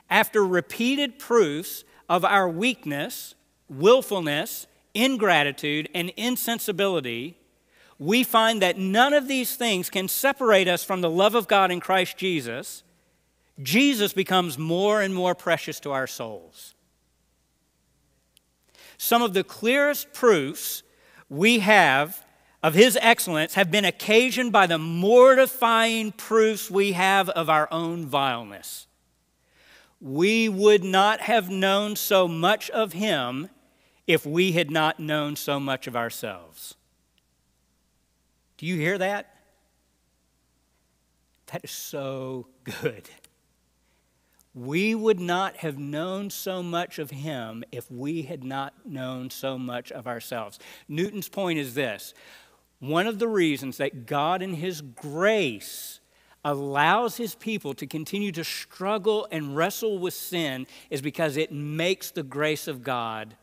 after 0.10 0.46
repeated 0.46 1.20
proofs 1.20 1.84
of 2.10 2.24
our 2.24 2.50
weakness, 2.50 3.36
willfulness, 3.70 4.68
ingratitude, 4.94 5.90
and 5.94 6.12
insensibility, 6.18 7.38
we 8.00 8.24
find 8.24 8.62
that 8.62 8.78
none 8.78 9.14
of 9.14 9.28
these 9.28 9.56
things 9.56 9.90
can 9.90 10.08
separate 10.08 10.68
us 10.68 10.84
from 10.84 11.02
the 11.02 11.10
love 11.10 11.36
of 11.36 11.48
God 11.48 11.72
in 11.72 11.80
Christ 11.80 12.18
Jesus. 12.18 12.84
Jesus 13.62 14.14
becomes 14.14 14.58
more 14.58 15.02
and 15.02 15.14
more 15.14 15.36
precious 15.36 15.80
to 15.82 15.92
our 15.92 16.08
souls. 16.08 16.76
Some 18.98 19.22
of 19.22 19.34
the 19.34 19.44
clearest 19.44 20.14
proofs 20.14 20.84
we 21.30 21.60
have 21.60 22.24
of 22.64 22.74
His 22.74 22.98
excellence 23.02 23.56
have 23.56 23.70
been 23.70 23.86
occasioned 23.86 24.52
by 24.52 24.68
the 24.68 24.78
mortifying 24.78 26.12
proofs 26.12 26.72
we 26.72 26.94
have 26.94 27.30
of 27.30 27.50
our 27.50 27.68
own 27.72 28.06
vileness 28.06 28.88
we 30.00 30.48
would 30.48 30.84
not 30.84 31.22
have 31.22 31.50
known 31.50 31.96
so 31.96 32.28
much 32.28 32.70
of 32.70 32.94
him 32.94 33.50
if 34.06 34.26
we 34.26 34.54
had 34.54 34.72
not 34.72 35.00
known 35.00 35.36
so 35.36 35.60
much 35.60 35.88
of 35.88 35.96
ourselves. 35.96 36.76
Do 38.58 38.66
you 38.66 38.76
hear 38.76 38.98
that? 38.98 39.36
That 41.48 41.64
is 41.64 41.72
so 41.72 42.48
good. 42.64 43.10
We 44.54 44.96
would 44.96 45.20
not 45.20 45.58
have 45.58 45.78
known 45.78 46.30
so 46.30 46.64
much 46.64 46.98
of 46.98 47.12
him 47.12 47.64
if 47.72 47.92
we 47.92 48.24
had 48.24 48.44
not 48.44 48.74
known 48.86 49.30
so 49.30 49.58
much 49.58 49.92
of 49.92 50.08
ourselves. 50.08 50.58
Newton's 50.88 51.30
point 51.30 51.60
is 51.60 51.76
this 51.76 52.14
one 52.80 53.08
of 53.08 53.20
the 53.20 53.28
reasons 53.28 53.78
that 53.78 54.06
God, 54.06 54.42
in 54.42 54.54
his 54.54 54.82
grace, 54.82 56.00
allows 56.46 57.18
his 57.18 57.36
people 57.36 57.74
to 57.74 57.86
continue 57.86 58.32
to 58.32 58.44
struggle 58.44 59.28
and 59.32 59.56
wrestle 59.56 60.00
with 60.00 60.14
sin 60.14 60.66
is 60.90 61.02
because 61.02 61.38
it 61.38 61.52
makes 61.52 62.12
the 62.12 62.24
grace 62.24 62.68
of 62.68 62.84
God 62.84 63.36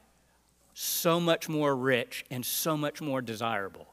so 0.74 1.20
much 1.20 1.48
more 1.48 1.74
rich 1.74 2.24
and 2.30 2.44
so 2.44 2.76
much 2.76 3.00
more 3.00 3.22
desirable. 3.22 3.88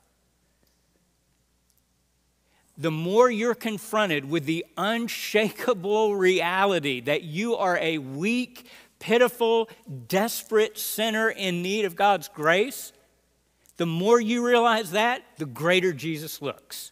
The 2.77 2.91
more 2.91 3.29
you're 3.29 3.53
confronted 3.53 4.25
with 4.25 4.45
the 4.45 4.65
unshakable 4.77 6.15
reality 6.15 7.01
that 7.01 7.23
you 7.23 7.55
are 7.55 7.77
a 7.77 7.99
weak, 7.99 8.65
pitiful, 8.97 9.69
desperate 10.07 10.77
sinner 10.77 11.29
in 11.29 11.61
need 11.61 11.85
of 11.85 11.95
God's 11.95 12.27
grace, 12.27 12.93
the 13.77 13.85
more 13.85 14.19
you 14.19 14.45
realize 14.45 14.91
that, 14.91 15.23
the 15.37 15.45
greater 15.45 15.93
Jesus 15.93 16.41
looks. 16.41 16.90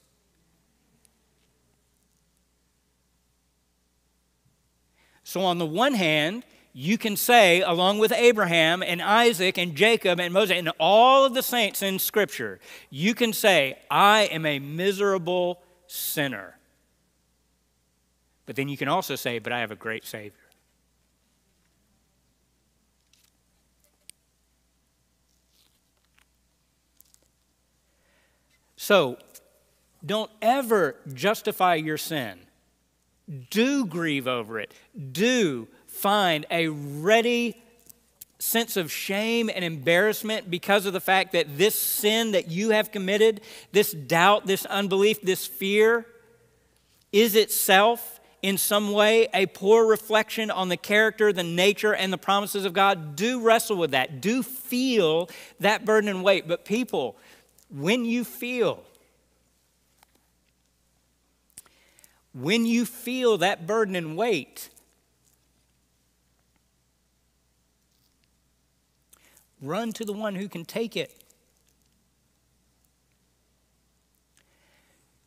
So, 5.30 5.42
on 5.42 5.60
the 5.60 5.66
one 5.68 5.94
hand, 5.94 6.44
you 6.74 6.98
can 6.98 7.16
say, 7.16 7.62
along 7.62 8.00
with 8.00 8.12
Abraham 8.12 8.82
and 8.82 9.00
Isaac 9.00 9.60
and 9.60 9.76
Jacob 9.76 10.20
and 10.20 10.34
Moses 10.34 10.58
and 10.58 10.72
all 10.80 11.24
of 11.24 11.36
the 11.36 11.44
saints 11.44 11.84
in 11.84 12.00
Scripture, 12.00 12.60
you 12.90 13.14
can 13.14 13.32
say, 13.32 13.78
I 13.92 14.22
am 14.32 14.44
a 14.48 14.58
miserable 14.58 15.62
sinner. 15.86 16.58
But 18.48 18.56
then 18.56 18.70
you 18.70 18.76
can 18.76 18.88
also 18.88 19.16
say, 19.16 19.38
but 19.38 19.54
I 19.54 19.60
have 19.60 19.70
a 19.70 19.76
great 19.76 20.04
Savior. 20.04 20.34
So, 28.78 29.20
don't 30.04 30.32
ever 30.42 30.96
justify 31.14 31.76
your 31.76 32.00
sin 32.00 32.40
do 33.50 33.86
grieve 33.86 34.28
over 34.28 34.60
it. 34.60 34.74
Do 35.12 35.68
find 35.88 36.46
a 36.50 36.68
ready 36.68 37.62
sense 38.40 38.78
of 38.78 38.92
shame 38.92 39.50
and 39.54 39.66
embarrassment 39.66 40.50
because 40.50 40.86
of 40.86 40.94
the 40.94 41.02
fact 41.02 41.34
that 41.34 41.58
this 41.58 41.76
sin 41.76 42.32
that 42.32 42.50
you 42.50 42.70
have 42.70 42.92
committed, 42.92 43.42
this 43.72 43.92
doubt, 43.92 44.48
this 44.48 44.66
unbelief, 44.66 45.22
this 45.22 45.46
fear, 45.46 46.06
is 47.12 47.36
itself 47.36 48.20
in 48.42 48.58
some 48.58 48.94
way 48.94 49.28
a 49.34 49.46
poor 49.48 49.86
reflection 49.86 50.50
on 50.50 50.70
the 50.70 50.78
character, 50.78 51.34
the 51.34 51.44
nature, 51.44 51.94
and 51.94 52.14
the 52.14 52.18
promises 52.18 52.64
of 52.64 52.72
God. 52.72 53.18
Do 53.18 53.42
wrestle 53.42 53.76
with 53.76 53.92
that. 53.92 54.22
Do 54.22 54.42
feel 54.42 55.30
that 55.60 55.84
burden 55.84 56.10
and 56.10 56.24
weight. 56.24 56.48
But, 56.48 56.64
people, 56.64 57.18
when 57.70 58.06
you 58.06 58.24
feel 58.24 58.84
when 62.34 62.66
you 62.66 62.86
feel 62.86 63.38
that 63.38 63.66
burden 63.66 63.96
and 63.96 64.16
weight, 64.16 64.70
run 69.62 69.92
to 69.94 70.06
the 70.06 70.14
one 70.14 70.36
who 70.36 70.48
can 70.48 70.66
take 70.66 70.96
it. 70.96 71.16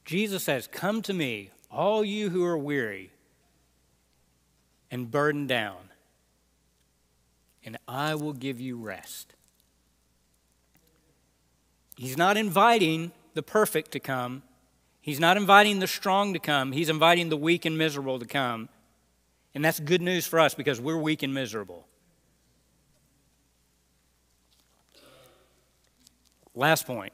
Jesus 0.05 0.45
says, 0.45 0.67
Come 0.67 1.03
to 1.03 1.13
me, 1.13 1.51
all 1.71 2.05
you 2.05 2.31
who 2.31 2.45
are 2.45 2.59
weary 2.59 3.11
and 4.91 5.11
burdened 5.11 5.49
down, 5.49 5.79
and 7.65 7.79
I 7.89 8.15
will 8.15 8.35
give 8.35 8.61
you 8.61 8.77
rest. 8.77 9.35
He's 11.97 12.17
not 12.17 12.37
inviting 12.37 13.13
the 13.35 13.43
perfect 13.43 13.93
to 13.93 14.01
come. 14.01 14.43
He's 15.03 15.19
not 15.19 15.37
inviting 15.37 15.81
the 15.81 15.89
strong 15.89 16.33
to 16.33 16.39
come, 16.39 16.73
he's 16.73 16.89
inviting 16.89 17.29
the 17.29 17.37
weak 17.37 17.65
and 17.67 17.77
miserable 17.77 18.19
to 18.21 18.25
come. 18.25 18.69
And 19.55 19.63
that's 19.63 19.81
good 19.81 20.01
news 20.01 20.27
for 20.27 20.41
us 20.41 20.55
because 20.55 20.81
we're 20.81 20.97
weak 20.97 21.23
and 21.23 21.35
miserable. 21.35 21.87
Last 26.55 26.87
point 26.87 27.13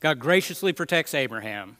God 0.00 0.18
graciously 0.18 0.72
protects 0.72 1.14
Abraham. 1.14 1.76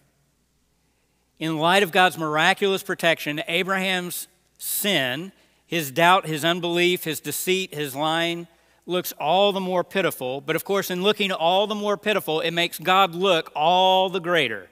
In 1.39 1.57
light 1.57 1.83
of 1.83 1.91
God's 1.91 2.19
miraculous 2.19 2.83
protection, 2.83 3.43
Abraham's 3.49 4.29
sin, 4.59 5.33
his 5.67 5.91
doubt, 5.91 6.27
his 6.27 6.45
unbelief, 6.45 7.05
his 7.05 7.19
deceit, 7.19 7.75
his 7.75 7.97
lying, 7.97 8.47
looks 8.87 9.12
all 9.12 9.53
the 9.53 9.61
more 9.61 9.85
pitiful. 9.85 10.41
But 10.41 10.57
of 10.57 10.64
course, 10.64 10.91
in 10.91 11.03
looking 11.03 11.33
all 11.33 11.66
the 11.66 11.74
more 11.74 11.97
pitiful, 11.97 12.41
it 12.41 12.51
makes 12.51 12.78
God 12.78 13.14
look 13.14 13.51
all 13.55 14.09
the 14.09 14.20
greater. 14.20 14.68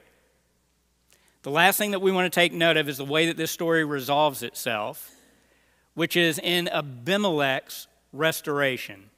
The 1.43 1.51
last 1.51 1.79
thing 1.79 1.93
that 1.93 2.01
we 2.01 2.13
want 2.13 2.31
to 2.31 2.41
take 2.41 2.53
note 2.53 2.77
of 2.77 2.89
is 2.89 2.99
the 2.99 3.05
way 3.05 3.27
that 3.27 3.37
this 3.37 3.51
story 3.51 3.85
resolves 3.85 4.43
itself, 4.43 5.15
which 5.95 6.17
is 6.17 6.39
in 6.39 6.69
Abimelech's 6.69 7.87
restoration. 8.13 9.11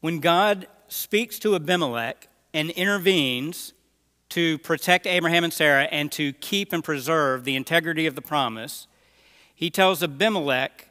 When 0.00 0.20
God 0.20 0.66
speaks 0.88 1.38
to 1.40 1.54
Abimelech 1.54 2.28
and 2.52 2.70
intervenes 2.70 3.72
to 4.30 4.58
protect 4.58 5.06
Abraham 5.06 5.44
and 5.44 5.52
Sarah 5.52 5.84
and 5.84 6.10
to 6.12 6.32
keep 6.34 6.72
and 6.72 6.82
preserve 6.82 7.44
the 7.44 7.56
integrity 7.56 8.06
of 8.06 8.14
the 8.14 8.22
promise, 8.22 8.86
he 9.60 9.68
tells 9.68 10.02
Abimelech, 10.02 10.88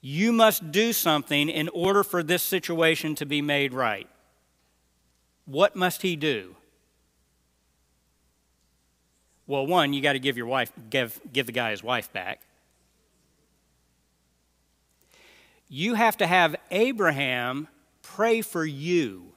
You 0.00 0.32
must 0.32 0.72
do 0.72 0.94
something 0.94 1.50
in 1.50 1.68
order 1.68 2.02
for 2.02 2.22
this 2.22 2.42
situation 2.42 3.14
to 3.16 3.26
be 3.26 3.42
made 3.42 3.74
right. 3.74 4.08
What 5.44 5.76
must 5.76 6.00
he 6.00 6.16
do? 6.16 6.56
Well, 9.46 9.66
one, 9.66 9.92
you 9.92 10.00
got 10.00 10.14
to 10.14 10.18
give 10.18 10.38
your 10.38 10.46
wife, 10.46 10.72
give, 10.88 11.20
give 11.34 11.44
the 11.44 11.52
guy 11.52 11.72
his 11.72 11.82
wife 11.82 12.10
back. 12.14 12.40
You 15.68 15.92
have 15.94 16.16
to 16.16 16.26
have 16.26 16.56
Abraham 16.70 17.68
pray 18.00 18.40
for 18.40 18.64
you. 18.64 19.32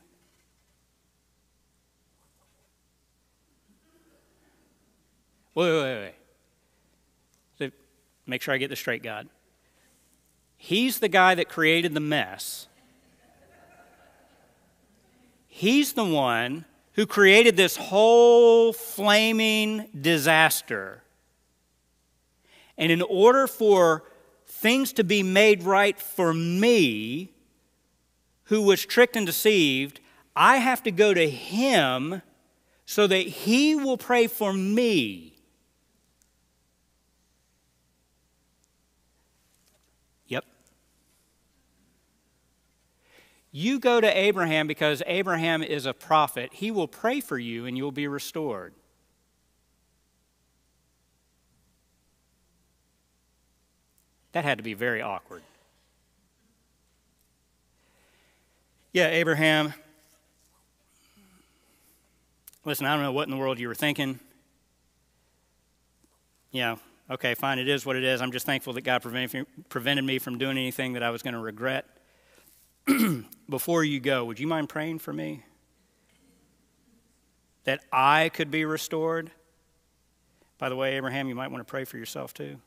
Wait, 5.54 5.72
wait, 5.72 5.82
wait, 5.82 6.17
make 8.28 8.42
sure 8.42 8.54
I 8.54 8.58
get 8.58 8.70
this 8.70 8.80
straight, 8.80 9.02
God. 9.02 9.28
He's 10.58 11.00
the 11.00 11.08
guy 11.08 11.36
that 11.36 11.50
created 11.50 11.94
the 11.94 12.00
mess. 12.00 12.68
He's 15.48 15.94
the 15.94 16.06
one 16.06 16.66
who 16.94 17.06
created 17.06 17.58
this 17.58 17.78
whole 17.78 18.74
flaming 18.74 19.88
disaster. 20.00 21.04
And 22.78 22.92
in 22.92 23.02
order 23.02 23.48
for 23.48 24.04
things 24.46 24.94
to 24.94 25.04
be 25.04 25.24
made 25.24 25.64
right 25.64 26.00
for 26.00 26.34
me, 26.34 27.32
who 28.46 28.62
was 28.62 28.86
tricked 28.86 29.16
and 29.16 29.26
deceived, 29.26 30.00
I 30.36 30.58
have 30.58 30.84
to 30.84 30.92
go 30.92 31.14
to 31.14 31.30
him 31.30 32.22
so 32.86 33.08
that 33.08 33.28
he 33.28 33.76
will 33.76 33.98
pray 33.98 34.28
for 34.28 34.54
me. 34.54 35.37
You 43.60 43.80
go 43.80 44.00
to 44.00 44.08
Abraham 44.08 44.68
because 44.68 45.02
Abraham 45.08 45.64
is 45.64 45.88
a 45.88 45.94
prophet. 45.96 46.52
He 46.54 46.70
will 46.70 46.88
pray 46.88 47.20
for 47.20 47.40
you 47.40 47.66
and 47.66 47.76
you'll 47.76 47.92
be 47.92 48.08
restored. 48.08 48.76
That 54.34 54.44
had 54.44 54.60
to 54.60 54.64
be 54.64 54.76
very 54.76 55.02
awkward. 55.02 55.42
Yeah, 58.94 59.08
Abraham, 59.08 59.74
listen, 62.64 62.86
I 62.86 62.94
don't 62.94 63.02
know 63.02 63.12
what 63.12 63.24
in 63.28 63.32
the 63.32 63.38
world 63.38 63.58
you 63.58 63.70
were 63.70 63.74
thinking. 63.74 64.20
Yeah, 66.52 66.76
okay, 67.10 67.34
fine, 67.34 67.58
it 67.58 67.68
is 67.68 67.88
what 67.88 67.96
it 67.96 68.04
is. 68.04 68.22
I'm 68.22 68.32
just 68.32 68.46
thankful 68.46 68.74
that 68.74 68.82
God 68.82 69.02
prevented 69.02 70.06
me 70.06 70.20
from 70.20 70.38
doing 70.38 70.60
anything 70.60 70.94
that 70.94 71.02
I 71.02 71.10
was 71.10 71.24
going 71.24 71.34
to 71.34 71.40
regret. 71.40 71.88
Before 73.50 73.84
you 73.84 74.00
go, 74.00 74.26
would 74.26 74.40
you 74.40 74.48
mind 74.48 74.70
praying 74.70 75.00
for 75.00 75.14
me? 75.14 75.44
That 77.64 77.82
I 77.92 78.30
could 78.30 78.52
be 78.52 78.66
restored? 78.66 79.32
By 80.58 80.70
the 80.70 80.76
way, 80.76 80.96
Abraham, 80.98 81.28
you 81.28 81.36
might 81.36 81.52
want 81.52 81.66
to 81.66 81.70
pray 81.70 81.86
for 81.86 81.98
yourself 81.98 82.34
too. 82.34 82.58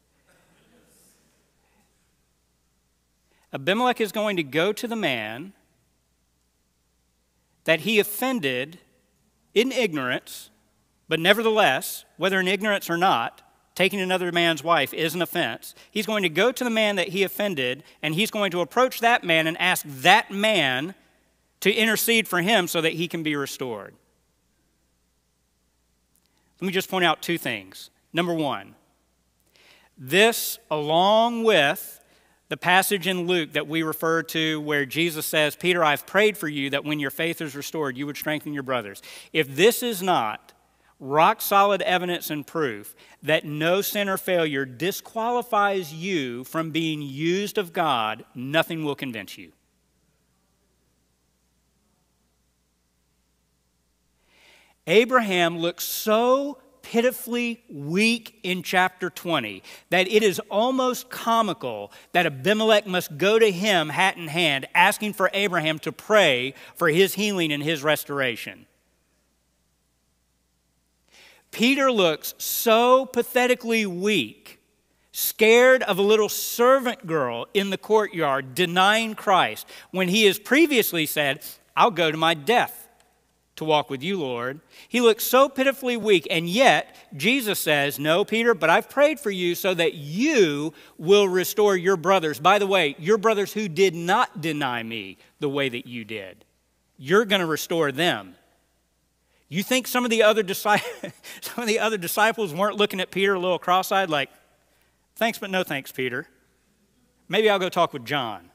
Abimelech 3.52 4.00
is 4.00 4.12
going 4.12 4.36
to 4.36 4.42
go 4.42 4.72
to 4.72 4.86
the 4.86 4.96
man 4.96 5.52
that 7.64 7.80
he 7.80 7.98
offended 7.98 8.78
in 9.54 9.72
ignorance, 9.72 10.50
but 11.08 11.18
nevertheless, 11.18 12.04
whether 12.16 12.38
in 12.38 12.46
ignorance 12.46 12.88
or 12.88 12.96
not, 12.96 13.42
taking 13.80 14.02
another 14.02 14.30
man's 14.30 14.62
wife 14.62 14.92
is 14.92 15.14
an 15.14 15.22
offense. 15.22 15.74
He's 15.90 16.04
going 16.04 16.22
to 16.22 16.28
go 16.28 16.52
to 16.52 16.64
the 16.64 16.68
man 16.68 16.96
that 16.96 17.08
he 17.08 17.22
offended, 17.22 17.82
and 18.02 18.14
he's 18.14 18.30
going 18.30 18.50
to 18.50 18.60
approach 18.60 19.00
that 19.00 19.24
man 19.24 19.46
and 19.46 19.58
ask 19.58 19.86
that 19.86 20.30
man 20.30 20.94
to 21.60 21.72
intercede 21.72 22.28
for 22.28 22.42
him 22.42 22.68
so 22.68 22.82
that 22.82 22.92
he 22.92 23.08
can 23.08 23.22
be 23.22 23.34
restored. 23.34 23.94
Let 26.60 26.66
me 26.66 26.74
just 26.74 26.90
point 26.90 27.06
out 27.06 27.22
two 27.22 27.38
things. 27.38 27.88
Number 28.12 28.34
one, 28.34 28.74
this, 29.96 30.58
along 30.70 31.44
with 31.44 32.02
the 32.50 32.58
passage 32.58 33.06
in 33.06 33.26
Luke 33.26 33.54
that 33.54 33.66
we 33.66 33.82
refer 33.82 34.22
to 34.24 34.60
where 34.60 34.84
Jesus 34.84 35.24
says, 35.24 35.56
Peter, 35.56 35.82
I've 35.82 36.04
prayed 36.04 36.36
for 36.36 36.48
you 36.48 36.68
that 36.68 36.84
when 36.84 37.00
your 37.00 37.10
faith 37.10 37.40
is 37.40 37.56
restored, 37.56 37.96
you 37.96 38.04
would 38.04 38.18
strengthen 38.18 38.52
your 38.52 38.62
brothers. 38.62 39.00
If 39.32 39.56
this 39.56 39.82
is 39.82 40.02
not 40.02 40.52
rock 41.00 41.40
solid 41.40 41.80
evidence 41.82 42.30
and 42.30 42.46
proof 42.46 42.94
that 43.22 43.44
no 43.44 43.80
sin 43.80 44.08
or 44.08 44.18
failure 44.18 44.66
disqualifies 44.66 45.92
you 45.92 46.44
from 46.44 46.70
being 46.70 47.00
used 47.00 47.58
of 47.58 47.72
God, 47.72 48.24
nothing 48.34 48.84
will 48.84 48.94
convince 48.94 49.38
you. 49.38 49.52
Abraham 54.86 55.58
looks 55.58 55.84
so 55.84 56.58
pitifully 56.82 57.62
weak 57.70 58.40
in 58.42 58.62
chapter 58.62 59.10
20 59.10 59.62
that 59.90 60.08
it 60.08 60.22
is 60.22 60.40
almost 60.50 61.10
comical 61.10 61.92
that 62.12 62.26
Abimelech 62.26 62.86
must 62.86 63.16
go 63.16 63.38
to 63.38 63.50
him 63.50 63.90
hat 63.90 64.16
in 64.16 64.26
hand 64.26 64.66
asking 64.74 65.12
for 65.12 65.30
Abraham 65.32 65.78
to 65.78 65.92
pray 65.92 66.54
for 66.74 66.88
his 66.88 67.14
healing 67.14 67.52
and 67.52 67.62
his 67.62 67.82
restoration. 67.82 68.66
Peter 71.50 71.90
looks 71.90 72.34
so 72.38 73.06
pathetically 73.06 73.86
weak, 73.86 74.60
scared 75.12 75.82
of 75.82 75.98
a 75.98 76.02
little 76.02 76.28
servant 76.28 77.06
girl 77.06 77.46
in 77.52 77.70
the 77.70 77.78
courtyard 77.78 78.54
denying 78.54 79.14
Christ, 79.14 79.66
when 79.90 80.08
he 80.08 80.24
has 80.24 80.38
previously 80.38 81.06
said, 81.06 81.42
I'll 81.76 81.90
go 81.90 82.10
to 82.10 82.16
my 82.16 82.34
death 82.34 82.88
to 83.60 83.64
walk 83.64 83.90
with 83.90 84.02
you, 84.02 84.18
Lord. 84.18 84.60
He 84.88 85.02
looks 85.02 85.22
so 85.22 85.48
pitifully 85.48 85.96
weak, 85.96 86.26
and 86.30 86.48
yet 86.48 86.96
Jesus 87.14 87.58
says, 87.58 87.98
No, 87.98 88.24
Peter, 88.24 88.54
but 88.54 88.70
I've 88.70 88.88
prayed 88.88 89.20
for 89.20 89.30
you 89.30 89.54
so 89.54 89.74
that 89.74 89.94
you 89.94 90.72
will 90.96 91.28
restore 91.28 91.76
your 91.76 91.98
brothers. 91.98 92.40
By 92.40 92.58
the 92.58 92.66
way, 92.66 92.96
your 92.98 93.18
brothers 93.18 93.52
who 93.52 93.68
did 93.68 93.94
not 93.94 94.40
deny 94.40 94.82
me 94.82 95.18
the 95.40 95.48
way 95.50 95.68
that 95.68 95.86
you 95.86 96.06
did. 96.06 96.44
You're 96.96 97.26
going 97.26 97.40
to 97.40 97.46
restore 97.46 97.92
them. 97.92 98.34
You 99.52 99.64
think 99.64 99.88
some 99.88 100.04
of 100.04 100.10
the 100.10 100.22
other 100.22 100.44
disciples, 100.44 101.12
some 101.42 101.62
of 101.62 101.68
the 101.68 101.80
other 101.80 101.98
disciples 101.98 102.54
weren't 102.54 102.76
looking 102.76 103.00
at 103.00 103.10
Peter 103.10 103.34
a 103.34 103.38
little 103.38 103.58
cross-eyed, 103.58 104.08
like, 104.08 104.30
thanks, 105.16 105.38
but 105.38 105.50
no 105.50 105.64
thanks, 105.64 105.92
Peter. 105.92 106.28
Maybe 107.28 107.50
I'll 107.50 107.58
go 107.58 107.68
talk 107.68 107.92
with 107.92 108.06
John. 108.06 108.50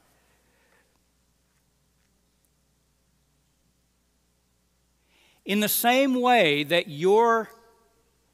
In 5.45 5.59
the 5.59 5.69
same 5.69 6.15
way 6.21 6.63
that 6.63 6.87
your 6.87 7.49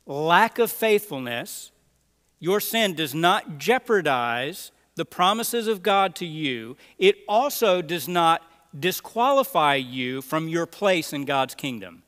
lack 0.05 0.59
of 0.59 0.72
faithfulness, 0.72 1.72
your 2.39 2.59
sin 2.59 2.93
does 2.93 3.14
not 3.14 3.57
jeopardize 3.57 4.72
the 4.95 5.05
promises 5.05 5.68
of 5.68 5.82
God 5.82 6.16
to 6.16 6.28
you, 6.28 6.78
it 6.99 7.18
also 7.28 7.82
does 7.82 8.07
not 8.07 8.43
disqualify 8.78 9.76
you 9.76 10.22
from 10.22 10.47
your 10.47 10.68
place 10.68 11.12
in 11.12 11.26
God's 11.26 11.55
kingdom. 11.55 12.03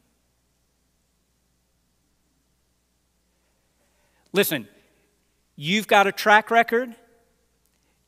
Listen, 4.33 4.67
you've 5.55 5.87
got 5.87 6.07
a 6.07 6.11
track 6.11 6.49
record, 6.49 6.95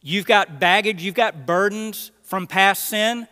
you've 0.02 0.26
got 0.26 0.60
baggage, 0.60 1.04
you've 1.04 1.16
got 1.16 1.46
burdens 1.46 2.12
from 2.24 2.48
past 2.48 2.86
sin. 2.86 3.28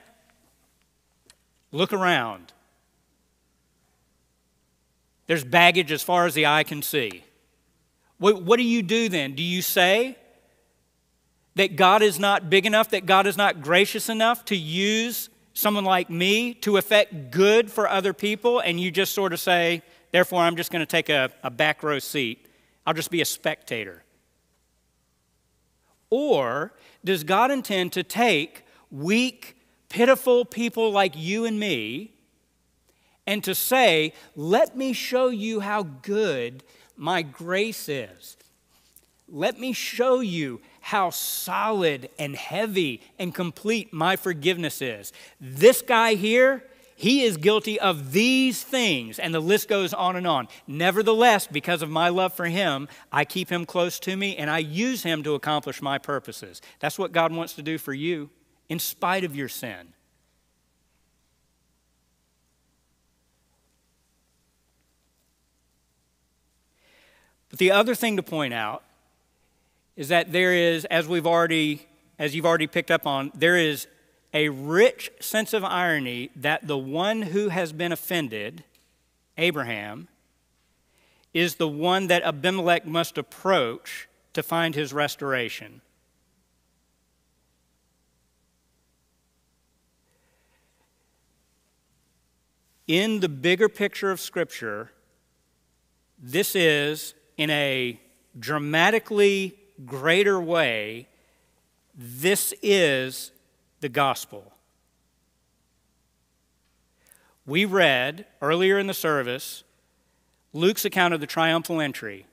Look 1.72 1.92
around. 1.92 2.54
There's 5.26 5.44
baggage 5.44 5.92
as 5.92 6.04
far 6.04 6.28
as 6.28 6.36
the 6.36 6.46
eye 6.46 6.64
can 6.64 6.84
see. 6.84 7.24
What, 8.20 8.44
what 8.44 8.58
do 8.58 8.64
you 8.64 8.84
do 8.84 9.10
then? 9.10 9.34
Do 9.34 9.42
you 9.42 9.64
say 9.64 10.16
that 11.56 11.76
God 11.76 12.04
is 12.04 12.20
not 12.20 12.50
big 12.50 12.68
enough, 12.68 12.90
that 12.90 13.08
God 13.08 13.26
is 13.26 13.38
not 13.38 13.62
gracious 13.62 14.08
enough 14.08 14.46
to 14.46 14.56
use 14.56 15.30
someone 15.54 15.86
like 15.86 16.10
me 16.10 16.54
to 16.56 16.78
effect 16.78 17.32
good 17.32 17.72
for 17.72 17.88
other 17.88 18.14
people, 18.14 18.60
and 18.60 18.80
you 18.80 18.92
just 18.92 19.14
sort 19.14 19.34
of 19.34 19.40
say, 19.40 19.82
therefore, 20.12 20.42
I'm 20.42 20.56
just 20.56 20.72
going 20.72 20.82
to 20.82 20.86
take 20.86 21.10
a, 21.10 21.32
a 21.42 21.50
back 21.50 21.82
row 21.82 22.00
seat? 22.00 22.48
I'll 22.86 22.94
just 22.94 23.12
be 23.12 23.22
a 23.22 23.26
spectator. 23.26 24.04
Or 26.10 26.74
does 27.04 27.24
God 27.24 27.50
intend 27.50 27.92
to 27.94 28.04
take 28.04 28.66
weak, 28.92 29.58
pitiful 29.90 30.46
people 30.46 30.92
like 30.92 31.14
you 31.18 31.46
and 31.46 31.60
me 31.60 32.14
and 33.26 33.44
to 33.44 33.56
say, 33.56 34.14
Let 34.36 34.78
me 34.78 34.94
show 34.94 35.30
you 35.30 35.62
how 35.62 35.84
good 35.84 36.64
my 36.96 37.22
grace 37.22 37.90
is. 37.90 38.38
Let 39.28 39.60
me 39.60 39.74
show 39.74 40.20
you 40.20 40.62
how 40.82 41.10
solid 41.10 42.10
and 42.20 42.36
heavy 42.36 43.02
and 43.18 43.34
complete 43.34 43.92
my 43.94 44.16
forgiveness 44.16 44.82
is. 44.82 45.12
This 45.40 45.82
guy 45.82 46.14
here, 46.14 46.64
he 47.04 47.24
is 47.24 47.36
guilty 47.36 47.78
of 47.82 48.14
these 48.14 48.64
things, 48.64 49.20
and 49.20 49.34
the 49.34 49.42
list 49.42 49.68
goes 49.68 49.94
on 49.94 50.16
and 50.16 50.26
on. 50.26 50.48
Nevertheless, 50.68 51.48
because 51.48 51.82
of 51.82 51.90
my 51.90 52.08
love 52.08 52.32
for 52.32 52.46
him, 52.46 52.88
I 53.12 53.26
keep 53.26 53.50
him 53.50 53.66
close 53.66 54.00
to 54.00 54.16
me 54.16 54.38
and 54.38 54.50
I 54.50 54.60
use 54.60 55.04
him 55.04 55.22
to 55.24 55.36
accomplish 55.36 55.82
my 55.82 55.98
purposes. 55.98 56.62
That's 56.80 56.98
what 56.98 57.12
God 57.12 57.34
wants 57.34 57.56
to 57.56 57.62
do 57.62 57.78
for 57.78 57.94
you, 57.94 58.30
in 58.70 58.80
spite 58.80 59.26
of 59.26 59.36
your 59.36 59.50
sin. 59.50 59.92
But 67.50 67.60
the 67.60 67.72
other 67.72 67.96
thing 67.96 68.16
to 68.16 68.24
point 68.24 68.54
out 68.54 68.82
is 69.98 70.08
that 70.08 70.32
there 70.32 70.54
is, 70.54 70.86
as 70.86 71.06
we've 71.06 71.28
already, 71.28 71.86
as 72.18 72.34
you've 72.34 72.46
already 72.46 72.68
picked 72.68 72.92
up 72.92 73.06
on, 73.06 73.34
there 73.36 73.58
is 73.58 73.88
a 74.34 74.50
rich 74.50 75.12
sense 75.20 75.54
of 75.54 75.64
irony 75.64 76.32
that 76.36 76.68
the 76.68 76.78
one 76.78 77.22
who 77.22 77.50
has 77.50 77.72
been 77.72 77.92
offended, 77.92 78.64
Abraham, 79.38 80.08
is 81.34 81.56
the 81.56 81.68
one 81.68 82.08
that 82.08 82.24
Abimelech 82.24 82.86
must 82.86 83.18
approach 83.18 84.08
to 84.34 84.42
find 84.42 84.74
his 84.76 84.92
restoration. 84.92 85.82
In 92.88 93.20
the 93.20 93.30
bigger 93.30 93.70
picture 93.70 94.12
of 94.12 94.20
Scripture, 94.20 94.92
this 96.20 96.56
is, 96.56 97.14
in 97.38 97.50
a 97.50 98.00
dramatically 98.38 99.58
greater 99.86 100.40
way, 100.42 101.08
this 101.96 102.54
is 102.62 103.32
the 103.84 103.90
gospel. 103.90 104.54
We 107.46 107.66
read 107.66 108.26
earlier 108.42 108.80
in 108.80 108.88
the 108.88 108.94
service 108.94 109.64
Luke's 110.54 110.86
account 110.86 111.14
of 111.14 111.20
the 111.20 111.28
triumphal 111.28 111.82
entry. 111.82 112.26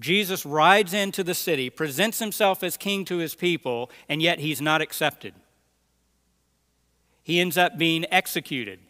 Jesus 0.00 0.44
rides 0.44 0.92
into 0.92 1.22
the 1.22 1.34
city, 1.34 1.70
presents 1.70 2.18
himself 2.18 2.62
as 2.62 2.76
king 2.76 3.04
to 3.04 3.18
his 3.18 3.34
people, 3.34 3.90
and 4.08 4.20
yet 4.20 4.40
he's 4.40 4.60
not 4.60 4.80
accepted. 4.80 5.34
He 7.22 7.38
ends 7.40 7.56
up 7.56 7.78
being 7.78 8.04
executed. 8.10 8.80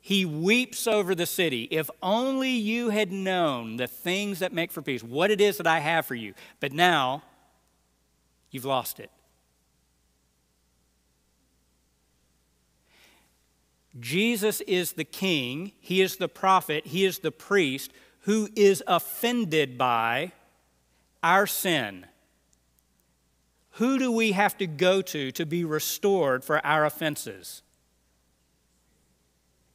He 0.00 0.24
weeps 0.24 0.86
over 0.86 1.14
the 1.14 1.26
city. 1.26 1.64
If 1.72 1.90
only 2.02 2.50
you 2.50 2.90
had 2.90 3.10
known 3.10 3.78
the 3.78 3.88
things 3.88 4.38
that 4.38 4.52
make 4.52 4.70
for 4.70 4.82
peace, 4.82 5.02
what 5.02 5.30
it 5.30 5.40
is 5.40 5.56
that 5.56 5.66
I 5.66 5.80
have 5.80 6.06
for 6.06 6.14
you. 6.14 6.34
But 6.60 6.72
now, 6.72 7.22
you've 8.50 8.64
lost 8.64 9.00
it. 9.00 9.10
Jesus 13.98 14.60
is 14.62 14.92
the 14.92 15.04
king, 15.04 15.72
he 15.80 16.00
is 16.00 16.16
the 16.16 16.28
prophet, 16.28 16.86
he 16.86 17.04
is 17.04 17.18
the 17.18 17.32
priest 17.32 17.92
who 18.20 18.48
is 18.54 18.82
offended 18.86 19.76
by 19.76 20.32
our 21.22 21.46
sin. 21.46 22.06
Who 23.74 23.98
do 23.98 24.12
we 24.12 24.32
have 24.32 24.56
to 24.58 24.66
go 24.66 25.00
to 25.02 25.32
to 25.32 25.46
be 25.46 25.64
restored 25.64 26.44
for 26.44 26.64
our 26.64 26.84
offenses? 26.84 27.62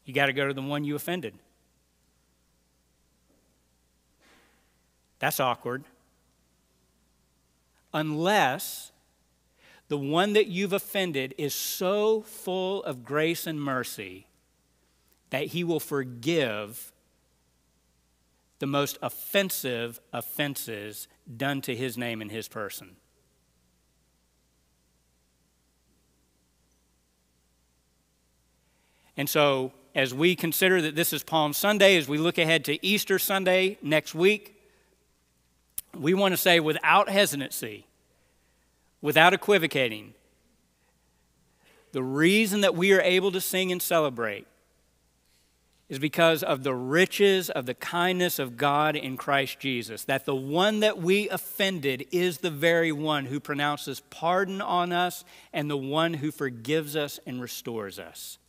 You 0.06 0.14
got 0.14 0.28
to 0.28 0.34
go 0.34 0.48
to 0.48 0.54
the 0.54 0.62
one 0.62 0.84
you 0.84 0.96
offended. 0.96 1.34
That's 5.20 5.40
awkward. 5.40 5.84
Unless 7.94 8.92
the 9.88 9.98
one 9.98 10.34
that 10.34 10.48
you've 10.48 10.74
offended 10.74 11.36
is 11.38 11.54
so 11.54 12.22
full 12.22 12.84
of 12.84 13.06
grace 13.06 13.46
and 13.46 13.62
mercy 13.62 14.28
that 15.30 15.48
he 15.48 15.64
will 15.64 15.80
forgive 15.80 16.92
the 18.60 18.68
most 18.68 18.98
offensive 19.02 20.00
offenses 20.14 21.08
done 21.38 21.62
to 21.62 21.76
his 21.76 21.98
name 21.98 22.22
and 22.22 22.32
his 22.32 22.48
person. 22.48 22.96
And 29.18 29.30
so 29.30 29.72
as 29.94 30.14
we 30.14 30.36
consider 30.36 30.82
that 30.82 30.96
this 30.96 31.14
is 31.14 31.24
Palm 31.24 31.54
Sunday, 31.54 31.96
as 31.98 32.08
we 32.08 32.18
look 32.18 32.38
ahead 32.38 32.66
to 32.66 32.86
Easter 32.86 33.18
Sunday 33.18 33.78
next 33.82 34.14
week, 34.14 34.62
we 35.98 36.14
want 36.14 36.34
to 36.34 36.38
say 36.38 36.60
without 36.60 37.10
hesitancy, 37.10 37.88
without 39.06 39.36
equivocating, 39.36 40.16
the 41.92 42.02
reason 42.02 42.62
that 42.62 42.74
we 42.74 42.92
are 42.92 43.02
able 43.02 43.32
to 43.32 43.40
sing 43.40 43.72
and 43.72 43.80
celebrate 43.80 44.48
is 45.88 46.00
because 46.00 46.42
of 46.42 46.64
the 46.64 46.74
riches 46.74 47.52
of 47.52 47.68
the 47.68 47.76
kindness 47.76 48.40
of 48.40 48.58
God 48.58 48.96
in 48.96 49.16
Christ 49.16 49.60
Jesus. 49.60 50.04
That 50.06 50.26
the 50.26 50.36
one 50.36 50.80
that 50.80 50.98
we 50.98 51.30
offended 51.30 52.08
is 52.12 52.40
the 52.40 52.50
very 52.50 52.92
one 52.92 53.26
who 53.26 53.40
pronounces 53.40 54.00
pardon 54.10 54.60
on 54.60 54.92
us 54.92 55.24
and 55.54 55.70
the 55.70 55.78
one 55.78 56.16
who 56.16 56.32
forgives 56.32 56.96
us 56.96 57.20
and 57.28 57.40
restores 57.40 58.00
us. 58.00 58.40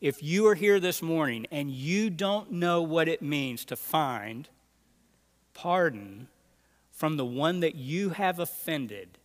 If 0.00 0.20
you 0.20 0.48
are 0.48 0.56
here 0.56 0.80
this 0.80 1.00
morning 1.00 1.46
and 1.52 1.70
you 1.70 2.10
don't 2.10 2.50
know 2.50 2.82
what 2.82 3.06
it 3.06 3.22
means 3.22 3.64
to 3.66 3.76
find 3.76 4.48
pardon 5.54 6.26
from 6.90 7.16
the 7.16 7.24
one 7.24 7.60
that 7.60 7.76
you 7.76 8.10
have 8.10 8.40
offended, 8.40 9.16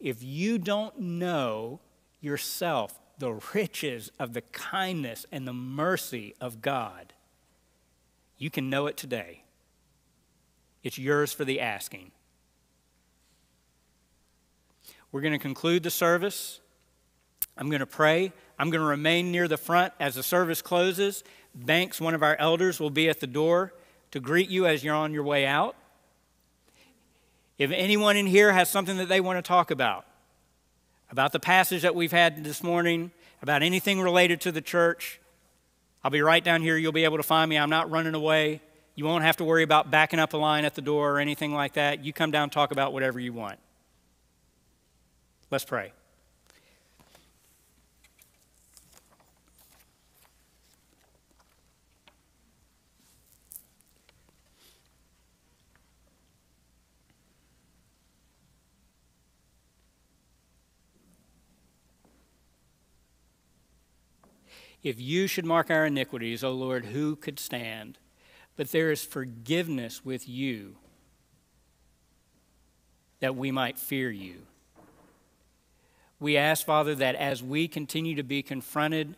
if 0.00 0.22
you 0.22 0.58
don't 0.58 0.98
know 0.98 1.80
yourself 2.20 2.98
the 3.18 3.40
riches 3.54 4.10
of 4.18 4.32
the 4.32 4.40
kindness 4.40 5.26
and 5.30 5.46
the 5.46 5.52
mercy 5.52 6.34
of 6.40 6.60
God, 6.60 7.12
you 8.36 8.50
can 8.50 8.68
know 8.68 8.86
it 8.86 8.96
today. 8.96 9.44
It's 10.82 10.98
yours 10.98 11.32
for 11.32 11.44
the 11.44 11.60
asking. 11.60 12.10
We're 15.12 15.20
going 15.20 15.32
to 15.32 15.38
conclude 15.38 15.82
the 15.82 15.90
service. 15.90 16.60
I'm 17.56 17.70
going 17.70 17.80
to 17.80 17.86
pray. 17.86 18.32
I'm 18.58 18.70
going 18.70 18.82
to 18.82 18.86
remain 18.86 19.30
near 19.30 19.48
the 19.48 19.56
front 19.56 19.92
as 20.00 20.16
the 20.16 20.22
service 20.22 20.60
closes. 20.60 21.22
Banks, 21.54 22.00
one 22.00 22.14
of 22.14 22.22
our 22.22 22.36
elders, 22.36 22.80
will 22.80 22.90
be 22.90 23.08
at 23.08 23.20
the 23.20 23.26
door 23.26 23.72
to 24.10 24.20
greet 24.20 24.50
you 24.50 24.66
as 24.66 24.82
you're 24.82 24.94
on 24.94 25.12
your 25.12 25.22
way 25.22 25.46
out. 25.46 25.76
If 27.58 27.70
anyone 27.70 28.16
in 28.16 28.26
here 28.26 28.52
has 28.52 28.68
something 28.68 28.96
that 28.96 29.08
they 29.08 29.20
want 29.20 29.38
to 29.38 29.42
talk 29.42 29.70
about, 29.70 30.04
about 31.10 31.32
the 31.32 31.40
passage 31.40 31.82
that 31.82 31.94
we've 31.94 32.12
had 32.12 32.42
this 32.42 32.62
morning, 32.62 33.12
about 33.42 33.62
anything 33.62 34.00
related 34.00 34.40
to 34.42 34.52
the 34.52 34.60
church, 34.60 35.20
I'll 36.02 36.10
be 36.10 36.22
right 36.22 36.42
down 36.42 36.62
here. 36.62 36.76
You'll 36.76 36.92
be 36.92 37.04
able 37.04 37.16
to 37.16 37.22
find 37.22 37.48
me. 37.48 37.56
I'm 37.56 37.70
not 37.70 37.90
running 37.90 38.14
away. 38.14 38.60
You 38.96 39.04
won't 39.04 39.24
have 39.24 39.36
to 39.38 39.44
worry 39.44 39.62
about 39.62 39.90
backing 39.90 40.18
up 40.18 40.34
a 40.34 40.36
line 40.36 40.64
at 40.64 40.74
the 40.74 40.82
door 40.82 41.12
or 41.12 41.18
anything 41.18 41.54
like 41.54 41.74
that. 41.74 42.04
You 42.04 42.12
come 42.12 42.30
down, 42.30 42.50
talk 42.50 42.72
about 42.72 42.92
whatever 42.92 43.18
you 43.18 43.32
want. 43.32 43.58
Let's 45.50 45.64
pray. 45.64 45.92
If 64.84 65.00
you 65.00 65.26
should 65.26 65.46
mark 65.46 65.70
our 65.70 65.86
iniquities, 65.86 66.44
O 66.44 66.52
Lord, 66.52 66.84
who 66.84 67.16
could 67.16 67.40
stand? 67.40 67.98
But 68.54 68.70
there 68.70 68.92
is 68.92 69.02
forgiveness 69.02 70.04
with 70.04 70.28
you 70.28 70.76
that 73.20 73.34
we 73.34 73.50
might 73.50 73.78
fear 73.78 74.10
you. 74.10 74.42
We 76.20 76.36
ask, 76.36 76.64
Father, 76.64 76.94
that 76.96 77.14
as 77.14 77.42
we 77.42 77.66
continue 77.66 78.14
to 78.14 78.22
be 78.22 78.42
confronted, 78.42 79.16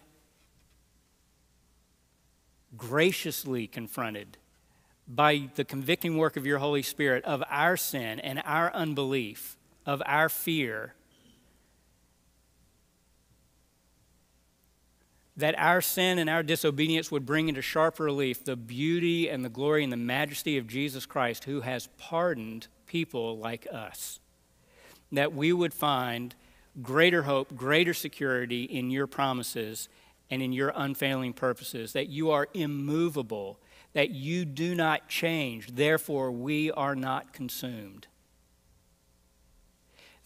graciously 2.77 3.67
confronted 3.67 4.39
by 5.09 5.51
the 5.57 5.65
convicting 5.65 6.17
work 6.17 6.37
of 6.37 6.47
your 6.47 6.59
Holy 6.59 6.83
Spirit 6.83 7.25
of 7.25 7.43
our 7.51 7.77
sin 7.77 8.21
and 8.21 8.41
our 8.45 8.73
unbelief, 8.73 9.57
of 9.85 10.01
our 10.07 10.29
fear, 10.29 10.95
that 15.37 15.59
our 15.59 15.81
sin 15.81 16.19
and 16.19 16.31
our 16.31 16.43
disobedience 16.43 17.11
would 17.11 17.27
bring 17.27 17.49
into 17.49 17.63
sharp 17.63 18.01
relief 18.01 18.45
the 18.45 18.57
beauty 18.57 19.29
and 19.29 19.45
the 19.45 19.51
glory 19.51 19.85
and 19.85 19.93
the 19.93 19.97
majesty 19.97 20.57
of 20.57 20.67
Jesus 20.67 21.05
Christ, 21.05 21.45
who 21.45 21.61
has 21.61 21.89
pardoned 21.99 22.69
people 22.87 23.39
like 23.39 23.67
us. 23.71 24.21
That 25.13 25.35
we 25.35 25.53
would 25.53 25.75
find 25.75 26.35
greater 26.83 27.23
hope, 27.23 27.55
greater 27.55 27.95
security 27.95 28.65
in 28.65 28.91
your 28.91 29.07
promises, 29.07 29.89
and 30.31 30.43
in 30.43 30.53
your 30.53 30.73
unfailing 30.75 31.33
purposes, 31.33 31.93
that 31.93 32.09
you 32.09 32.31
are 32.31 32.49
immovable, 32.53 33.59
that 33.93 34.11
you 34.11 34.45
do 34.45 34.75
not 34.75 35.09
change, 35.09 35.69
therefore, 35.69 36.33
we 36.33 36.71
are 36.73 36.97
not 36.97 37.33
consumed. 37.33 38.07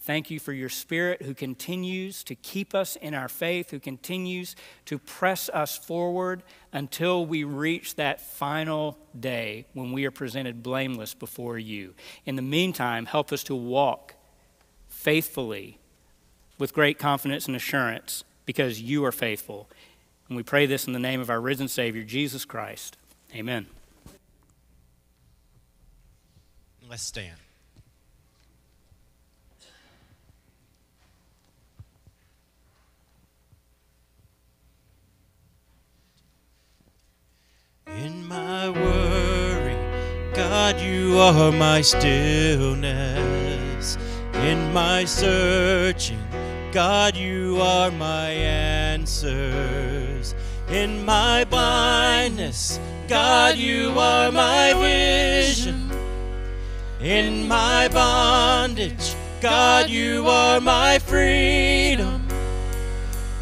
Thank 0.03 0.31
you 0.31 0.39
for 0.39 0.51
your 0.51 0.69
Spirit 0.69 1.21
who 1.21 1.35
continues 1.35 2.23
to 2.23 2.33
keep 2.33 2.73
us 2.73 2.95
in 2.95 3.13
our 3.13 3.29
faith, 3.29 3.69
who 3.69 3.79
continues 3.79 4.55
to 4.85 4.97
press 4.97 5.47
us 5.49 5.77
forward 5.77 6.41
until 6.73 7.23
we 7.23 7.43
reach 7.43 7.95
that 7.95 8.19
final 8.19 8.97
day 9.17 9.65
when 9.73 9.91
we 9.91 10.05
are 10.05 10.11
presented 10.11 10.63
blameless 10.63 11.13
before 11.13 11.59
you. 11.59 11.93
In 12.25 12.35
the 12.35 12.41
meantime, 12.41 13.05
help 13.05 13.31
us 13.31 13.43
to 13.43 13.55
walk 13.55 14.15
faithfully 14.87 15.77
with 16.57 16.73
great 16.73 16.97
confidence 16.97 17.45
and 17.45 17.55
assurance 17.55 18.23
because 18.47 18.81
you 18.81 19.05
are 19.05 19.11
faithful. 19.11 19.69
And 20.27 20.35
we 20.35 20.41
pray 20.41 20.65
this 20.65 20.87
in 20.87 20.93
the 20.93 20.99
name 20.99 21.21
of 21.21 21.29
our 21.29 21.39
risen 21.39 21.67
Savior, 21.67 22.03
Jesus 22.03 22.43
Christ. 22.43 22.97
Amen. 23.35 23.67
Let's 26.89 27.03
stand. 27.03 27.37
In 37.97 38.27
my 38.27 38.69
worry, 38.69 39.75
God, 40.33 40.79
you 40.79 41.17
are 41.17 41.51
my 41.51 41.81
stillness. 41.81 42.77
In 44.33 44.71
my 44.71 45.03
searching, 45.03 46.23
God, 46.71 47.17
you 47.17 47.59
are 47.61 47.91
my 47.91 48.29
answers. 48.29 50.33
In 50.69 51.03
my 51.03 51.43
blindness, 51.43 52.79
God, 53.09 53.57
you 53.57 53.99
are 53.99 54.31
my 54.31 54.73
vision. 54.73 55.91
In 57.01 57.45
my 57.47 57.89
bondage, 57.89 59.15
God, 59.41 59.89
you 59.89 60.27
are 60.27 60.61
my 60.61 60.97
freedom. 60.97 62.25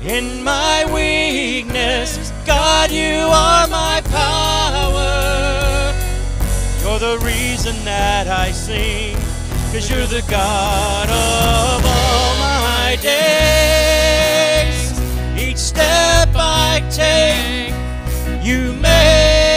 In 0.02 0.43
my 0.43 0.91
weakness, 0.91 2.32
God, 2.47 2.89
you 2.89 3.28
are 3.28 3.68
power. 4.12 5.93
You're 6.82 6.99
the 6.99 7.18
reason 7.26 7.76
that 7.86 8.28
I 8.28 8.51
sing, 8.51 9.16
cause 9.72 9.89
you're 9.89 10.07
the 10.07 10.24
God 10.30 11.10
of 11.10 11.86
all 11.86 12.36
my 12.39 12.97
days. 13.01 14.99
Each 15.41 15.57
step 15.57 16.30
I 16.36 16.82
take, 16.89 17.74
you 18.45 18.74
make 18.74 19.49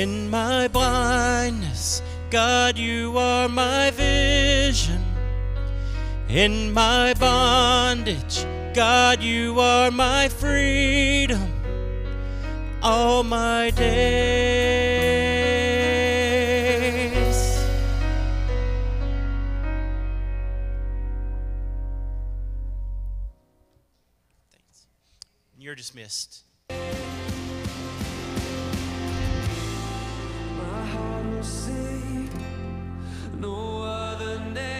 In 0.00 0.30
my 0.30 0.66
blindness, 0.66 2.00
God, 2.30 2.78
you 2.78 3.18
are 3.18 3.50
my 3.50 3.90
vision. 3.90 5.04
In 6.26 6.72
my 6.72 7.12
bondage, 7.20 8.46
God, 8.72 9.22
you 9.22 9.60
are 9.60 9.90
my 9.90 10.30
freedom 10.30 11.52
all 12.82 13.22
my 13.22 13.68
days. 13.72 13.82
Thanks. 24.50 24.86
You're 25.58 25.74
dismissed. 25.74 26.44
say 31.42 32.28
no 33.38 33.82
other 33.82 34.38
name. 34.52 34.79